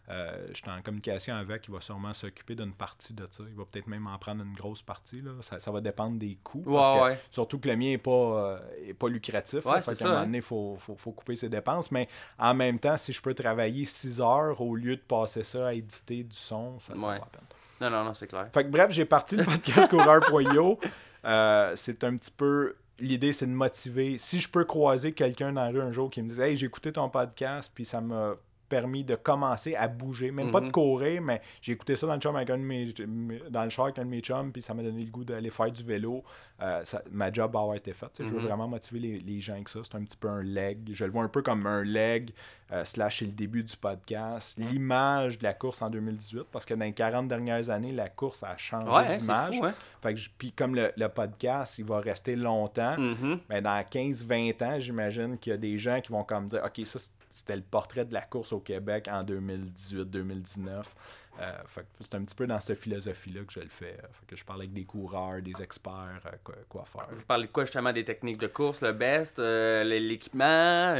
[0.10, 3.44] Je suis en communication avec, il va sûrement s'occuper d'une partie de ça.
[3.48, 5.22] Il va peut-être même en prendre une grosse partie.
[5.22, 5.32] Là.
[5.42, 6.62] Ça, ça va dépendre des coûts.
[6.62, 7.20] parce Ouais, que- ouais.
[7.30, 9.64] Surtout que le mien n'est pas, est pas lucratif.
[9.66, 9.72] là.
[9.72, 10.26] Ouais, Fait c'est qu'à un ça, moment hein.
[10.26, 11.92] donné, il faut, faut, faut couper ses dépenses.
[11.92, 12.08] Mais
[12.40, 15.74] en même temps, si je peux travailler 6 heures au lieu de passer ça à
[15.74, 17.42] éditer du son, ça, ça vaut la peine.
[17.82, 18.48] Non, non, non, c'est clair.
[18.54, 20.80] Fait que bref, j'ai parti le podcast coureur.io.
[21.26, 22.76] Euh, c'est un petit peu.
[23.00, 24.18] L'idée, c'est de motiver.
[24.18, 26.66] Si je peux croiser quelqu'un dans la rue un jour qui me dit Hey, j'ai
[26.66, 28.36] écouté ton podcast, puis ça m'a
[28.70, 30.32] permis de commencer à bouger.
[30.32, 30.72] Même pas de Mhm.
[30.72, 32.94] courir, mais j'ai écouté ça dans le chum avec un de mes,
[33.50, 35.50] dans le char avec un de mes chums, puis ça m'a donné le goût d'aller
[35.50, 36.24] faire du vélo.
[36.62, 38.12] Euh, ça- ma job avoir été faite.
[38.20, 38.46] Je veux Mhm.
[38.46, 39.80] vraiment motiver les, les gens avec ça.
[39.84, 40.90] C'est un petit peu un leg.
[40.92, 42.32] Je le vois un peu comme un leg,
[42.72, 44.58] euh, slash c'est le début du podcast.
[44.60, 48.44] L'image de la course en 2018, parce que dans les 40 dernières années, la course
[48.44, 49.56] a changé Ouais, hein, d'image.
[50.02, 50.14] c'est hein?
[50.38, 53.40] Puis comme le, le podcast, il va rester longtemps, Mhm.
[53.50, 56.86] ben dans 15-20 ans, j'imagine qu'il y a des gens qui vont comme dire OK,
[56.86, 57.00] ça
[57.40, 60.84] c'était le portrait de la course au Québec en 2018-2019.
[61.40, 61.52] Euh,
[62.02, 63.96] c'est un petit peu dans cette philosophie-là que je le fais.
[63.96, 67.08] Fait que je parle avec des coureurs, des experts, euh, quoi, quoi faire.
[67.12, 70.96] Vous parlez de quoi justement des techniques de course, le best, euh, l'équipement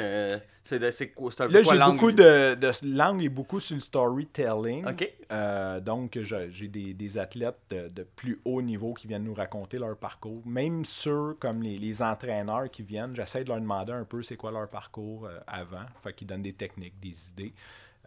[0.64, 4.86] C'est un peu Là, j'ai beaucoup de, de l'angle est beaucoup sur le storytelling.
[5.82, 9.98] Donc, j'ai des, des athlètes de, de plus haut niveau qui viennent nous raconter leur
[9.98, 10.42] parcours.
[10.46, 14.38] Même ceux comme les, les entraîneurs qui viennent, j'essaie de leur demander un peu c'est
[14.38, 15.86] quoi leur parcours avant.
[16.02, 17.54] Fait qu'ils donnent des techniques, des idées.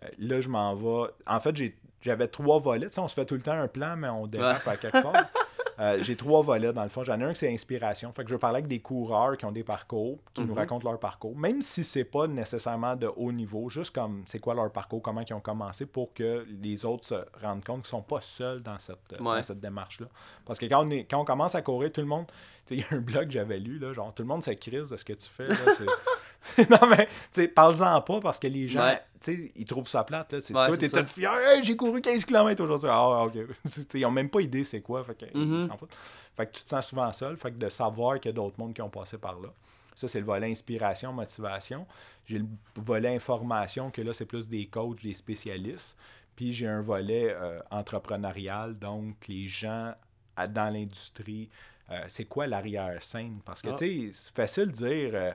[0.03, 1.11] Euh, là, je m'en vais.
[1.27, 1.55] En fait,
[2.01, 2.89] j'avais trois volets.
[2.89, 5.03] Tu sais, on se fait tout le temps un plan, mais on dérape à quelque
[5.03, 5.13] part.
[5.81, 7.03] Euh, j'ai trois volets dans le fond.
[7.03, 8.13] J'en ai un qui c'est inspiration.
[8.13, 10.59] Fait que je parler avec des coureurs qui ont des parcours, qui nous Mhm.
[10.59, 14.55] racontent leur parcours, même si c'est pas nécessairement de haut niveau, juste comme c'est quoi
[14.55, 18.03] leur parcours, comment ils ont commencé pour que les autres se rendent compte qu'ils sont
[18.03, 19.37] pas seuls dans cette, Ouais.
[19.37, 20.07] dans cette démarche-là.
[20.45, 22.35] Parce que quand on, est, quand on commence à courir, tout le monde, tu
[22.67, 24.51] sais, il y a un blog que j'avais lu, là, genre tout le monde se
[24.51, 25.49] crise de ce que tu fais.
[25.49, 25.55] là,
[26.71, 29.01] non, mais, tu sais, parle-en pas parce que les gens, Ouais.
[29.21, 30.33] tu sais, ils trouvent ça plate.
[30.33, 30.41] Là.
[30.41, 32.89] C'est- Ouais, toi, t'es tout fier, Hey, j'ai couru 15 km aujourd'hui.
[32.91, 33.35] Ah, ok.
[33.95, 35.05] Ils ont même pas idée c'est quoi.
[35.05, 35.69] Fait que, ils Mhm.
[35.69, 35.95] s'en foutent.
[36.37, 37.37] Fait que tu te sens souvent seul.
[37.37, 39.49] Fait que de savoir qu'il y a d'autres mondes qui ont passé par là.
[39.95, 41.87] Ça, c'est le volet inspiration, motivation.
[42.27, 45.97] J'ai le volet information, que là, c'est plus des coachs, des spécialistes.
[46.35, 49.93] Puis j'ai un volet euh, entrepreneurial, donc les gens
[50.35, 51.51] à- dans l'industrie,
[51.91, 53.41] euh, c'est quoi l'arrière-scène?
[53.45, 53.75] Parce que, Ah.
[53.77, 55.33] tu sais, c'est facile de dire, euh,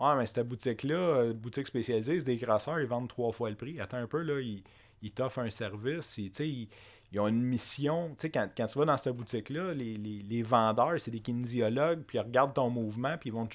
[0.00, 3.56] ouais, mais cette boutique-là, euh, boutique spécialisée, c'est des grasseurs, ils vendent trois fois le
[3.56, 3.80] prix.
[3.80, 4.62] Attends un peu, là, ils,
[5.02, 6.68] ils t'offrent un service, ils, ils,
[7.12, 8.16] ils ont une mission.
[8.32, 12.18] Quand, quand tu vas dans cette boutique-là, les, les- les vendeurs, c'est des kinésiologues, puis
[12.18, 13.48] ils regardent ton mouvement, puis ils vont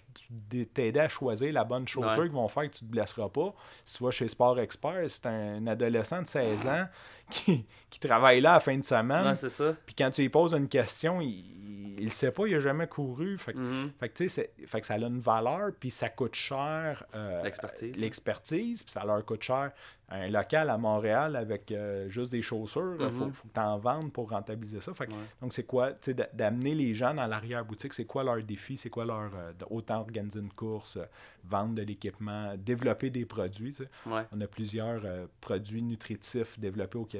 [0.73, 2.27] t'aider à choisir la bonne chaussure Ouais.
[2.29, 3.53] qui vont faire que tu te blesseras pas.
[3.85, 6.85] Si tu vas chez Sport Expert, c'est un adolescent de 16 ans
[7.29, 9.25] qui, qui travaille là à la fin de semaine.
[9.27, 9.75] Ouais, c'est ça.
[9.85, 13.37] Puis quand tu lui poses une question, il ne sait pas, il a jamais couru.
[13.37, 13.91] Fait, que- Mhm.
[13.99, 17.03] fait que, tu sais, c'est- fait que ça a une valeur, puis ça coûte cher.
[17.15, 17.95] euh, L'expertise.
[17.97, 19.71] L'expertise, puis ça leur coûte cher.
[20.07, 23.33] Un local à Montréal avec euh, juste des chaussures, il faut, Mhm.
[23.33, 24.93] faut que tu en vendes pour rentabiliser ça.
[24.93, 25.17] Fait que- Ouais.
[25.41, 28.77] Donc, c'est quoi, tu sais, d'a- d'amener les gens dans l'arrière-boutique, c'est quoi leur défi,
[28.77, 29.31] c'est quoi leur.
[29.35, 30.99] euh, autant organiser une course,
[31.43, 33.75] vendre de l'équipement, développer des produits.
[34.05, 34.21] Ouais.
[34.31, 37.14] On a plusieurs euh, produits nutritifs développés au Québec.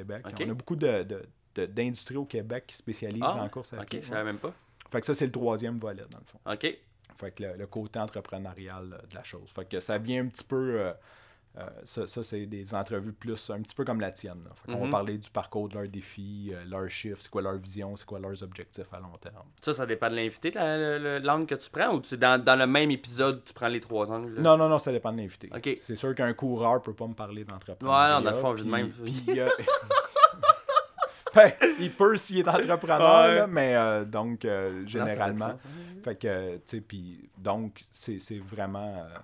[0.46, 1.22] On a beaucoup de, de-
[1.54, 4.02] de- d'industries au Québec qui spécialisent Ah, la course à Ok, pied.
[4.02, 4.52] je savais même pas.
[4.90, 6.38] Fait que ça, c'est le troisième volet, dans le fond.
[6.46, 6.78] Ok.
[7.16, 9.48] Fait que le, le côté entrepreneurial de la chose.
[9.50, 10.92] Fait que ça vient un petit peu Euh,
[11.84, 14.42] ça, ça, c'est des entrevues plus un petit peu comme la tienne.
[14.44, 14.50] Là.
[14.54, 14.84] Fait qu'on Mhm.
[14.84, 18.04] va parler du parcours de leurs défis, euh, leurs chiffres, c'est quoi leur vision, c'est
[18.04, 19.46] quoi leurs objectifs à long terme.
[19.62, 22.42] Ça, ça dépend de l'invité, la- le- le- l'angle que tu prends, ou tu, dans,
[22.42, 24.34] dans le même épisode, tu prends les trois angles?
[24.34, 24.40] là?
[24.42, 25.50] Non, non, non, ça dépend de l'invité.
[25.82, 28.14] C'est sûr qu'un coureur peut pas me parler Ouais, d'entrepreneuriat.
[28.16, 28.90] non, dans le fond, de même.
[28.90, 29.48] puis, euh,
[31.34, 33.34] ben, il peut s'il est entrepreneur, Ouais.
[33.36, 35.46] là, mais euh, donc, euh, Non, fait généralement.
[35.46, 35.60] sens.
[36.02, 39.18] Fait que, tu sais, puis donc, c'est c'est vraiment, euh,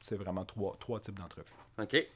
[0.00, 1.46] c'est vraiment trois, trois types d'entrevues.
[1.80, 2.06] Ok.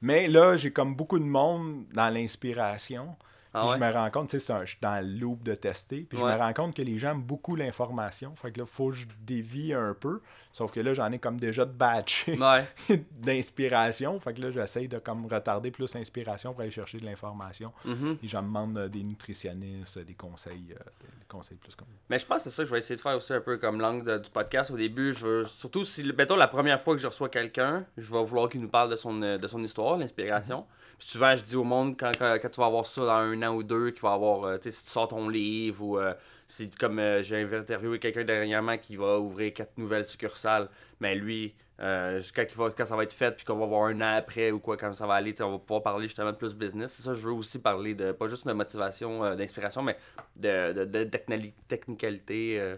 [0.00, 3.16] Mais là, j'ai comme beaucoup de monde dans l'inspiration.
[3.54, 3.72] Ah ouais?
[3.74, 6.02] je me rends compte, tu sais, c'est un- je suis dans le loop de tester.
[6.02, 8.34] Puis je me rends compte que les gens aiment beaucoup l'information.
[8.36, 10.20] Fait que là, faut que je dévie un peu.
[10.58, 12.66] Sauf que là, j'en ai comme déjà de Ouais.
[13.12, 14.18] d'inspiration.
[14.18, 17.72] Fait que là, j'essaye de comme retarder plus l'inspiration pour aller chercher de l'information.
[17.84, 18.18] Mhm.
[18.20, 22.26] Et j'en demande euh, des nutritionnistes, des conseils, euh, des conseils plus comme Mais je
[22.26, 24.20] pense que c'est ça que je vais essayer de faire aussi un peu comme l'angle
[24.20, 25.12] du podcast au début.
[25.12, 28.48] Je veux, surtout si, mettons, la première fois que je reçois quelqu'un, je vais vouloir
[28.48, 30.66] qu'il nous parle de son, euh, de son histoire, l'inspiration.
[30.98, 33.40] Puis souvent, je dis au monde, quand, quand, quand tu vas avoir ça dans un
[33.44, 36.14] an ou deux, qu'il va avoir, tu sais, si tu sors ton livre ou euh,
[36.48, 40.68] si, comme euh, j'ai interviewé quelqu'un dernièrement qui va ouvrir quatre nouvelles succursales,
[40.98, 44.00] mais lui, euh, quand, va- quand ça va être fait, puis qu'on va voir un
[44.00, 46.54] an après ou quoi, quand ça va aller, on va pouvoir parler justement de plus
[46.56, 46.92] business.
[46.92, 49.96] C'est ça, je veux aussi parler de, pas juste de motivation, euh, d'inspiration, mais
[50.36, 52.76] de, de, de technicalité, euh,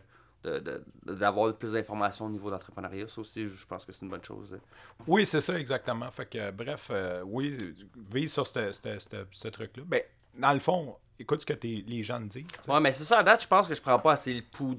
[1.05, 3.09] d'avoir plus d'informations au niveau d'entrepreneuriat.
[3.09, 4.59] Ça aussi, je pense que c'est une bonne chose.
[5.07, 6.11] Oui, c'est ça, exactement.
[6.11, 6.91] Fait que, bref,
[7.25, 7.75] oui,
[8.11, 9.83] vise sur ce truc-là.
[9.87, 10.03] Ben,
[10.35, 12.45] dans le fond, écoute ce que les gens disent.
[12.67, 14.77] Ouais, mais c'est ça, à date, je pense que je prends pas assez le pouls.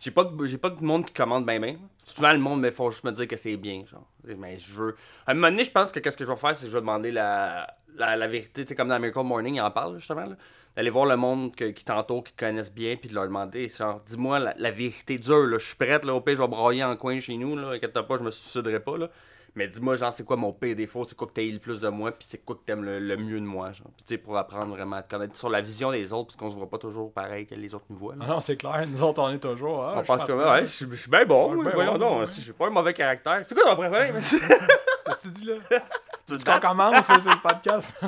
[0.00, 1.76] J'ai pas, j'ai pas de monde qui commande bien, bien.
[2.04, 4.06] Souvent, le monde, mais faut juste me dire que c'est bien, genre.
[4.24, 4.96] Mais je veux.
[5.26, 6.76] À un moment donné, je pense que qu'est-ce que je vais faire, c'est que je
[6.76, 7.66] vais demander la,
[7.96, 10.36] la, vérité, tu sais, comme dans Miracle Morning, il en parle, justement, là.
[10.76, 14.00] D'aller voir le monde qui t'entoure, qui te connaissent bien, puis de leur demander, genre,
[14.06, 15.58] dis-moi la, vérité dure, là.
[15.58, 17.70] Je suis prête, là, au pire, je vais brailler en coin chez nous, là.
[17.70, 19.10] Inquiète pas, je me suiciderai pas, là.
[19.56, 21.88] Mais dis-moi, genre, c'est quoi mon pire défaut, c'est quoi que t'aimes le plus de
[21.88, 23.86] moi, puis c'est quoi que t'aimes le, le mieux de moi, genre?
[23.96, 26.36] Puis, tu sais, pour apprendre vraiment à te connaître sur la vision des autres, parce
[26.36, 28.24] qu'on se voit pas toujours pareil que les autres nous voient, là.
[28.28, 28.84] Ah non, c'est clair.
[28.88, 29.84] Nous autres, on est toujours.
[29.84, 31.54] Ah, On je suis pense que ouais, je suis- je suis bien bon.
[31.54, 32.26] Ouais, ben voyons bon, donc, ouais.
[32.26, 33.42] si j'ai pas un mauvais caractère.
[33.46, 34.12] C'est quoi ton préféré?
[34.18, 34.38] tu
[35.06, 35.54] Qu'est-ce que tu dis là?
[35.54, 36.68] veux te Tu qu'on battre?
[36.68, 37.94] commence sur le podcast?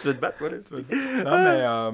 [0.00, 0.74] Tu veux te battre, c'est-
[1.24, 1.90] non, mais euh,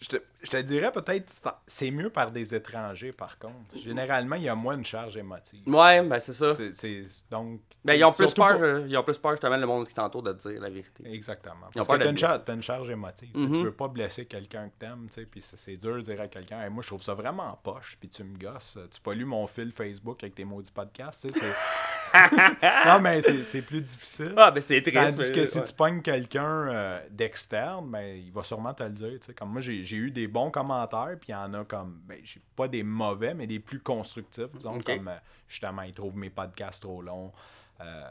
[0.00, 1.32] je, te, je te dirais peut-être
[1.66, 3.76] c'est- mieux par des étrangers, par contre.
[3.76, 5.62] Généralement, il y a moins une charge émotive.
[5.66, 6.54] Ouais, ben c'est ça.
[6.54, 9.56] C'est, c'est- donc, Ben, ils ont plus peur, pour- euh, ils ont plus peur justement
[9.56, 11.02] le monde qui t'entoure de te dire la vérité.
[11.12, 11.68] Exactement.
[11.74, 13.30] Parce que t'as une, charge, t'as une charge émotive.
[13.34, 13.52] Mhm.
[13.52, 16.20] Tu veux pas blesser quelqu'un que t'aimes, tu sais, puis c'est, c'est dur de dire
[16.20, 18.78] à quelqu'un Hey, Moi, je trouve ça vraiment poche, puis tu me gosses.
[18.90, 21.40] Tu pas lu mon fil Facebook avec tes maudits podcasts, tu sais.
[21.40, 21.46] c'est-
[22.86, 24.32] non, mais c'est, plus difficile.
[24.36, 24.96] Ah, ben c'est triste.
[24.96, 25.64] Tandis mais- que si ouais.
[25.64, 29.18] tu pognes quelqu'un euh, d'externe, ben, il va sûrement te le dire.
[29.36, 32.40] Comme moi, j'ai eu des bons commentaires, puis il y en a comme, ben, j'ai
[32.54, 34.52] pas des mauvais, mais des plus constructifs.
[34.54, 35.16] Disons, comme euh,
[35.48, 37.32] justement, ils trouvent mes podcasts trop longs.
[37.80, 38.02] Euh,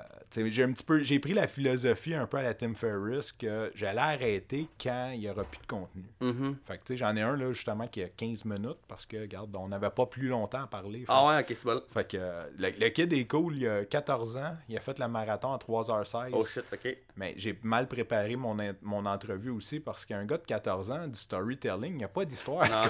[0.47, 3.71] j'ai un petit peu j'ai pris la philosophie un peu à la Tim Ferriss que
[3.73, 6.03] j'allais arrêter quand il y aura plus de contenu.
[6.65, 9.17] Fait que tu sais j'en ai un là justement qui a 15 minutes parce que
[9.21, 10.99] regarde on n'avait pas plus longtemps à parler.
[10.99, 11.81] Fait Ah ouais, ok, c'est bon.
[11.91, 15.07] fait que le, le kid est cool, il a 14 ans, il a fait le
[15.07, 16.29] marathon en 3h16.
[16.33, 16.97] Oh shit, ok.
[17.17, 21.07] Mais j'ai mal préparé mon, in- mon entrevue aussi parce qu'un gars de 14 ans,
[21.07, 22.67] du storytelling, il n'y a pas d'histoire à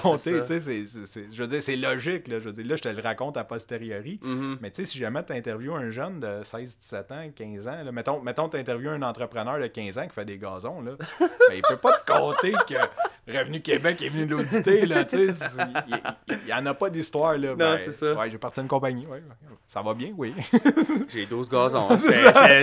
[1.06, 2.28] c'est- je veux dire, c'est logique.
[2.28, 4.18] Là, je veux dire, là, je te le raconte a posteriori.
[4.22, 4.58] Mhm.
[4.60, 7.82] Mais tu sais, si jamais tu interviews un jeune de 16, 17 ans, 15 ans,
[7.84, 10.92] là, mettons, mettons tu interviews un entrepreneur de 15 ans qui fait des gazons, là,
[11.20, 12.74] ben, il peut pas te compter que
[13.32, 14.86] Revenu Québec est venu l'auditer.
[14.86, 17.36] là, Il n'y en a pas d'histoire.
[17.38, 17.54] là.
[17.54, 18.14] Ben, c'est ça.
[18.14, 19.06] Ouais, j'ai parti une compagnie.
[19.06, 19.22] ouais,
[19.66, 20.32] ça va bien, oui.
[21.08, 21.88] J'ai 12 gazons.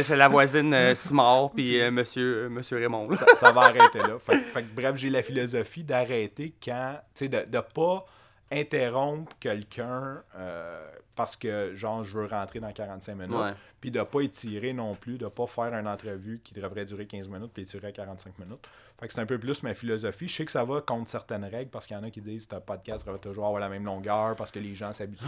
[0.04, 3.14] Chez la voisine euh, Simard, puis euh, monsieur, euh, monsieur Raymond.
[3.16, 4.18] ça, ça va arrêter là.
[4.20, 8.06] Fait, que- fait bref, j'ai la philosophie d'arrêter quand, tu sais, de ne pas
[8.52, 13.36] interrompre quelqu'un euh, parce que, genre, je veux rentrer dans 45 minutes.
[13.36, 13.54] Ouais.
[13.80, 17.28] Puis de pas étirer non plus, de pas faire une entrevue qui devrait durer 15
[17.28, 18.68] minutes puis étirer à 45 minutes.
[19.04, 20.30] Fait que c'est un peu plus ma philosophie.
[20.30, 22.46] Je sais que ça va contre certaines règles parce qu'il y en a qui disent
[22.46, 25.26] que un podcast va toujours avoir la même longueur parce que les gens s'habituent.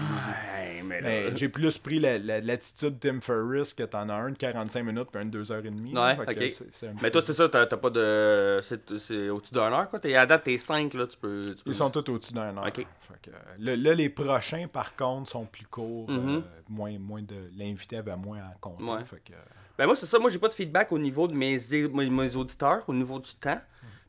[1.01, 4.81] Mais j'ai plus pris la- la- l'attitude Tim Ferriss que t'en as un de 45
[4.83, 5.93] minutes puis un de 2h30.
[5.93, 6.05] là.
[6.05, 6.51] Ouais, Fait que ok.
[6.53, 8.59] c'est- c'est un petit Mais toi, c'est ça, t'as pas de.
[8.63, 9.99] C'est au-dessus d'une heure, quoi?
[9.99, 11.53] T'es- À date, t'es 5, là, tu peux.
[11.57, 12.65] tu peux- Ils sont tous au-dessus d'un heure.
[12.65, 12.75] Ok.
[12.77, 12.85] Fait
[13.21, 16.09] que, là, là, les prochains, par contre, sont plus courts.
[16.09, 16.35] Mhm.
[16.37, 17.35] euh, moins, moins de...
[17.57, 18.83] L'invité avait moins à compter.
[18.83, 19.03] Ouais.
[19.03, 19.33] Fait que,
[19.77, 20.19] Ben moi, c'est ça.
[20.19, 21.57] Moi, j'ai pas de feedback au niveau de mes,
[21.91, 23.59] mes, mes auditeurs, au niveau du temps.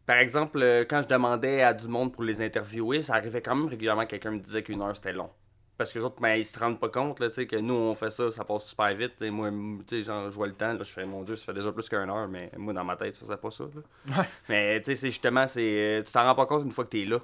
[0.06, 3.56] Par exemple, euh, quand je demandais à du monde pour les interviewer, ça arrivait quand
[3.56, 5.30] même régulièrement que quelqu'un me disait qu'une heure, c'était long.
[5.76, 7.74] Parce que les autres, ben, ils se rendent pas compte, là, tu sais, que nous,
[7.74, 9.20] on fait ça, ça passe super vite.
[9.20, 9.50] Et moi,
[9.86, 11.88] tu genre, je vois le temps, là, je fais, mon Dieu, ça fait déjà plus
[11.88, 14.16] qu'une heure, mais moi, dans ma tête, ça faisait pas ça, là.
[14.18, 14.24] Ouais.
[14.48, 17.04] Mais, tu sais, c'est justement, c'est, tu t'en rends pas compte une fois que t'es
[17.04, 17.18] là.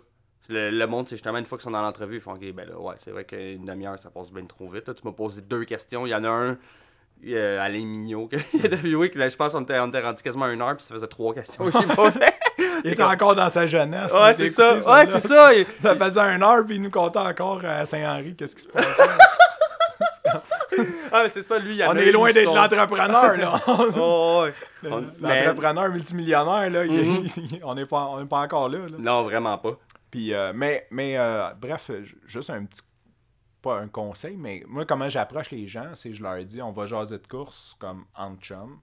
[0.49, 2.69] Le, le monde, c'est justement une fois qu'ils sont dans l'entrevue, ils font, OK, ben
[2.69, 4.89] là, ouais, c'est vrai qu'une demi-heure, ça passe bien trop vite.
[4.89, 4.93] là.
[4.93, 6.05] Tu m'as posé deux questions.
[6.05, 6.59] Il y en a un
[7.29, 10.23] euh, Alain Mignot qui a interviewé, que là, je pense qu'on était, on était rendu
[10.23, 12.21] quasiment une heure, puis ça faisait trois questions qu'il posait.
[12.85, 14.13] Il était encore dans sa jeunesse.
[14.13, 14.75] Ouais, c'est ça.
[14.77, 15.55] Ouais, c'est ça.
[15.55, 18.69] Il- Ça faisait une heure, puis il nous contait encore à Saint-Henri qu'est-ce qui se
[18.69, 19.03] passait.
[21.13, 23.61] Ah, c'est ça, lui, il y en On est loin d'être l'entrepreneur, là.
[23.97, 24.47] Oh,
[24.83, 24.91] mais-
[25.45, 27.27] L'entrepreneur multimillionnaire, là, il- Mhm.
[27.37, 28.01] il- on n'est pas,
[28.31, 28.79] encore là.
[28.79, 28.97] là.
[28.99, 29.73] Non, vraiment pas.
[30.11, 32.81] Puis, euh, mais, mais euh, bref, euh, ju- juste un petit.
[33.63, 36.85] Pas un conseil, mais moi, comment j'approche les gens, c'est je leur dis on va
[36.87, 38.81] jaser de course comme en chum.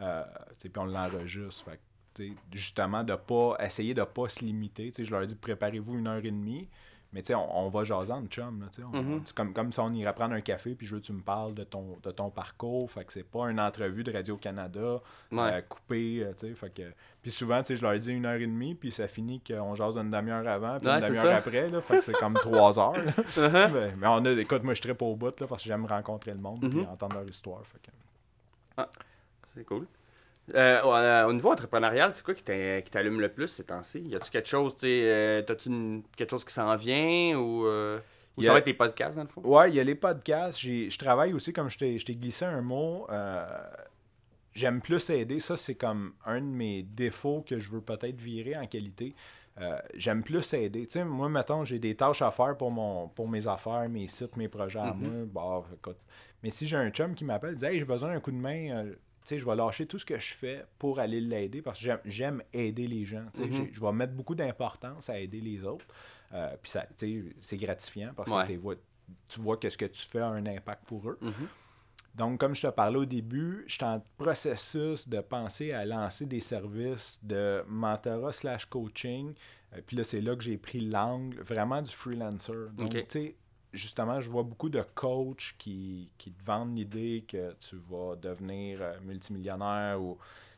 [0.00, 0.24] Euh,
[0.56, 1.64] sais, puis on l'enregistre.
[1.64, 1.78] Fait
[2.14, 4.90] que, justement, de pas essayer de pas se limiter.
[4.98, 6.68] Je leur dis préparez-vous une heure et demie.
[7.12, 8.60] Mais tu sais, on, on va jaser en chum.
[8.60, 9.22] Là, on- Mhm.
[9.24, 11.22] c'est comme, comme si on irait prendre un café puis je veux que tu me
[11.22, 12.90] parles de ton, de ton parcours.
[12.90, 15.40] Fait que c'est pas une entrevue de Radio-Canada Ouais.
[15.40, 16.24] euh, coupée.
[16.24, 16.92] euh, fait que...
[17.26, 19.74] Puis souvent, tu sais, je leur dis une heure et demie, puis ça finit qu'on
[19.74, 21.68] jase une demi-heure avant, puis Ouais, une demi-heure après.
[21.68, 22.92] Là, fait que c'est comme trois heures.
[22.92, 23.02] là.
[23.36, 23.70] Uh-huh.
[23.74, 25.86] mais, mais on a, écoute, moi je suis très au bout là, parce que j'aime
[25.86, 26.82] rencontrer le monde Mhm.
[26.84, 27.62] et entendre leur histoire.
[27.66, 28.82] Fait que...
[29.56, 29.86] C'est cool.
[30.54, 33.64] Euh, au- euh, au niveau entrepreneurial, c'est quoi qui t'a- qui t'allume le plus ces
[33.64, 34.02] temps-ci?
[34.02, 37.98] Y a-tu quelque chose, euh, t'as-tu une- quelque chose qui s'en vient ou, euh,
[38.36, 39.40] ou ça a- va être tes podcasts dans le fond?
[39.42, 40.60] Ouais, il y a les podcasts.
[40.60, 43.08] Je travaille aussi, comme je t'ai je t'ai glissé un mot,
[44.56, 45.38] j'aime plus aider.
[45.40, 49.14] Ça, c'est comme un de mes défauts que je veux peut-être virer en qualité.
[49.58, 50.86] Euh, j'aime plus aider.
[50.86, 54.06] Tu sais, moi, mettons, j'ai des tâches à faire pour, mon, pour mes affaires, mes
[54.06, 55.24] sites, mes projets à moi.
[55.26, 55.96] Bon, écoute.
[56.42, 58.70] Mais si j'ai un chum qui m'appelle, dit Hey, j'ai besoin d'un coup de main,
[58.84, 61.78] euh, tu sais, je vais lâcher tout ce que je fais pour aller l'aider parce
[61.78, 63.24] que j'aime- j'aime aider les gens.
[63.32, 63.46] tu sais.
[63.46, 63.52] Mhm.
[63.52, 65.86] J'ai- Je vais mettre beaucoup d'importance à aider les autres.
[66.34, 68.42] Euh, Puis ça, tu c'est gratifiant parce Ouais.
[68.42, 68.74] que t'es vois-
[69.28, 71.18] tu vois que ce que tu fais a un impact pour eux.
[71.22, 71.32] Mhm.
[72.16, 76.24] Donc, comme je te parlais au début, je suis en processus de penser à lancer
[76.24, 79.34] des services de mentorat slash coaching.
[79.74, 82.70] Euh, puis là, c'est là que j'ai pris l'angle vraiment du freelancer.
[82.74, 83.36] Donc, tu sais,
[83.74, 88.78] justement, je vois beaucoup de coachs qui, qui te vendent l'idée que tu vas devenir
[88.80, 90.16] euh, multimillionnaire ou,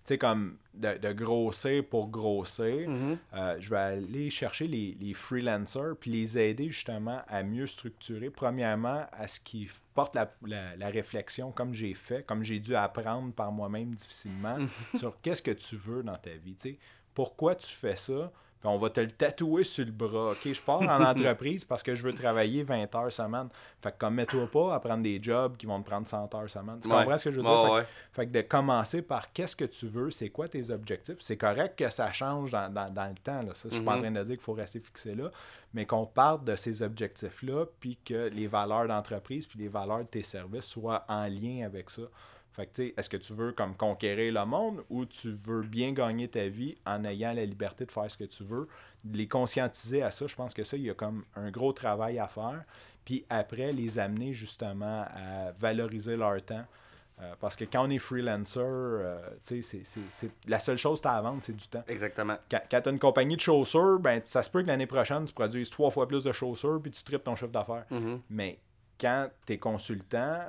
[0.09, 2.89] sais, comme de, de grossir pour grossir.
[2.89, 3.18] Mhm.
[3.35, 8.30] Euh, je vais aller chercher les, les freelancers puis les aider justement à mieux structurer.
[8.30, 12.74] Premièrement, à ce qui porte la, la- la réflexion comme j'ai fait, comme j'ai dû
[12.76, 14.59] apprendre par moi-même difficilement
[14.97, 16.55] sur qu'est-ce que tu veux dans ta vie.
[16.55, 16.78] tu sais.
[17.14, 18.30] Pourquoi tu fais ça?
[18.60, 20.30] Puis on va te le tatouer sur le bras.
[20.32, 23.48] OK, je pars en entreprise parce que je veux travailler 20 heures semaine.
[23.80, 26.51] Fait que comme mets-toi pas à prendre des jobs qui vont te prendre 100 heures
[26.51, 26.80] semaine.
[26.80, 26.97] Tu Ouais.
[26.97, 27.52] comprends ce que je veux dire?
[27.52, 27.86] Ouais, Fait que- ouais.
[28.12, 31.18] fait que de commencer par qu'est-ce que tu veux, c'est quoi tes objectifs?
[31.20, 33.43] C'est correct que ça change dans, dans- dans le temps.
[33.43, 33.55] Là.
[33.55, 34.02] Ça, je suis pas en Mhm.
[34.02, 35.30] train de dire qu'il faut rester fixé là,
[35.72, 40.09] mais qu'on parte de ces objectifs-là, puis que les valeurs d'entreprise, puis les valeurs de
[40.09, 42.02] tes services soient en lien avec ça.
[42.59, 45.62] Fait que, tu sais, est-ce que tu veux comme conquérir le monde ou tu veux
[45.62, 48.66] bien gagner ta vie en ayant la liberté de faire ce que tu veux?
[49.12, 52.18] Les conscientiser à ça, je pense que ça, il y a comme un gros travail
[52.18, 52.64] à faire.
[53.05, 56.64] Puis après, les amener justement à valoriser leur temps.
[57.20, 60.76] Euh, parce que quand on est freelancer, euh, tu sais, c'est- c'est- c'est- la seule
[60.76, 61.82] chose que tu as à vendre, c'est du temps.
[61.89, 62.36] Exactement.
[62.51, 65.24] Quand, quand tu as une compagnie de chaussures, ben, ça se peut que l'année prochaine,
[65.24, 67.86] tu produises trois fois plus de chaussures puis tu triples ton chiffre d'affaires.
[67.90, 68.20] Mhm.
[68.30, 68.59] Mais
[69.00, 70.40] quand tu es consultant,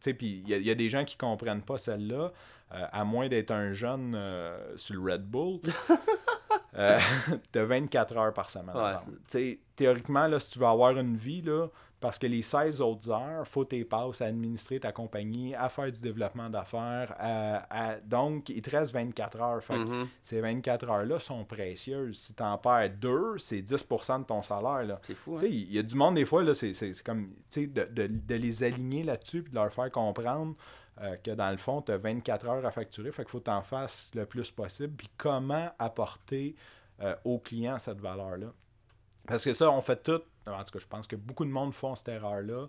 [0.00, 2.32] tu puis il y, a- il y a des gens qui comprennent pas celle-là,
[2.74, 5.60] euh, à moins d'être un jeune euh, sur le Red Bull.
[6.74, 6.98] euh,
[7.52, 8.76] t'as 24 heures par semaine.
[8.76, 8.94] Ouais.
[9.28, 11.68] Tu théoriquement, là, si tu veux avoir une vie, là,
[12.00, 15.90] parce que les 16 autres heures, faut tes passes à administrer ta compagnie, à faire
[15.90, 17.14] du développement d'affaires.
[17.18, 19.62] à- à- Donc, il te reste 24 heures.
[19.62, 20.06] Fait Mhm.
[20.22, 22.16] ces 24 heures-là sont précieuses.
[22.18, 24.84] Si tu en perds deux, c'est 10% de ton salaire.
[24.84, 24.98] Là.
[25.02, 25.40] C'est fou, hein?
[25.44, 28.34] il y a du monde, des fois, là, c'est, c'est- c'est comme de, de, de
[28.34, 30.54] les aligner là-dessus puis de leur faire comprendre
[31.00, 33.12] euh, que dans le fond, tu as 24 heures à facturer.
[33.12, 34.94] Fait qu'il faut que tu en fasses le plus possible.
[34.96, 36.56] Puis comment apporter
[37.00, 38.48] euh, aux clients cette valeur-là?
[39.28, 40.20] Parce que ça, on fait tout.
[40.46, 42.66] En tout cas, je pense que beaucoup de monde font cette erreur-là.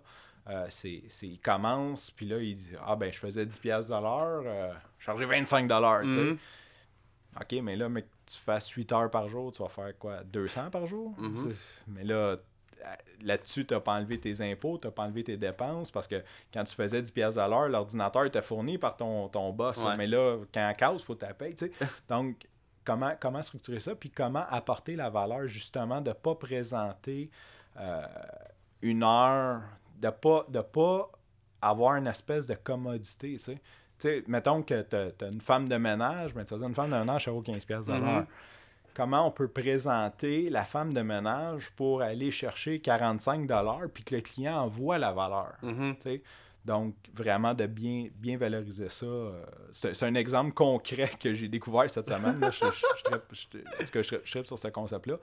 [0.48, 3.94] Euh, c'est, c'est, ils commencent, puis là, ils disent Ah, ben, je faisais 10$ piastres
[3.96, 6.02] de l'heure, euh, je chargeais 25$.
[6.02, 6.16] tu sais.
[6.16, 6.38] Mhm.
[7.40, 10.22] OK, mais là, mais que tu fasses 8 heures par jour, tu vas faire quoi
[10.24, 11.14] 200 par jour?
[11.18, 11.54] Mhm.
[11.88, 12.36] Mais là,
[13.22, 16.22] là-dessus, tu n'as pas enlevé tes impôts, tu n'as pas enlevé tes dépenses parce que
[16.52, 19.78] quand tu faisais 10 pièces à l'heure, l'ordinateur était fourni par ton, ton boss.
[19.82, 19.96] Ouais.
[19.96, 21.54] Mais là, quand casse, il faut taper.
[21.54, 21.72] tu sais.
[22.08, 22.36] Donc,
[22.84, 23.94] comment, comment structurer ça?
[23.94, 27.30] Puis comment apporter la valeur, justement, de ne pas présenter
[27.78, 28.06] euh,
[28.82, 29.62] une heure,
[29.98, 31.10] de ne pas, de pas
[31.62, 33.36] avoir une espèce de commodité.
[33.38, 33.58] Tu
[33.98, 34.24] sais.
[34.26, 37.24] Mettons que tu as, une femme de ménage, mais tu as une femme de ménage,
[37.26, 38.04] ça vaut 15 pièces de Mhm.
[38.04, 38.26] l'heure.
[38.94, 43.46] Comment on peut présenter la femme de ménage pour aller chercher 45
[43.92, 45.52] puis que le client en voit la valeur?
[45.62, 45.94] Mhm.
[46.00, 46.22] sais?
[46.64, 49.06] Donc, vraiment de bien, bien valoriser ça.
[49.06, 49.42] euh,
[49.72, 52.38] C'est un exemple concret que j'ai découvert cette semaine.
[52.38, 52.50] là.
[52.50, 52.66] Je,
[54.02, 55.16] je, sur ce concept-là.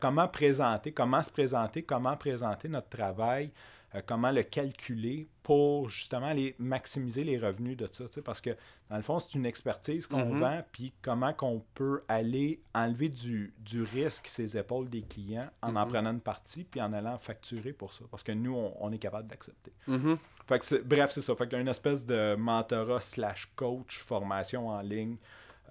[0.00, 3.50] Comment présenter, comment se présenter, comment présenter notre travail
[3.94, 8.04] euh, comment le calculer pour justement aller maximiser les revenus de ça.
[8.24, 8.50] Parce que
[8.90, 10.40] dans le fond, c'est une expertise qu'on Mhm.
[10.40, 15.76] vend, puis comment qu'on peut aller enlever du, du risque ses épaules des clients en
[15.76, 15.92] en Mhm.
[15.92, 18.04] prenant une partie, puis en allant facturer pour ça.
[18.10, 19.72] Parce que nous, on, on est capable d'accepter.
[19.86, 20.18] Mhm.
[20.48, 21.34] Fait que c'est- bref, c'est ça.
[21.36, 25.16] Fait qu'il y a une espèce de mentorat slash coach, formation en ligne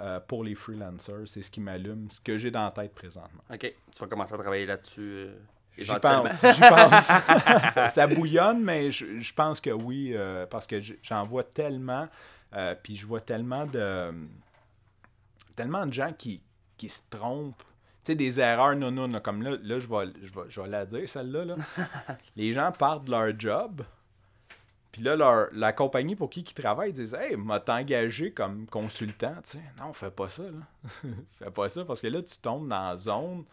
[0.01, 1.25] euh, pour les freelancers.
[1.25, 3.41] C'est ce qui m'allume, ce que j'ai dans la tête présentement.
[3.49, 3.59] Ok,
[3.93, 5.01] tu vas commencer à travailler là-dessus.
[5.01, 5.35] euh,
[5.77, 7.05] J'y pense, j'y pense.
[7.73, 12.07] ça, ça bouillonne, mais je, je pense que oui, euh, parce que j'en vois tellement,
[12.53, 14.13] euh, puis je vois tellement de
[15.55, 16.41] tellement de gens qui,
[16.77, 17.63] qui se trompent.
[18.03, 20.61] Tu sais, des erreurs non, non, non, comme là, là je, vais, je, vais, je
[20.61, 21.45] vais la dire, celle-là.
[21.45, 21.55] Là.
[22.35, 23.83] Les gens partent de leur job,
[24.91, 29.35] puis là, leur, la compagnie pour qui ils travaillent disent Hey, m'a engagé comme consultant.
[29.43, 30.43] Tu sais, non, fais pas ça.
[30.43, 30.89] Là.
[31.39, 33.43] fais pas ça, parce que là, tu tombes dans la zone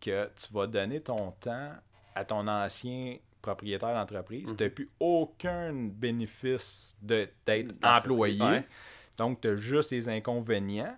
[0.00, 1.72] que tu vas donner ton temps
[2.14, 4.54] à ton ancien propriétaire d'entreprise.
[4.56, 8.42] Tu n'as plus aucun bénéfice de- d'être employé.
[8.42, 8.64] Ouais.
[9.16, 10.96] Donc, tu as juste les inconvénients.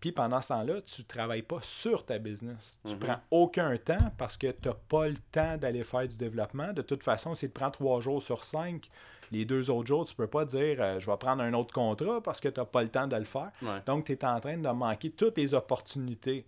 [0.00, 2.80] Puis pendant ce temps-là, tu ne travailles pas sur ta business.
[2.86, 2.98] Tu Mhm.
[3.00, 6.72] prends aucun temps parce que tu n'as pas le temps d'aller faire du développement.
[6.72, 8.88] De toute façon, si tu prends trois jours sur cinq,
[9.30, 12.22] les deux autres jours, tu peux pas dire euh, je vais prendre un autre contrat
[12.22, 13.50] parce que tu n'as pas le temps de le faire.
[13.62, 13.80] Ouais.
[13.84, 16.46] Donc, tu es en train de manquer toutes les opportunités.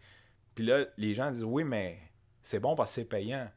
[0.54, 1.98] Puis là, les gens disent oui, mais
[2.42, 3.48] c'est bon parce que c'est payant.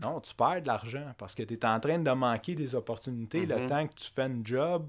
[0.00, 3.46] Non, tu perds de l'argent parce que tu es en train de manquer des opportunités
[3.46, 3.66] le Mhm.
[3.66, 4.88] temps que tu fais un job.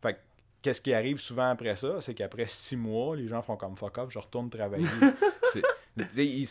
[0.00, 0.18] Fait que,
[0.62, 2.00] qu'est-ce qui arrive souvent après ça?
[2.00, 4.86] C'est qu'après six mois, les gens font comme fuck off, je retourne travailler.
[6.16, 6.48] Ils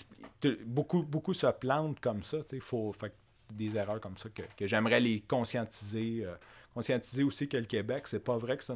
[0.66, 2.38] beaucoup, beaucoup se plantent comme ça.
[2.62, 3.14] Faut, fait
[3.52, 6.24] des erreurs comme ça que, que j'aimerais les conscientiser.
[6.26, 6.36] euh,
[6.74, 8.74] conscientiser aussi que le Québec, c'est pas vrai que c'est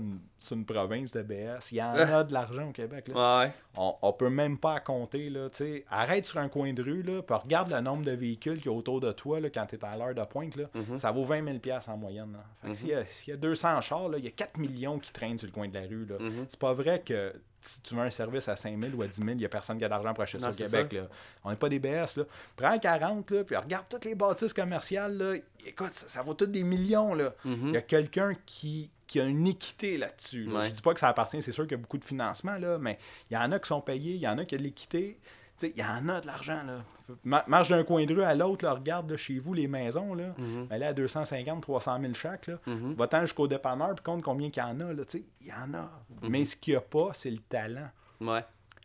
[0.56, 1.72] une, province de BS.
[1.72, 3.08] Il y en a de l'argent au Québec.
[3.08, 3.40] Là.
[3.40, 3.52] Ouais.
[3.76, 5.30] On, on peut même pas compter.
[5.30, 5.48] Là.
[5.90, 8.74] Arrête sur un coin de rue, là, puis regarde le nombre de véhicules qu'il y
[8.74, 10.56] a autour de toi là, quand tu es à l'heure de pointe.
[10.56, 10.66] Là.
[10.74, 10.98] Mhm.
[10.98, 12.34] Ça vaut 20 000 piastres en moyenne.
[12.34, 12.44] là.
[12.62, 14.58] Fait que s'il, y a, s'il y a 200 chars, là, il y a 4
[14.58, 16.06] millions qui traînent sur le coin de la rue.
[16.06, 16.18] Là.
[16.20, 16.46] Mhm.
[16.48, 19.18] C'est pas vrai que si tu veux un service à 5 000 ou à 10
[19.18, 20.94] 000, il n'y a personne qui a d'argent pour acheter ça Non, au c'est Québec.
[20.94, 21.08] Là.
[21.44, 22.18] On n'est pas des BS.
[22.18, 22.24] Là.
[22.56, 25.18] Prends 40, là, puis regarde toutes les bâtisses commerciales.
[25.18, 25.34] Là.
[25.66, 27.14] Écoute, ça, ça vaut toutes des millions.
[27.16, 27.32] Mhm.
[27.70, 30.46] Il y a quelqu'un qui, qui a une équité là-dessus.
[30.46, 30.60] là.
[30.60, 30.68] Ouais.
[30.68, 32.78] Je dis pas que ça appartient, c'est sûr qu'il y a beaucoup de financement, là,
[32.78, 34.64] mais il y en a qui sont payés, il y en a qui ont de
[34.64, 35.20] l'équité.
[35.64, 36.62] Il y en a de l'argent.
[36.64, 36.80] là.
[37.24, 40.14] Ma- Marche d'un coin de rue à l'autre, regarde là, chez vous les maisons.
[40.14, 40.68] Là, Mhm.
[40.70, 42.48] Elle est à 250, 300 000 chaque.
[42.48, 42.60] Là.
[42.68, 42.94] Mhm.
[42.96, 44.94] Va-t'en jusqu'au dépanneur, puis compte combien qu'il y en a.
[44.94, 45.90] là, tu sais, Il y en a.
[46.24, 47.90] Mais ce qu'il n'y a pas, c'est le talent.
[48.22, 48.44] Ouais.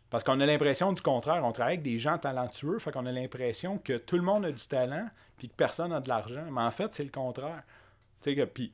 [0.09, 1.43] Parce qu'on a l'impression du contraire.
[1.43, 4.51] On travaille avec des gens talentueux, fait qu'on a l'impression que tout le monde a
[4.51, 6.45] du talent, puis que personne n'a de l'argent.
[6.51, 7.63] Mais en fait, c'est le contraire.
[8.53, 8.71] Puis,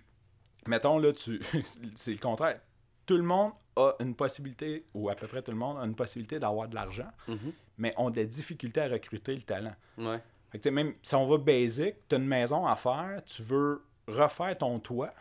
[0.67, 1.41] mettons, là, tu...
[1.95, 2.59] c'est le contraire.
[3.05, 5.95] Tout le monde a une possibilité, ou à peu près tout le monde a une
[5.95, 7.51] possibilité d'avoir de l'argent, Mhm.
[7.77, 9.75] mais ont des difficultés à recruter le talent.
[9.97, 10.19] Ouais.
[10.51, 13.83] Fait que, même si on va basic, tu as une maison à faire, tu veux
[14.07, 15.11] refaire ton toit.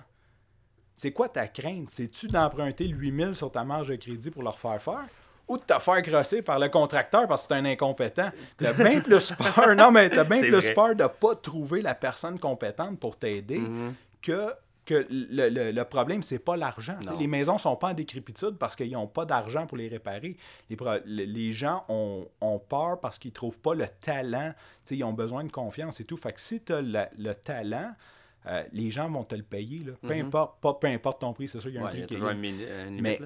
[0.96, 1.90] C'est quoi ta crainte?
[1.90, 5.06] C'est-tu d'emprunter 8000 sur ta marge de crédit pour le refaire faire?
[5.46, 8.30] Ou de te faire crosser par le contracteur parce que c'est un incompétent?
[8.56, 10.74] T'as bien plus peur, non, mais t'as bien plus vrai.
[10.74, 13.94] peur de pas trouver la personne compétente pour t'aider Mhm.
[14.20, 14.52] que,
[14.88, 16.98] que le, le- le problème, c'est pas l'argent.
[17.18, 20.36] Les maisons sont pas en décrépitude parce qu'ils n'ont pas d'argent pour les réparer.
[21.04, 24.54] Les, gens ont, ont peur parce qu'ils trouvent pas le talent.
[24.90, 26.16] Ils ont besoin de confiance et tout.
[26.16, 27.92] Fait que si tu as le talent,
[28.46, 29.80] euh, les gens vont te le payer.
[29.84, 29.92] là.
[30.00, 30.26] Peu, Mhm.
[30.26, 32.14] importe, pas, peu importe ton prix, c'est sûr qu'il y a un Ouais, prix qui
[32.14, 32.18] est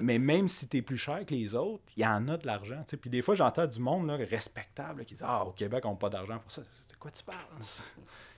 [0.01, 2.45] mais, même si tu es plus cher que les autres, il y en a de
[2.45, 2.83] l'argent.
[2.99, 5.91] Puis des fois, j'entends du monde là, respectable là, qui dit Ah, au Québec, on
[5.91, 6.61] n'a pas d'argent pour ça.
[6.61, 7.37] De quoi tu parles?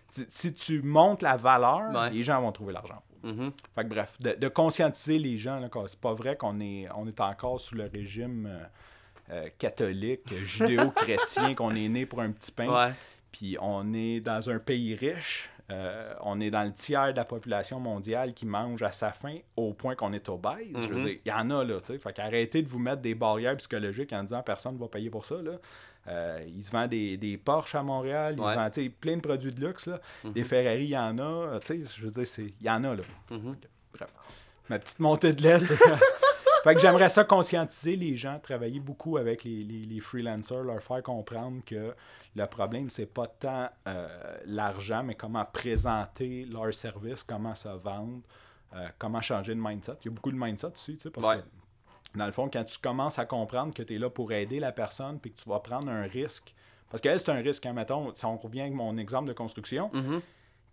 [0.09, 2.09] Si, tu montes la valeur, Ouais.
[2.11, 3.01] les gens vont trouver l'argent.
[3.23, 3.51] Mhm.
[3.73, 7.19] Fait que bref, de, de conscientiser les gens, c'est pas vrai qu'on est, on est
[7.21, 8.63] encore sous le régime euh,
[9.31, 12.67] euh, catholique, judéo-chrétien, qu'on est né pour un petit pain.
[12.67, 12.93] Ouais.
[13.31, 15.49] Puis on est dans un pays riche.
[15.71, 19.37] Euh, on est dans le tiers de la population mondiale qui mange à sa faim
[19.55, 20.67] au point qu'on est obèse.
[20.75, 21.05] Je veux Mhm.
[21.05, 21.97] dire, il y en a là, tu sais.
[21.99, 25.25] Fait qu'arrêtez de vous mettre des barrières psychologiques en disant personne ne va payer pour
[25.25, 25.53] ça, là.
[26.07, 28.51] Euh, il se vend des, des Porsche à Montréal, il Ouais.
[28.53, 29.99] se vend tu sais, plein de produits de luxe, là.
[30.23, 31.59] Des Ferrari, il y en a.
[31.61, 33.03] Tu sais, je veux dire, c'est- il y en a, là.
[33.31, 33.55] Mhm.
[33.97, 34.13] Bref.
[34.69, 35.57] Ma petite montée de lait.
[36.65, 40.81] fait que j'aimerais ça conscientiser les gens, travailler beaucoup avec les, les, les freelancers, leur
[40.81, 41.93] faire comprendre que
[42.35, 48.21] le problème, c'est pas tant euh, l'argent, mais comment présenter leur service, comment se vendre,
[48.75, 49.93] euh, comment changer de mindset.
[50.01, 51.37] Il y a beaucoup de mindset aussi, tu sais, parce Ouais.
[51.37, 54.59] que dans le fond, quand tu commences à comprendre que tu es là pour aider
[54.59, 56.53] la personne, puis que tu vas prendre un risque,
[56.89, 59.89] parce qu'elle, c'est un risque, hein, mettons, si on revient avec mon exemple de construction,
[59.93, 60.21] Mhm.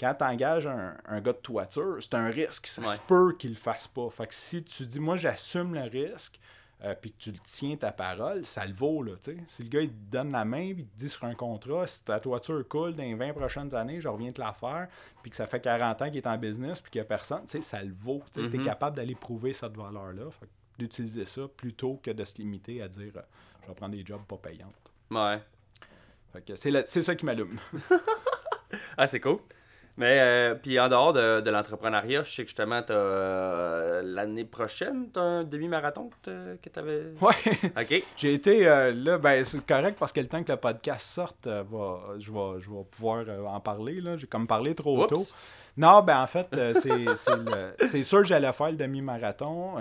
[0.02, 2.66] Quand tu engages un, un gars de toiture, c'est un risque.
[2.66, 2.88] Ça Ouais.
[2.88, 4.10] se peut qu'il le fasse pas.
[4.10, 6.40] Fait que si tu dis, moi, j'assume le risque,
[6.84, 9.12] euh, puis que tu le tiens ta parole, ça le vaut, là.
[9.46, 11.86] Si le gars, il te donne la main, puis il te dit sur un contrat,
[11.86, 14.88] si ta toiture coule dans les 20 prochaines années, je reviens te la faire,
[15.22, 17.46] puis que ça fait 40 ans qu'il est en business, puis qu'il n'y a personne,
[17.46, 18.24] ça le vaut.
[18.34, 18.64] Tu es Mhm.
[18.64, 20.28] capable d'aller prouver cette valeur-là.
[20.32, 23.20] Fait que d'utiliser ça plutôt que de se limiter à dire, euh,
[23.62, 24.74] je vais prendre des jobs pas payantes.
[25.12, 25.40] Ouais.
[26.32, 27.56] Fait que c'est la- c'est ça qui m'allume.
[28.96, 29.38] Ah, c'est cool.
[29.98, 34.44] Mais, euh, puis en dehors de, de l'entrepreneuriat, je sais que justement, t'as, euh, l'année
[34.46, 37.02] prochaine, t'as un demi-marathon que, que t'avais.
[37.20, 37.70] ouais.
[37.78, 38.02] Ok.
[38.16, 41.46] J'ai été euh, là, ben c'est correct parce que le temps que le podcast sorte,
[41.46, 44.00] euh, va- je, vais, je vais pouvoir en parler.
[44.00, 44.16] là.
[44.16, 45.08] J'ai comme parlé trop Oups.
[45.12, 45.24] tôt.
[45.76, 49.74] Non, ben en fait, c'est- c'est le- c'est sûr que j'allais faire le demi-marathon.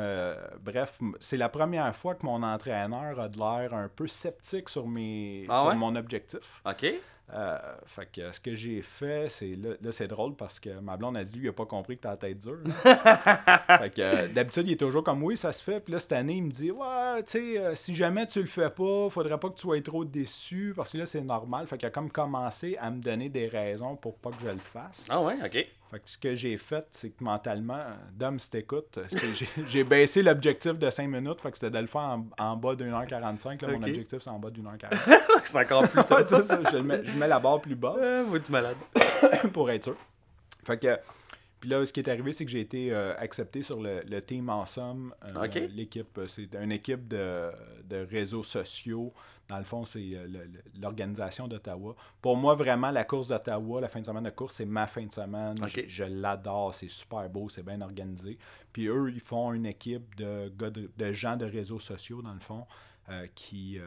[0.61, 4.88] Bref, c'est la première fois que mon entraîneur a de l'air un peu sceptique sur,
[4.88, 6.61] mes, Ah sur mon objectif.
[6.65, 6.93] Ok.
[7.34, 10.98] Euh, fait que ce que j'ai fait, c'est là, là, c'est drôle parce que ma
[10.98, 12.60] blonde a dit lui il a pas compris que t'as la tête dure.
[12.84, 15.80] fait que euh, d'habitude il est toujours comme oui ça se fait.
[15.80, 18.48] Puis là cette année il me dit ouais tu sais euh, si jamais tu le
[18.48, 21.68] fais pas, faudrait pas que tu sois trop déçu parce que là c'est normal.
[21.68, 24.58] Fait qu'il a comme commencé à me donner des raisons pour pas que je le
[24.58, 25.06] fasse.
[25.08, 25.68] Ah ouais, ok.
[25.91, 28.97] Fait que ce que j'ai fait, c'est que mentalement, Dom, si t'écoutes,
[29.69, 32.76] j'ai- baissé l'objectif de 5 minutes, fait que c'était de le faire en, en bas
[32.76, 33.61] d'une heure 45.
[33.61, 33.68] Là.
[33.72, 34.97] Mon objectif, c'est en bas d'une heure 40.
[35.43, 36.15] c'est encore plus tôt.
[36.26, 37.95] C'est ça, je, mets, je mets la barre plus bas
[38.26, 38.77] vous êtes malade.
[39.51, 39.97] pour être sûr.
[40.63, 40.97] Fait que,
[41.61, 44.21] puis là, ce qui est arrivé, c'est que j'ai été euh, accepté sur le, le
[44.21, 45.13] Team Ensemble.
[45.63, 45.67] euh.
[45.73, 47.51] L'équipe, euh, c'est une équipe de,
[47.88, 49.13] de réseaux sociaux.
[49.47, 50.17] Dans le fond, c'est
[50.81, 51.95] l'organisation d'Ottawa.
[52.21, 55.05] Pour moi, vraiment, la course d'Ottawa, la fin de semaine de course, c'est ma fin
[55.05, 55.55] de semaine.
[55.67, 58.38] Je, je l'adore, c'est super beau, c'est bien organisé.
[58.73, 62.33] Puis eux, ils font une équipe de, gars de, de gens de réseaux sociaux, dans
[62.33, 62.65] le fond,
[63.09, 63.77] euh, qui,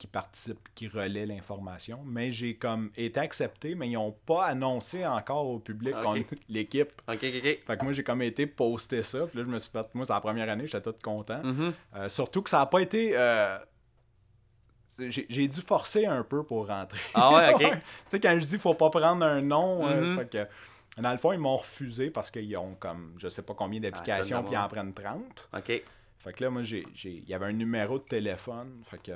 [0.00, 2.02] qui participent, qui relaient l'information.
[2.06, 6.90] Mais j'ai comme été accepté, mais ils n'ont pas annoncé encore au public qu'on- l'équipe.
[7.06, 7.42] Ok, ok, ok.
[7.66, 9.26] Fait que moi, j'ai comme été poster ça.
[9.26, 9.86] Puis là, je me suis fait.
[9.94, 11.42] Moi, c'est la première année, j'étais tout content.
[11.44, 11.72] Mhm.
[11.96, 13.12] Euh, surtout que ça n'a pas été.
[13.14, 13.58] euh,
[14.98, 16.98] J'ai dû forcer un peu pour rentrer.
[17.14, 17.60] Ah ouais, ok.
[17.72, 17.78] tu
[18.08, 20.18] sais, quand je dis faut pas prendre un nom, euh, Mhm.
[20.18, 23.54] fait que, dans le fond, ils m'ont refusé parce qu'ils ont comme je sais pas
[23.54, 25.48] combien d'applications, Ah, puis ils en prennent 30.
[25.56, 25.82] Ok.
[26.18, 28.82] Fait que là, moi, j'ai, j'ai- il y avait un numéro de téléphone.
[28.84, 29.12] Fait que,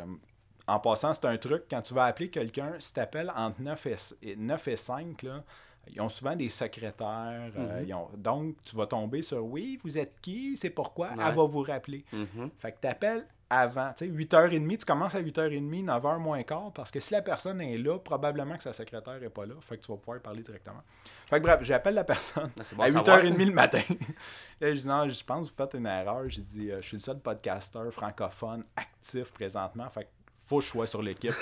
[0.66, 3.86] en passant, c'est un truc, quand tu vas appeler quelqu'un, si tu appelles entre 9
[3.86, 5.42] et, et 9 et 5, là,
[5.88, 7.52] ils ont souvent des secrétaires.
[7.56, 7.86] euh, Mhm.
[7.88, 10.56] ils ont- donc, tu vas tomber sur Oui, vous êtes qui?
[10.56, 11.08] C'est pourquoi?
[11.08, 11.14] Ouais.
[11.18, 12.04] Elle va vous rappeler.
[12.12, 12.50] Mhm.
[12.58, 16.72] Fait que tu appelles avant, tu sais, 8h30, tu commences à 8h30, 9h moins quart,
[16.72, 19.54] parce que si la personne est là, probablement que sa secrétaire est pas là.
[19.60, 20.82] Fait que tu vas pouvoir parler directement.
[21.28, 23.20] Fait que bref, j'appelle la personne Ah, bon à à savoir.
[23.22, 23.82] 8h30 le matin.
[24.60, 26.22] là, je dis non, je pense que vous faites une erreur.
[26.28, 29.88] J'ai dit, euh, je suis le seul podcasteur francophone actif présentement.
[29.90, 30.08] Fait que
[30.44, 31.34] faut que je sois sur l'équipe.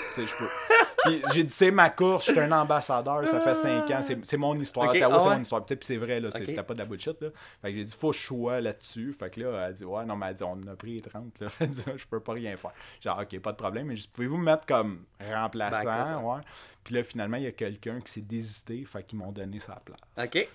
[1.33, 4.55] J'ai dit, c'est ma course, je suis un ambassadeur, ça fait 5 ans, c'est mon
[4.55, 4.87] histoire.
[4.87, 5.65] Ok, Ottawa, ah c'est mon histoire.
[5.65, 7.19] Puis c'est vrai, là, c'était pas de la bullshit.
[7.21, 7.29] Là.
[7.61, 9.13] Fait que j'ai dit, faut que je sois là-dessus.
[9.13, 11.39] Fait que là, elle dit, ouais, non, mais elle dit, on en a pris 30.
[11.39, 11.47] Là.
[11.59, 12.71] Elle dit, je peux pas rien faire.
[13.01, 16.41] Genre, ok, pas de problème, mais pouvez-vous me mettre comme remplaçant?
[16.83, 19.75] Puis là, finalement, il y a quelqu'un qui s'est désisté, fait qu'ils m'ont donné sa
[19.75, 19.99] place.
[20.17, 20.47] Ok.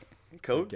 [0.45, 0.69] Cool.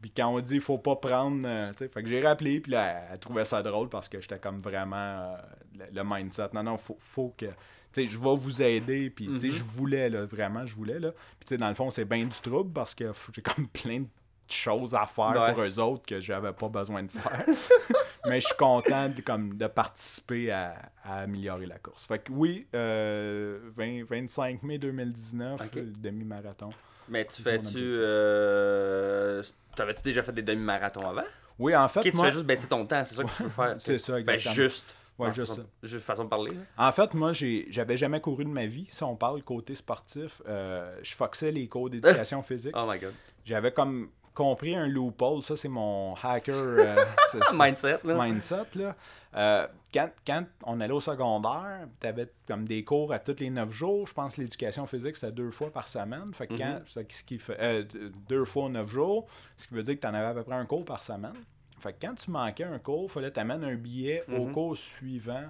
[0.00, 3.18] Puis quand on dit faut pas prendre, euh, fait que j'ai rappelé, puis là, elle,
[3.18, 5.36] trouvait ça drôle parce que j'étais comme vraiment euh,
[5.78, 6.48] le, le mindset.
[6.54, 7.52] Non, non, faut, faut que, tu
[7.92, 9.52] sais, je vais vous aider, puis tu sais, Mhm.
[9.52, 11.10] je voulais, là, vraiment, je voulais, là.
[11.12, 14.00] Puis tu sais, dans le fond, c'est bien du trouble parce que j'ai comme plein
[14.00, 14.06] de
[14.48, 15.52] choses à faire Ouais.
[15.52, 17.44] pour eux autres que j'avais pas besoin de faire.
[18.26, 22.06] Mais je suis content de, comme, de participer à, à améliorer la course.
[22.06, 25.74] Fait que oui, euh, 20 25 mai 2019, Ok.
[25.74, 26.70] le demi-marathon.
[27.10, 27.92] Mais tu fais-tu.
[27.96, 29.42] Euh...
[29.76, 31.24] T'avais-tu déjà fait des demi-marathons avant?
[31.58, 33.74] Oui, en fait, tu fais juste baisser ton temps, c'est ça que tu veux faire.
[33.78, 34.54] C'est ça, Ben, exactement.
[34.54, 34.96] juste.
[35.18, 35.86] Ouais, En juste façon- ça.
[35.88, 36.52] Juste façon de parler.
[36.52, 36.60] là.
[36.88, 38.86] En fait, moi, j'avais jamais couru de ma vie.
[38.88, 42.74] Si on parle côté sportif, euh, je foxais les cours d'éducation physique.
[42.74, 43.12] Oh my god.
[43.44, 45.42] J'avais comme compris un loophole.
[45.42, 46.96] Ça, c'est mon hacker euh,
[47.54, 48.24] Mindset, là.
[48.24, 48.64] mindset.
[48.76, 48.96] Là.
[49.36, 53.50] Euh, quand, quand on allait au secondaire, tu avais comme des cours à tous les
[53.50, 54.06] 9 jours.
[54.06, 56.32] Je pense que l'éducation physique, c'était deux fois par semaine.
[56.34, 56.82] Fait que quand, Mhm.
[56.86, 57.84] c'est ce qui fait, euh,
[58.28, 59.26] deux fois 9 jours,
[59.56, 61.34] ce qui veut dire que tu en avais à peu près un cours par semaine.
[61.78, 64.46] Fait que quand tu manquais un cours, il fallait que tu amènes un billet au
[64.46, 64.52] Mhm.
[64.52, 65.44] cours suivant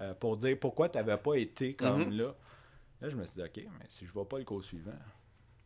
[0.00, 2.18] euh, pour dire pourquoi tu n'avais pas été comme Mhm.
[2.18, 2.34] là.
[3.02, 4.90] Là, je me suis dit, OK, mais si je ne vais pas le cours suivant,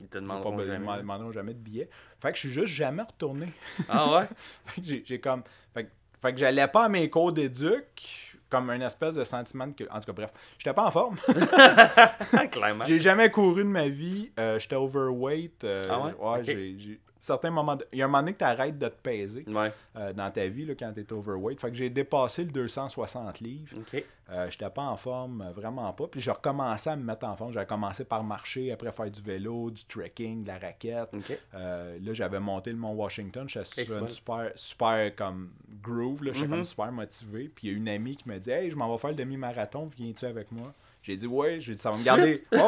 [0.01, 0.97] Ils te demanderont jamais.
[0.99, 1.89] demanderont jamais de billet.
[2.21, 3.53] Fait que je suis juste jamais retourné.
[3.89, 4.27] Ah ouais?
[4.67, 5.43] Fait que j'ai comme.
[5.75, 5.91] Fait, que-
[6.21, 9.85] fait que j'allais pas à mes cours d'éduc comme un espèce de sentiment que.
[9.91, 11.17] En tout cas, bref, j'étais pas en forme.
[12.51, 12.85] Clairement.
[12.85, 14.31] j'ai jamais couru de ma vie.
[14.39, 15.65] Euh, j'étais overweight.
[15.65, 16.45] euh, Ah ouais?
[16.45, 17.77] J'ai- certains moments.
[17.77, 19.73] de- Il y a un moment donné que tu arrêtes de te peser Ouais.
[19.97, 21.61] euh, dans ta vie là, quand tu es overweight.
[21.61, 23.77] Fait que j'ai dépassé le 260 livres.
[23.79, 24.03] Ok.
[24.29, 26.07] Euh, j'étais pas en forme, euh, vraiment pas.
[26.09, 27.53] Puis j'ai recommencé à me mettre en forme.
[27.53, 31.11] J'avais commencé par marcher, après faire du vélo, du trekking, de la raquette.
[31.55, 33.49] Euh, là, j'avais monté le Mont Washington.
[33.49, 35.51] J'étais sur une super, super comme
[35.83, 36.55] groove, là, j'étais Mhm.
[36.55, 37.49] comme super motivé.
[37.55, 39.17] Puis il y a une amie qui me dit Hey, je m'en vais faire le
[39.17, 40.73] demi-marathon, viens-tu avec moi
[41.03, 42.43] J'ai dit Ouais, j'ai dit ça va me garder.
[42.53, 42.59] Ouais.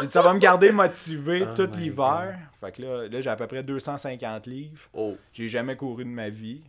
[0.00, 2.38] J'ai dit ça va me garder motivé Oh tout l'hiver.
[2.60, 4.88] Fait que là, là j'ai à peu près 250 livres.
[4.92, 5.16] Oh.
[5.32, 6.62] J'ai jamais couru de ma vie.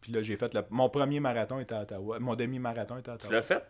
[0.00, 0.62] Puis là, j'ai fait le...
[0.70, 2.18] mon premier marathon était à Ottawa.
[2.18, 3.34] Mon demi-marathon était à Tu Ottawa.
[3.36, 3.62] l'as fait?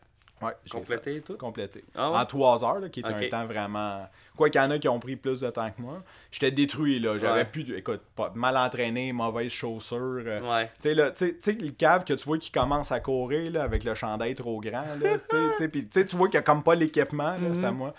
[0.65, 1.33] J'ai Complété et tout?
[1.35, 1.39] fait.
[1.39, 1.85] Complété.
[1.95, 2.17] Ah ouais?
[2.19, 4.09] En trois heures, là, qui est un temps vraiment.
[4.35, 6.03] Quoi qu'il y en a qui ont pris plus de temps que moi.
[6.31, 7.19] J'étais détruit, là.
[7.19, 7.45] J'avais Ouais.
[7.45, 7.71] plus.
[7.77, 8.33] Écoute, pas...
[8.35, 9.99] mal entraîné, mauvaises chaussures.
[10.25, 10.67] euh, Ouais.
[10.67, 13.01] Tu sais, là, tu sais- tu sais, le cave que tu vois qui commence à
[13.01, 16.29] courir là, avec le chandail trop grand, là, tu sais, tu tu sais, tu vois
[16.29, 17.77] qu'il n'y a comme pas l'équipement, là, c'est à Mhm.
[17.77, 17.95] moi.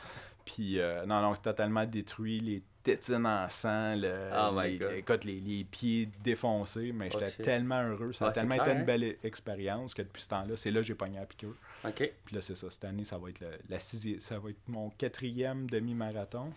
[0.45, 5.39] Puis, euh, non, non, totalement détruit, les tétines en sang, le, Oh les- écoute, les,
[5.39, 8.81] les pieds défoncés, mais Oh j'étais tellement heureux, ça a c'est tellement clair, été une
[8.81, 8.85] hein?
[8.85, 11.53] belle expérience que depuis ce temps-là, c'est là que j'ai pogné la piqûre.
[11.85, 12.11] OK.
[12.25, 14.67] Puis là, c'est ça, cette année, ça va être le- la sixième, ça va être
[14.67, 16.51] mon quatrième demi-marathon,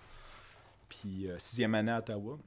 [0.89, 2.39] puis euh, sixième année à Ottawa.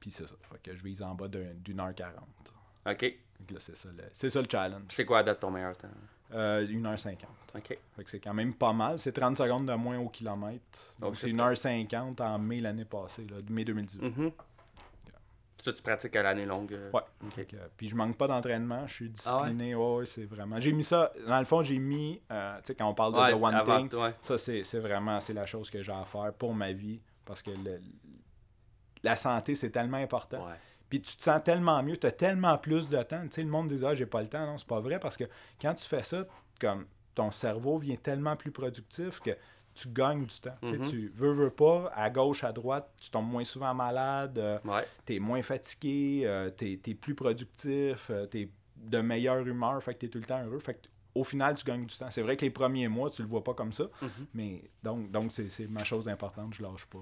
[0.00, 2.52] Puis c'est ça, fait que je vise en bas d'un- d'une heure quarante.
[2.86, 3.02] OK.
[3.50, 4.84] Là, c'est ça, le- ça le challenge.
[4.88, 5.88] C'est quoi à date ton meilleur temps?
[6.34, 7.16] Euh, 1h50.
[7.54, 7.78] OK.
[7.96, 8.98] Fait que c'est quand même pas mal.
[8.98, 10.64] C'est 30 secondes de moins au kilomètre.
[10.98, 11.36] Donc c'est shit.
[11.36, 14.02] 1h50 en mai l'année passée, là, mai 2018.
[14.02, 14.32] Mhm.
[15.62, 16.72] Ça, tu pratiques à l'année longue?
[16.74, 16.90] euh?
[16.92, 17.00] Ouais.
[17.24, 17.46] OK.
[17.46, 19.42] Que, puis je manque pas d'entraînement, je suis Ah ouais?
[19.46, 19.74] discipliné.
[19.74, 20.60] ouais, ouais, c'est vraiment.
[20.60, 21.12] J'ai mis ça.
[21.26, 22.20] Dans le fond, j'ai mis.
[22.30, 24.14] euh, tu sais, quand on parle de Ouais, The One avant- Thing, ouais.
[24.22, 27.00] ça c'est c'est vraiment c'est la chose que j'ai à faire pour ma vie.
[27.24, 27.80] Parce que le-
[29.02, 30.46] la santé, c'est tellement important.
[30.46, 30.54] Ouais.
[30.88, 33.22] Puis tu te sens tellement mieux, tu as tellement plus de temps.
[33.24, 34.46] Tu sais, le monde dit Ah, j'ai pas le temps.
[34.46, 35.24] Non, c'est pas vrai parce que
[35.60, 36.24] quand tu fais ça,
[36.60, 39.30] comme ton cerveau vient tellement plus productif que
[39.74, 40.56] tu gagnes du temps.
[40.64, 40.90] Tu Mhm.
[40.90, 44.86] Tu veux, veux pas, à gauche, à droite, tu tombes moins souvent malade, euh, Ouais.
[45.04, 49.94] tu es moins fatigué, euh, tu es, plus productif, tu es de meilleure humeur, fait
[49.94, 50.58] que tu es tout le temps heureux.
[50.60, 52.10] Fait que au final, tu gagnes du temps.
[52.10, 54.08] C'est vrai que les premiers mois, tu le vois pas comme ça, Mhm.
[54.34, 56.98] mais donc donc c'est c'est ma chose importante, je lâche pas.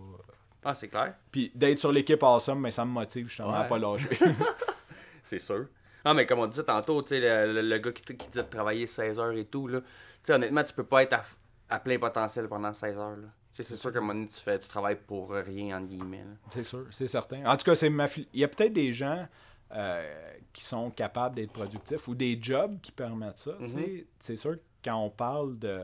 [0.64, 1.14] Ah, c'est clair.
[1.30, 3.68] Puis d'être sur l'équipe awesome, mais ça me motive justement à Ouais.
[3.68, 4.08] pas lâcher.
[5.22, 5.66] C'est sûr.
[6.04, 8.42] Ah, mais comme on disait tantôt, tu sais, le, le- le gars qui, qui disait
[8.44, 9.86] de travailler 16 heures et tout, là, tu
[10.24, 11.22] sais, honnêtement, tu peux pas être à,
[11.70, 13.28] à plein potentiel pendant 16 heures, là.
[13.52, 16.24] C'est sûr qu'à un moment donné, tu, fais, tu travailles pour rien, entre guillemets.
[16.50, 17.44] C'est sûr, c'est certain.
[17.46, 19.28] En tout cas, c'est ma il y a peut-être des gens
[19.72, 23.52] euh, qui sont capables d'être productifs ou des jobs qui permettent ça.
[23.60, 24.02] Mhm.
[24.18, 25.82] C'est sûr que quand on parle de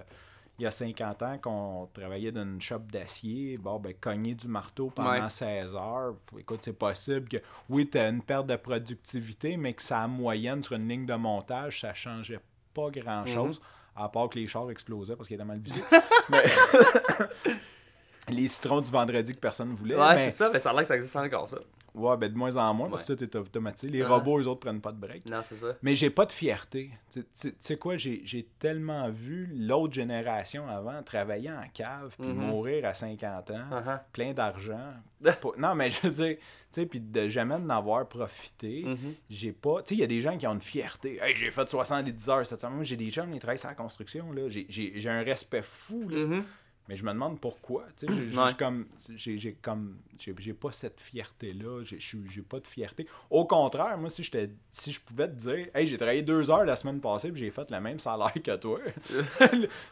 [0.61, 4.47] il y a 50 ans qu'on travaillait dans une shop d'acier, bon ben cogner du
[4.47, 5.29] marteau pendant Ouais.
[5.31, 7.39] 16 heures, écoute, c'est possible que
[7.71, 11.15] oui, tu as une perte de productivité, mais que ça moyenne sur une ligne de
[11.15, 12.41] montage, ça changeait
[12.75, 13.61] pas grand chose.
[13.97, 15.83] À part que les chars explosaient parce qu'ils étaient mal visés.
[16.29, 16.45] Mais-
[18.29, 19.97] les citrons du vendredi que personne voulait.
[19.97, 21.59] Ouais, mais- c'est ça, mais ça a l'air que ça existe encore, ça.
[21.95, 23.89] Ouais, ben de moins en moins, parce que tout est automatisé.
[23.89, 25.27] Les robots, eux autres, prennent pas de break.
[25.27, 25.75] Non, c'est ça.
[25.83, 26.91] Mais j'ai pas de fierté.
[27.13, 27.25] Tu
[27.59, 32.35] sais quoi, j'ai tellement vu l'autre génération avant travailler en cave puis Mhm.
[32.47, 34.01] mourir à 50 ans, Uh-huh.
[34.13, 34.93] plein d'argent.
[35.59, 38.85] Non, mais je veux dire, tu sais, puis de jamais d'en avoir profité.
[38.87, 39.15] Mhm.
[39.29, 39.83] J'ai pas.
[39.83, 41.19] Tu sais, il y a des gens qui ont une fierté.
[41.21, 42.77] Hey, j'ai fait 70 heures cette semaine.
[42.77, 44.33] Moi, j'ai des gens qui travaillent sur la construction.
[44.33, 44.49] là.
[44.49, 46.09] J'ai- J'ai j'ai un respect fou.
[46.09, 46.17] Là.
[46.27, 46.45] Mhm.
[46.91, 47.85] Mais je me demande pourquoi.
[48.03, 48.51] J'ai- Ouais.
[48.59, 51.85] comme, j'ai, j'ai comme, j'ai, j'ai pas cette fierté-là.
[51.85, 53.07] J'ai, j'ai, j'ai pas de fierté.
[53.31, 56.65] Au contraire, moi, si j'étais, si je pouvais te dire, hey, j'ai travaillé deux heures
[56.65, 58.81] la semaine passée, puis j'ai fait le même salaire que toi,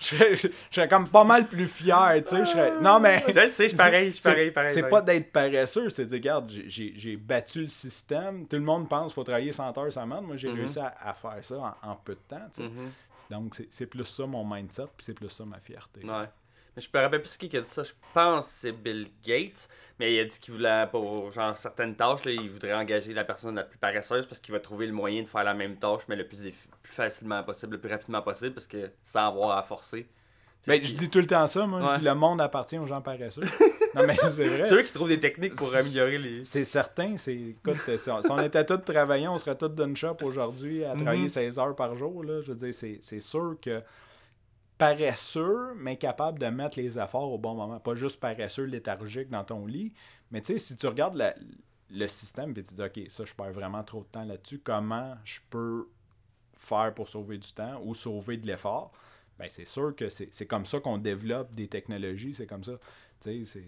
[0.00, 2.20] je, serais, comme pas mal plus fier.
[2.26, 3.24] Tu sais, non mais.
[3.28, 4.74] Je sais, je suis pareil, je pareil, pareil.
[4.74, 8.46] C'est pas d'être paresseux, c'est de dire, regarde, j'ai, battu le système.
[8.48, 10.22] Tout le monde pense qu'il faut travailler 100 heures semaine.
[10.24, 10.56] Moi, j'ai Mhm.
[10.56, 12.48] réussi à, à faire ça en, en peu de temps.
[12.58, 12.90] Mhm.
[13.30, 16.04] Donc, c'est, c'est plus ça mon mindset, puis c'est plus ça ma fierté.
[16.04, 16.24] Ouais.
[16.78, 17.82] Je me rappelle plus qui qui a dit ça.
[17.82, 19.68] Je pense que c'est Bill Gates.
[19.98, 23.24] Mais il a dit qu'il voulait, pour genre certaines tâches, là, il voudrait engager la
[23.24, 26.02] personne la plus paresseuse parce qu'il va trouver le moyen de faire la même tâche,
[26.08, 26.52] mais le plus,
[26.84, 30.06] facilement possible, le plus rapidement possible, parce que sans avoir à forcer.
[30.66, 31.80] Ben, je dis tout le temps ça, moi.
[31.80, 31.86] Ouais.
[31.94, 33.42] Je dis le monde appartient aux gens paresseux.
[33.94, 34.74] non, mais c'est C'est vrai.
[34.74, 36.44] eux qui trouvent des techniques pour améliorer les.
[36.44, 37.16] C'est certain.
[37.16, 40.84] C'est, écoute, si on, si on était tous travaillants, on serait tous d'une shop aujourd'hui
[40.84, 41.28] à travailler Mhm.
[41.28, 42.22] 16 heures par jour.
[42.24, 42.40] Là.
[42.42, 43.80] Je veux dire, c'est, c'est sûr que
[44.78, 47.80] paresseux, mais capable de mettre les efforts au bon moment.
[47.80, 49.92] Pas juste paresseux, léthargique dans ton lit.
[50.30, 51.20] Mais tu sais, si tu regardes
[51.90, 55.16] le système et tu dis, OK, ça, je perds vraiment trop de temps là-dessus, comment
[55.24, 55.88] je peux
[56.56, 58.92] faire pour sauver du temps ou sauver de l'effort?
[59.38, 62.72] Ben, c'est sûr que c'est, c'est comme ça qu'on développe des technologies, c'est comme ça.
[63.20, 63.66] Tu sais, c'est,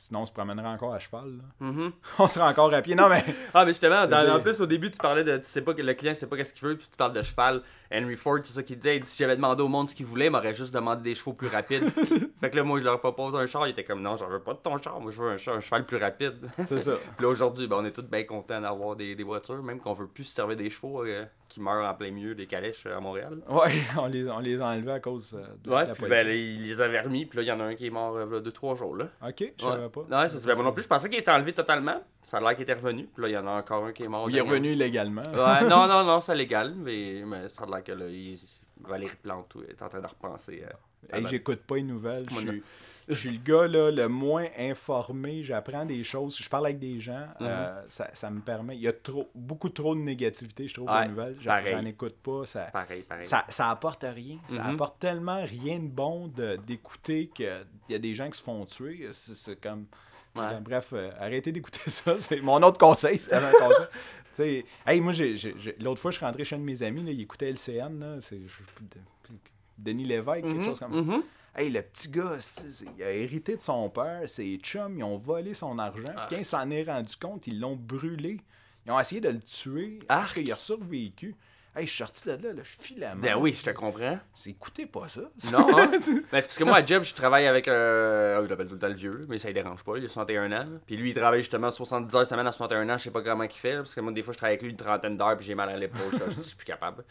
[0.00, 1.36] sinon on se promènerait encore à cheval.
[1.38, 1.44] là.
[1.66, 1.92] Mhm.
[2.18, 2.94] On serait encore à pied.
[2.94, 3.22] Non, mais
[3.54, 5.36] Ah, mais justement, dans- en plus, au début, tu parlais de.
[5.38, 7.22] Tu sais pas que le client sait pas qu'est-ce qu'il veut, puis tu parles de
[7.22, 7.62] cheval.
[7.92, 8.96] Henry Ford, c'est ça qu'il disait.
[8.96, 11.14] Il dit si j'avais demandé au monde ce qu'il voulait, il m'aurait juste demandé des
[11.14, 11.90] chevaux plus rapides.
[12.40, 13.66] fait que là, moi, je leur propose un char.
[13.66, 14.98] Il était comme non, j'en veux pas de ton char.
[15.00, 16.48] Moi, je veux un, char- un cheval plus rapide.
[16.66, 16.92] c'est ça.
[17.16, 19.92] Puis là, aujourd'hui, ben, on est tous bien contents d'avoir des, des voitures, même qu'on
[19.94, 21.04] veut plus se servir des chevaux.
[21.04, 23.38] euh, qui meurent en plein milieu des calèches euh, à Montréal.
[23.50, 26.26] Ouais, on les, on les a enlevés à cause euh, de Ouais, la puis ben,
[26.26, 28.40] il les avait remis, puis là, il y en a un qui est mort euh,
[28.40, 29.08] 2-3 jours, là.
[29.26, 29.72] Ok, je Ouais.
[29.72, 30.00] savais pas.
[30.08, 30.84] Non, ça, ben, moi non plus.
[30.84, 32.02] Je pensais qu'il était enlevé totalement.
[32.22, 33.06] Ça a l'air qu'il était revenu.
[33.12, 34.30] Puis là, il y en a encore un qui est mort.
[34.30, 35.22] Il est revenu illégalement.
[35.22, 36.72] Ouais, non, non, non, c'est légal.
[36.76, 38.38] Mais, mais ça a l'air que là, il...
[38.82, 40.62] Valérie Plante est en train de repenser.
[40.64, 42.24] euh, Hey, j'écoute pas les nouvelles.
[42.28, 42.62] Je Moi, suis,
[43.08, 45.42] je suis le gars là, le moins informé.
[45.42, 46.36] J'apprends des choses.
[46.38, 47.26] Je parle avec des gens.
[47.40, 47.46] Mhm.
[47.46, 48.76] euh, ça, ça me permet.
[48.76, 51.36] Il y a trop, beaucoup trop de négativité, je trouve, Ouais, les nouvelles.
[51.40, 52.46] J'en, écoute pas.
[52.46, 53.24] Ça, Pareil, pareil.
[53.24, 54.38] ça, ça apporte rien.
[54.48, 54.74] Ça Mhm.
[54.74, 56.30] apporte tellement rien de bon
[56.66, 59.08] d'écouter qu'il y a des gens qui se font tuer.
[59.12, 59.86] C'est, comme.
[60.36, 60.42] Ouais.
[60.48, 62.16] Comme, Bref, euh, arrêtez d'écouter ça.
[62.18, 63.18] C'est mon autre conseil.
[63.18, 63.86] C'est un conseil.
[64.32, 65.12] Tu sais, hey, moi,
[65.80, 67.02] l'autre fois, je suis rentré chez un de mes amis.
[67.02, 67.98] Là, il écoutait LCN.
[67.98, 68.18] Là,
[69.76, 71.00] Denis Lévesque, quelque Mhm, chose comme ça.
[71.00, 71.22] mhm.
[71.56, 72.38] Hey, le petit gars,
[72.96, 76.12] il a hérité de son père, ses chums, ils ont volé son argent.
[76.16, 76.26] Ah.
[76.26, 78.40] Puis quand il s'en est rendu compte, ils l'ont brûlé.
[78.86, 80.18] Ils ont essayé de le tuer Ah.
[80.20, 81.34] parce qu'il a survécu.
[81.74, 83.20] Hey, je suis sorti de là, là, je file la main.
[83.20, 84.18] Ben oui, je te comprends.
[84.34, 85.20] C'est écoutez pas ça.
[85.52, 85.88] Non, hein?
[85.92, 87.68] Ben, c'est parce que moi, à Job, je travaille avec.
[87.68, 88.42] Euh...
[88.42, 89.96] Je l'appelle tout le temps le vieux, mais ça ne dérange pas.
[89.96, 90.66] Il a 61 ans.
[90.86, 92.98] Puis lui, il travaille justement 70 heures semaine à 61 ans.
[92.98, 93.76] Je sais pas comment il fait.
[93.76, 95.36] Parce que moi, des fois, je travaille avec lui une trentaine d'heures.
[95.36, 96.10] Puis j'ai mal à l'épaule.
[96.12, 97.04] Je je suis plus capable.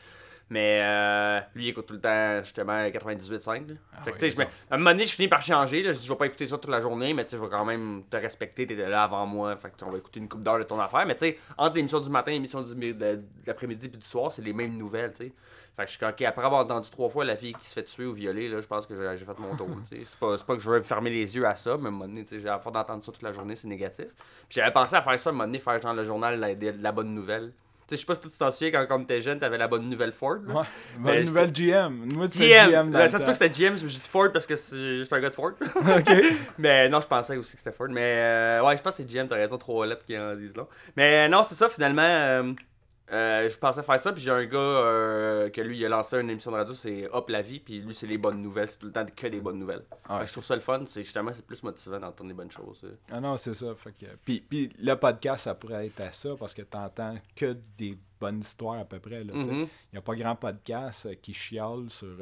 [0.50, 3.70] Mais euh, lui, il écoute tout le temps justement 98.5.
[3.70, 3.76] là.
[3.94, 5.84] Ah fait que, tu sais, je à un moment donné, je finis par changer.
[5.84, 5.92] Là.
[5.92, 7.14] Je dis, je vais pas écouter ça toute la journée.
[7.14, 8.66] Mais tu je vais quand même te respecter.
[8.66, 9.56] T'étais là avant moi.
[9.58, 11.06] Fait que on va écouter une coupe d'heures de ton affaire.
[11.06, 14.42] Mais tu sais, entre l'émission du matin et l'émission de, l'après-midi puis du soir, c'est
[14.42, 15.14] les mêmes nouvelles.
[15.14, 15.34] tu sais.
[15.78, 16.26] Fait que je suis coqué.
[16.26, 18.68] Après avoir entendu trois fois la fille qui se fait tuer ou violer, là, je
[18.68, 19.70] pense que j'ai fait mon tour.
[19.90, 21.88] tu c'est, pas, pas que je veux me fermer les yeux à ça, mais à
[21.88, 24.08] un moment donné, tu j'ai à force d'entendre ça toute la journée, c'est négatif.
[24.50, 26.92] Puis j'avais pensé à faire ça à un moment donné, faire genre le journal la
[26.92, 27.54] bonne nouvelle.
[27.92, 30.12] Je sais pas si tu t'en souviens quand, quand t'étais jeune, t'avais la bonne nouvelle
[30.12, 30.38] Ford.
[30.48, 30.54] là.
[30.54, 30.66] Ouais.
[31.00, 32.28] Bonne je nouvelle GM.
[32.32, 32.70] C'est GM!
[32.72, 32.92] GM.
[32.94, 35.04] Là, ça se peut que c'était GM, mais j'ai dit Ford parce que c'est- je
[35.04, 35.52] suis un gars de Ford.
[35.76, 36.12] Ok.
[36.58, 37.88] mais non, je pensais aussi que c'était Ford.
[37.90, 40.56] Mais euh, ouais, je pense que c'est GM, t'as raison, trois lettres qui en disent
[40.56, 40.68] long.
[40.96, 42.02] Mais non, c'est ça, finalement.
[42.04, 42.54] euh,
[43.12, 46.18] euh, je pensais faire ça, puis j'ai un gars euh, que lui, il a lancé
[46.20, 48.78] une émission de radio, c'est Hop la vie, puis lui, c'est les bonnes nouvelles, c'est
[48.78, 49.84] tout le temps que des bonnes nouvelles.
[50.10, 50.26] Ouais.
[50.28, 52.82] Je trouve ça le fun, c'est justement, c'est plus motivant d'entendre des bonnes choses.
[52.84, 52.94] euh.
[53.12, 53.74] Ah non, c'est ça.
[53.76, 54.06] Fait que...
[54.24, 58.40] puis, puis le podcast, ça pourrait être à ça parce que t'entends que des bonnes
[58.40, 59.24] histoires à peu près.
[59.24, 59.42] Mhm.
[59.52, 62.16] Il n'y a pas grand podcast euh, qui chiale sur.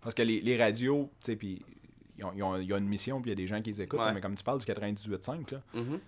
[0.00, 1.62] Parce que les, les radios, tu sais, puis.
[2.22, 3.98] Ont- ils ont une mission, puis il y a des gens qui les écoutent.
[3.98, 4.12] Ouais.
[4.12, 5.98] Mais comme tu parles du 98.5, là, Mhm.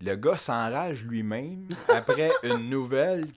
[0.00, 3.28] Le gars s'enrage lui-même après une nouvelle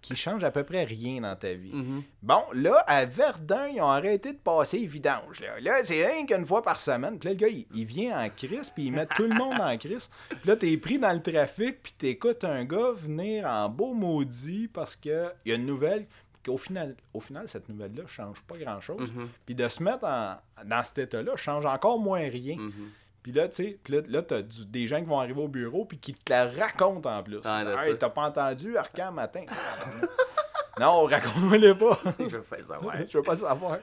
[0.00, 1.72] qui change à peu près rien dans ta vie.
[1.72, 2.02] Mhm.
[2.22, 5.38] Bon, là, à Verdun, ils ont arrêté de passer les vidanges.
[5.40, 7.20] Là, là c'est rien qu'une fois par semaine.
[7.20, 9.60] Puis là, le gars, il, il vient en crise, puis il met tout le monde
[9.60, 10.10] en crise.
[10.28, 14.66] Puis là, t'es pris dans le trafic, puis t'écoutes un gars venir en beau maudit
[14.66, 16.06] parce qu'il y a une nouvelle
[16.44, 19.12] qu'au final, au final, cette nouvelle-là change pas grand-chose.
[19.12, 19.28] Mhm.
[19.46, 20.34] Puis de se mettre en-
[20.64, 22.56] dans cet état-là change encore moins rien.
[22.56, 22.90] Mhm.
[23.22, 25.84] Puis là, tu sais, là, là t'as du- des gens qui vont arriver au bureau
[25.84, 27.38] puis qui te la racontent en plus.
[27.44, 29.44] Ah, là, hey, t'as pas entendu Arcan matin?
[30.80, 31.98] non, raconte-moi-les pas.
[32.18, 33.06] je fais ça, ouais.
[33.08, 33.78] Je veux pas savoir.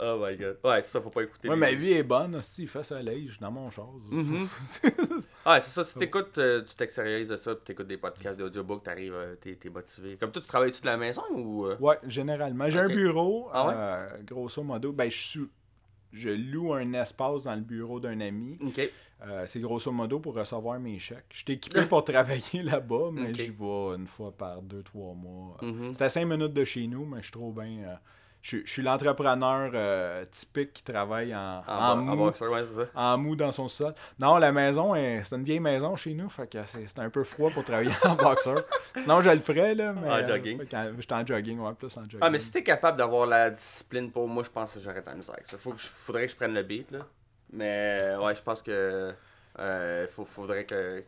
[0.00, 0.58] Oh my god.
[0.62, 1.48] Ouais, ça, faut pas écouter.
[1.48, 4.02] Les- ma vie est bonne, aussi, il fait soleil, je suis dans mon chose.
[4.10, 4.46] Mhm.
[5.46, 5.82] Ouais, c'est ça.
[5.82, 9.34] Si t'écoutes, euh, tu t'extériorises de ça, puis t'écoutes des podcasts, des audiobooks, t'arrives, euh,
[9.40, 10.16] t'es, t'es motivé.
[10.20, 11.64] Comme toi, tu travailles-tu de la maison ou.
[11.66, 11.76] euh?
[11.80, 12.68] Ouais, généralement.
[12.68, 13.72] J'ai un bureau, Ah ouais?
[13.74, 14.92] euh, grosso modo.
[14.92, 15.48] Ben, je suis.
[16.12, 18.58] Je loue un espace dans le bureau d'un ami.
[19.20, 21.24] Euh, c'est grosso modo pour recevoir mes chèques.
[21.30, 25.56] Je suis équipé pour travailler là-bas, mais j'y vais une fois par deux, trois mois.
[25.60, 25.92] Mhm.
[25.92, 27.78] C'est à cinq minutes de chez nous, mais je suis trop bien.
[27.84, 27.94] euh,
[28.42, 32.16] je, suis- je suis l'entrepreneur euh, typique qui travaille en, En, en en mou.
[32.26, 32.88] boxer, ouais, c'est ça.
[32.94, 33.94] en mou dans son sol.
[34.18, 37.10] Non, la maison, est- c'est une vieille maison chez nous, fait que c'est c'est un
[37.10, 38.62] peu froid pour travailler en boxeur.
[38.96, 40.08] Sinon, je le ferais, là, mais...
[40.10, 40.58] En jogging.
[40.58, 42.18] fait que, J'étais en jogging, ouais, plus en jogging.
[42.22, 45.14] Ah, mais si t'es capable d'avoir la discipline pour moi, je pense que j'arrête la
[45.14, 45.58] misère avec ça.
[45.58, 47.00] Faut que faudrait que je prenne le beat, là.
[47.52, 49.12] Mais ouais, je pense que.
[49.58, 51.02] Euh, faut, faudrait que.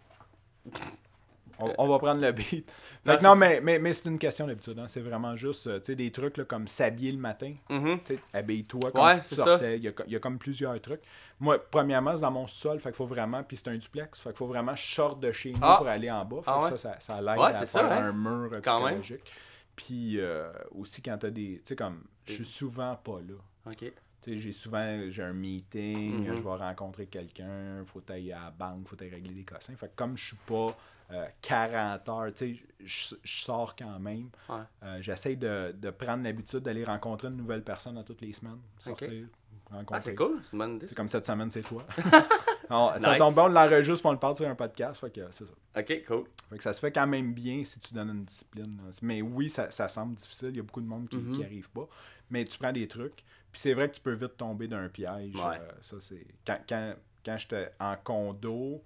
[1.60, 2.70] On, on va prendre le beat.
[3.04, 4.78] Fait Non, que non, mais, mais, mais c'est une question d'habitude.
[4.78, 4.86] hein.
[4.88, 7.54] C'est vraiment juste, euh, sais, des trucs là, comme s'habiller le matin.
[7.68, 9.76] Tu sais, habille-toi comme Ouais, si tu sortais.
[9.78, 11.00] Il y, a, co- il y a comme plusieurs trucs.
[11.38, 14.30] Moi, premièrement, c'est dans mon sol, fait qu'il faut vraiment, puis c'est un duplex, fait
[14.30, 15.76] qu'il faut vraiment sorte de chez nous Ah.
[15.78, 16.36] pour aller en bas.
[16.42, 16.78] Fait Ah que ouais?
[16.78, 18.06] ça, ça, ça l'aide Ouais, à faire ça, hein?
[18.08, 19.32] un mur psychologique.
[19.76, 23.34] Puis euh, aussi quand t'as des, tu sais, comme, je suis souvent pas là.
[23.70, 23.92] Ok.
[24.26, 26.34] J'ai souvent, j'ai un meeting, Mhm.
[26.36, 29.74] je vais rencontrer quelqu'un, faut aller à la banque, faut aller régler des cossins.
[29.76, 30.76] Fait que comme je suis pas
[31.12, 34.30] euh, 40 heures, tu sais, je je sors quand même.
[34.48, 34.56] Ouais.
[34.82, 38.60] Euh, J'essaie de, de prendre l'habitude d'aller rencontrer une nouvelle personne à toutes les semaines.
[38.78, 39.26] Sortir,
[39.70, 39.96] rencontrer.
[39.96, 40.86] Ah, c'est cool, c'est une bonne idée.
[40.86, 41.84] C'est comme cette semaine, c'est toi.
[42.70, 45.00] Non, Ça tombe bien, on l'enregistre, on le parle sur un podcast.
[45.00, 45.52] Fait que c'est ça.
[45.76, 46.24] Ok, cool.
[46.48, 48.76] Fait que ça se fait quand même bien si tu donnes une discipline.
[48.76, 48.92] là.
[49.02, 50.50] Mais oui, ça, ça semble difficile.
[50.50, 51.32] Il y a beaucoup de monde qui Mhm.
[51.32, 51.88] n'y arrive pas.
[52.30, 53.24] Mais tu prends des trucs.
[53.50, 55.34] Puis c'est vrai que tu peux vite tomber d'un piège.
[55.34, 55.58] Ouais.
[55.60, 56.24] Euh, ça, c'est.
[56.46, 58.84] Quand, quand, quand j'étais en condo,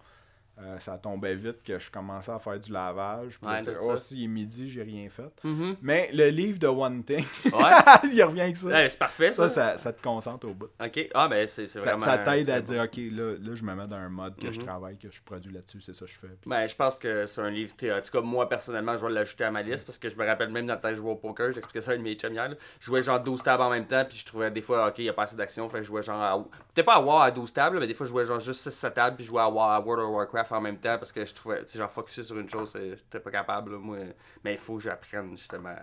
[0.60, 3.40] Euh, ça tombait vite que je commençais à faire du lavage.
[3.40, 5.32] Puis Ouais, là, oh, si il est midi, j'ai rien fait.
[5.42, 5.74] Mhm.
[5.82, 7.50] Mais le livre de One Thing, Ouais.
[8.12, 8.68] il revient avec ça.
[8.68, 9.48] Ouais, c'est parfait, ça.
[9.48, 10.68] Ça, ça, ça te concentre au bout.
[10.80, 11.08] Ok.
[11.12, 12.04] Ah, ben, c'est c'est Ça, vraiment.
[12.04, 14.60] ça t'aide à dire, OK, là, là, je me mets dans un mode que je
[14.60, 14.66] Mhm.
[14.66, 16.28] travaille, que je produis là-dessus, c'est ça que je fais.
[16.28, 17.72] Puis- Ben, je pense que c'est un livre.
[17.82, 20.24] En tout cas, moi, personnellement, je vais l'ajouter à ma liste parce que je me
[20.24, 22.04] rappelle même dans le temps que je jouais au poker, j'expliquais ça à une de
[22.04, 22.48] mes chums hier.
[22.78, 25.06] Je jouais genre 12 tables en même temps, puis je trouvais des fois, ok, il
[25.06, 26.38] y a pas assez d'action, fait que je jouais genre à.
[26.72, 28.94] Peut-être pas à War à 12 tables, mais des fois, je jouais genre juste 6-7
[28.94, 31.24] tables, puis je jouais à, War, à World of Warcraft en même temps parce que
[31.24, 33.98] je trouvais, tu sais, genre, focusé sur une chose, j'étais pas capable, là, moi.
[34.44, 35.74] Mais il faut que j'apprenne justement.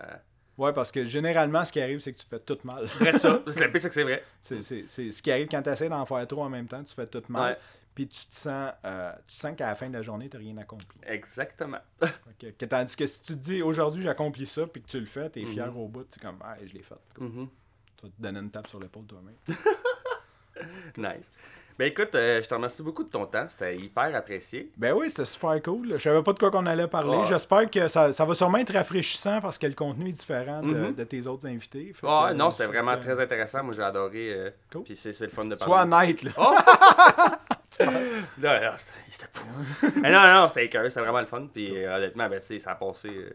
[0.58, 2.84] Ouais, parce que généralement, ce qui arrive, c'est que tu fais tout mal.
[2.84, 3.40] Vrai de ça.
[3.46, 4.22] C'est le pire, c'est que c'est vrai.
[4.42, 4.62] c'est,
[5.10, 7.22] ce qui arrive quand tu essaies d'en faire trop en même temps, tu fais tout
[7.28, 7.52] mal.
[7.52, 7.58] Ouais.
[7.94, 10.42] Puis tu te sens, euh, tu sens qu'à la fin de la journée, tu n'as
[10.42, 10.86] rien accompli.
[11.06, 11.78] Exactement.
[12.38, 15.30] Que- tandis que si tu te dis aujourd'hui j'accomplis ça puis que tu le fais,
[15.30, 15.76] tu es fier Mhm.
[15.78, 16.94] au bout, tu es comme ah, je l'ai fait.
[17.20, 17.48] Mhm.
[17.96, 19.36] Tu vas te donner une tape sur l'épaule toi-même.
[20.96, 21.30] Nice.
[21.78, 23.46] Ben écoute, euh, je te remercie beaucoup de ton temps.
[23.48, 24.70] C'était hyper apprécié.
[24.76, 25.92] Ben oui, c'était super cool.
[25.94, 27.18] Je savais pas de quoi qu'on allait parler.
[27.26, 30.66] J'espère que ça, ça va sûrement être rafraîchissant parce que le contenu est différent de,
[30.74, 30.94] Mhm.
[30.94, 31.92] de tes autres invités.
[31.94, 33.62] Fait Ah que, non, euh, c'était vraiment très intéressant.
[33.64, 34.32] Moi, j'ai adoré.
[34.34, 34.82] euh, Cool.
[34.84, 35.72] Puis c'est le fun de parler.
[35.72, 36.30] Sois honnête, là.
[36.36, 36.54] Oh!
[37.80, 40.00] non, non, c'était.
[40.02, 41.46] Mais non, non, c'était écœurant, c'était vraiment le fun.
[41.52, 43.30] Puis euh, honnêtement, ben, ça a passé euh,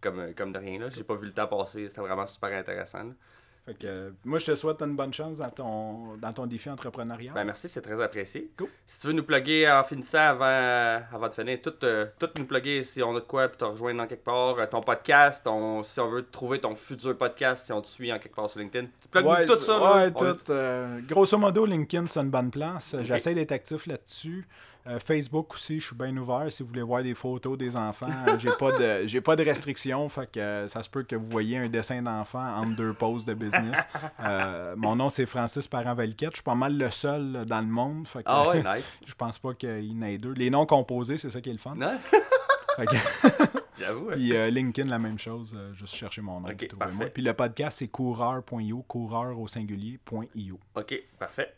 [0.00, 0.78] comme, euh, comme de rien.
[0.80, 0.86] là.
[0.88, 2.98] J'ai pas vu le temps passer, c'était vraiment super intéressant.
[3.04, 3.12] là.
[3.64, 7.32] Fait que, moi, je te souhaite une bonne chance dans ton, dans ton défi entrepreneurial.
[7.32, 8.50] Ben merci, c'est très apprécié.
[8.58, 8.66] Cool.
[8.84, 12.44] Si tu veux nous plugger en finissant avant, avant de finir, tout, euh, tout nous
[12.44, 15.44] plugger si on a de quoi, puis te rejoindre dans quelque part, euh, ton podcast,
[15.44, 18.50] ton, si on veut trouver ton futur podcast, si on te suit en quelque part
[18.50, 18.88] sur LinkedIn.
[19.00, 19.94] Tu plugues Ouais, tout ça, là.
[19.96, 20.50] ouais, est- tout.
[20.50, 22.96] euh, grosso modo, LinkedIn, c'est une bonne place.
[23.02, 24.44] J'essaie d'être actif là-dessus.
[24.86, 26.50] Euh, Facebook aussi, je suis bien ouvert.
[26.50, 29.44] Si vous voulez voir des photos des enfants, euh, j'ai pas de j'ai pas de
[29.44, 30.08] restrictions.
[30.08, 33.24] Fait que euh, ça se peut que vous voyez un dessin d'enfant entre deux pauses
[33.24, 33.78] de business.
[34.20, 36.32] Euh, mon nom, c'est Francis Parent-Valiquette.
[36.32, 38.08] Je suis pas mal le seul dans le monde.
[38.08, 38.98] Fait que, Ah ouais, nice.
[39.06, 40.32] je pense pas qu'il y en ait deux.
[40.32, 41.74] Les noms composés, c'est ça qui est le fun.
[41.76, 41.92] Non?
[43.78, 44.10] J'avoue.
[44.12, 45.54] puis euh, LinkedIn, la même chose.
[45.56, 46.48] euh, juste chercher mon nom.
[46.48, 46.90] Ok, puis trouvez-moi.
[46.98, 47.10] parfait.
[47.12, 50.58] Puis le podcast, c'est coureur.io, coureur au singulier.io.
[50.76, 51.54] Ok, parfait.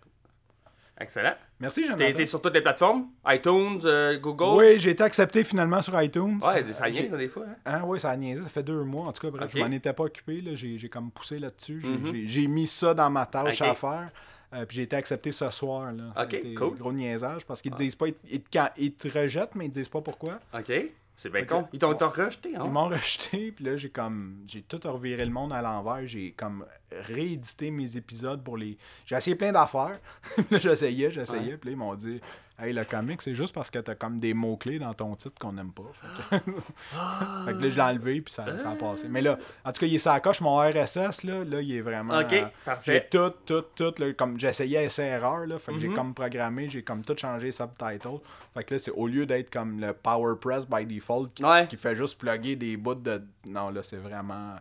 [1.00, 1.34] Excellent.
[1.58, 2.04] Merci, Jonathan.
[2.16, 3.08] t'es sur toutes les plateformes?
[3.26, 4.56] iTunes, euh, Google?
[4.58, 6.38] Oui, j'ai été accepté finalement sur iTunes.
[6.42, 7.46] Ouais, ça niaise des fois.
[7.66, 7.80] Hein?
[7.80, 8.42] Hein, oui, ça a niaisé.
[8.42, 9.06] Ça fait deux mois.
[9.08, 10.40] En tout cas, bref, je m'en étais pas occupé.
[10.40, 10.54] là.
[10.54, 11.80] J'ai j'ai comme poussé là-dessus.
[11.82, 12.12] J'ai Mhm.
[12.12, 14.10] j'ai- j'ai mis ça dans ma tâche à faire.
[14.52, 15.90] Euh, puis j'ai été accepté ce soir.
[15.92, 16.12] Là.
[16.14, 16.78] Ça Ok, cool.
[16.78, 17.82] Gros niaisage parce qu'ils te Ah.
[17.82, 18.06] disent pas.
[18.06, 20.38] Ils, ils te, ils rejettent, mais ils te disent pas pourquoi.
[20.56, 20.72] Ok.
[21.16, 21.68] C'est bien con.
[21.72, 22.66] Ils t'ont t'ont rejeté, Ils hein?
[22.66, 23.50] m'ont rejeté.
[23.52, 24.36] Puis là, j'ai comme.
[24.46, 26.06] J'ai tout reviré le monde à l'envers.
[26.06, 26.64] J'ai comme
[27.02, 28.76] réédité mes épisodes pour les.
[29.06, 29.98] J'ai essayé plein d'affaires.
[30.50, 31.52] j'essayais, j'essayais.
[31.52, 31.56] Ouais.
[31.56, 32.20] Puis là, ils m'ont dit.
[32.56, 35.54] Hey, le comic, c'est juste parce que t'as comme des mots-clés dans ton titre qu'on
[35.54, 35.82] n'aime pas.
[36.30, 36.50] Fait que...
[37.46, 39.08] Fait que là, je l'ai enlevé, puis ça, ça a passé.
[39.08, 42.16] Mais là, en tout cas, il est coche, mon RSS, là, là, il est vraiment...
[42.20, 43.08] Ok, euh, parfait.
[43.10, 45.94] J'ai tout, tout, tout, là, comme j'essayais essai-erreur, là, fait que j'ai Mhm.
[45.96, 48.20] comme programmé, j'ai comme tout changé subtitle.
[48.54, 51.66] Fait que là, c'est au lieu d'être comme le PowerPress by default qui, Ouais.
[51.66, 53.20] qui fait juste plugger des bouts de...
[53.46, 54.54] Non, là, c'est vraiment...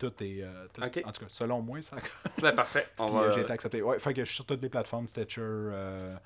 [0.00, 0.42] Tout est...
[0.42, 0.82] euh, tout-.
[0.82, 1.94] En tout cas, selon moi, ça...
[2.42, 2.88] Ben, parfait.
[2.96, 3.20] Puis, va...
[3.20, 3.82] euh, j'ai été accepté.
[3.82, 5.40] Ouais, fait que je suis sur toutes les plateformes, Stitcher...
[5.44, 6.16] euh,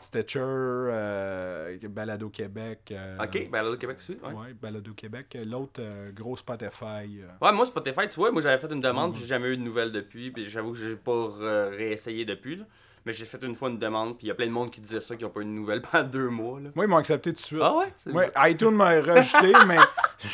[0.00, 2.90] Stitcher, euh, Balado Québec.
[2.92, 4.16] euh, Ok, le Québec aussi.
[4.22, 4.32] Ouais.
[4.32, 5.36] Ouais, Balado Québec.
[5.44, 7.20] L'autre, euh, gros Spotify.
[7.20, 9.56] euh, Ouais, moi, Spotify, tu vois, moi, j'avais fait une demande, puis j'ai jamais eu
[9.56, 11.26] de nouvelles depuis, puis j'avoue que j'ai pas
[11.70, 12.64] réessayé depuis, là.
[13.08, 14.82] Mais j'ai fait une fois une demande, puis il y a plein de monde qui
[14.82, 16.68] disait ça, qui ont pas eu de nouvelles pendant deux mois, là.
[16.74, 17.60] Moi, ils m'ont accepté tout de suite.
[17.62, 18.12] Ah ouais?
[18.12, 19.78] Ouais, iTunes m'a rejeté, mais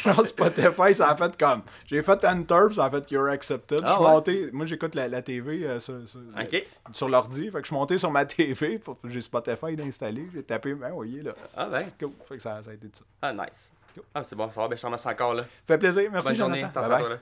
[0.03, 1.63] genre Spotify, ça a fait comme.
[1.87, 3.79] J'ai fait Enter, puis ça a fait You're accepted.
[3.85, 4.11] Ah je suis ouais?
[4.11, 4.51] monté.
[4.53, 6.67] Moi, j'écoute la, la TV euh, sur, sur- Ok.
[6.91, 7.45] sur l'ordi.
[7.45, 8.81] Fait que je suis monté sur ma TV.
[8.81, 10.29] pour- J'ai Spotify installé.
[10.35, 10.75] J'ai tapé.
[10.75, 11.33] Ben, voyez, là.
[11.57, 11.87] Ah ben.
[12.01, 12.11] Cool.
[12.29, 13.05] Fait que ça, ça a été ça.
[13.23, 13.71] Ah, nice.
[14.13, 15.45] Ah, c'est bon, ça va, ben je t'en remercie encore, là.
[15.65, 16.11] Fait plaisir.
[16.11, 16.81] Merci, Bonne journée, Jonathan.
[16.81, 17.07] attention Bye à bye.
[17.07, 17.21] toi, là.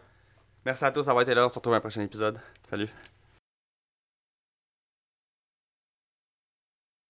[0.64, 2.38] Merci à tous d'avoir été là, on se retrouve à un prochain épisode.
[2.70, 2.88] Salut.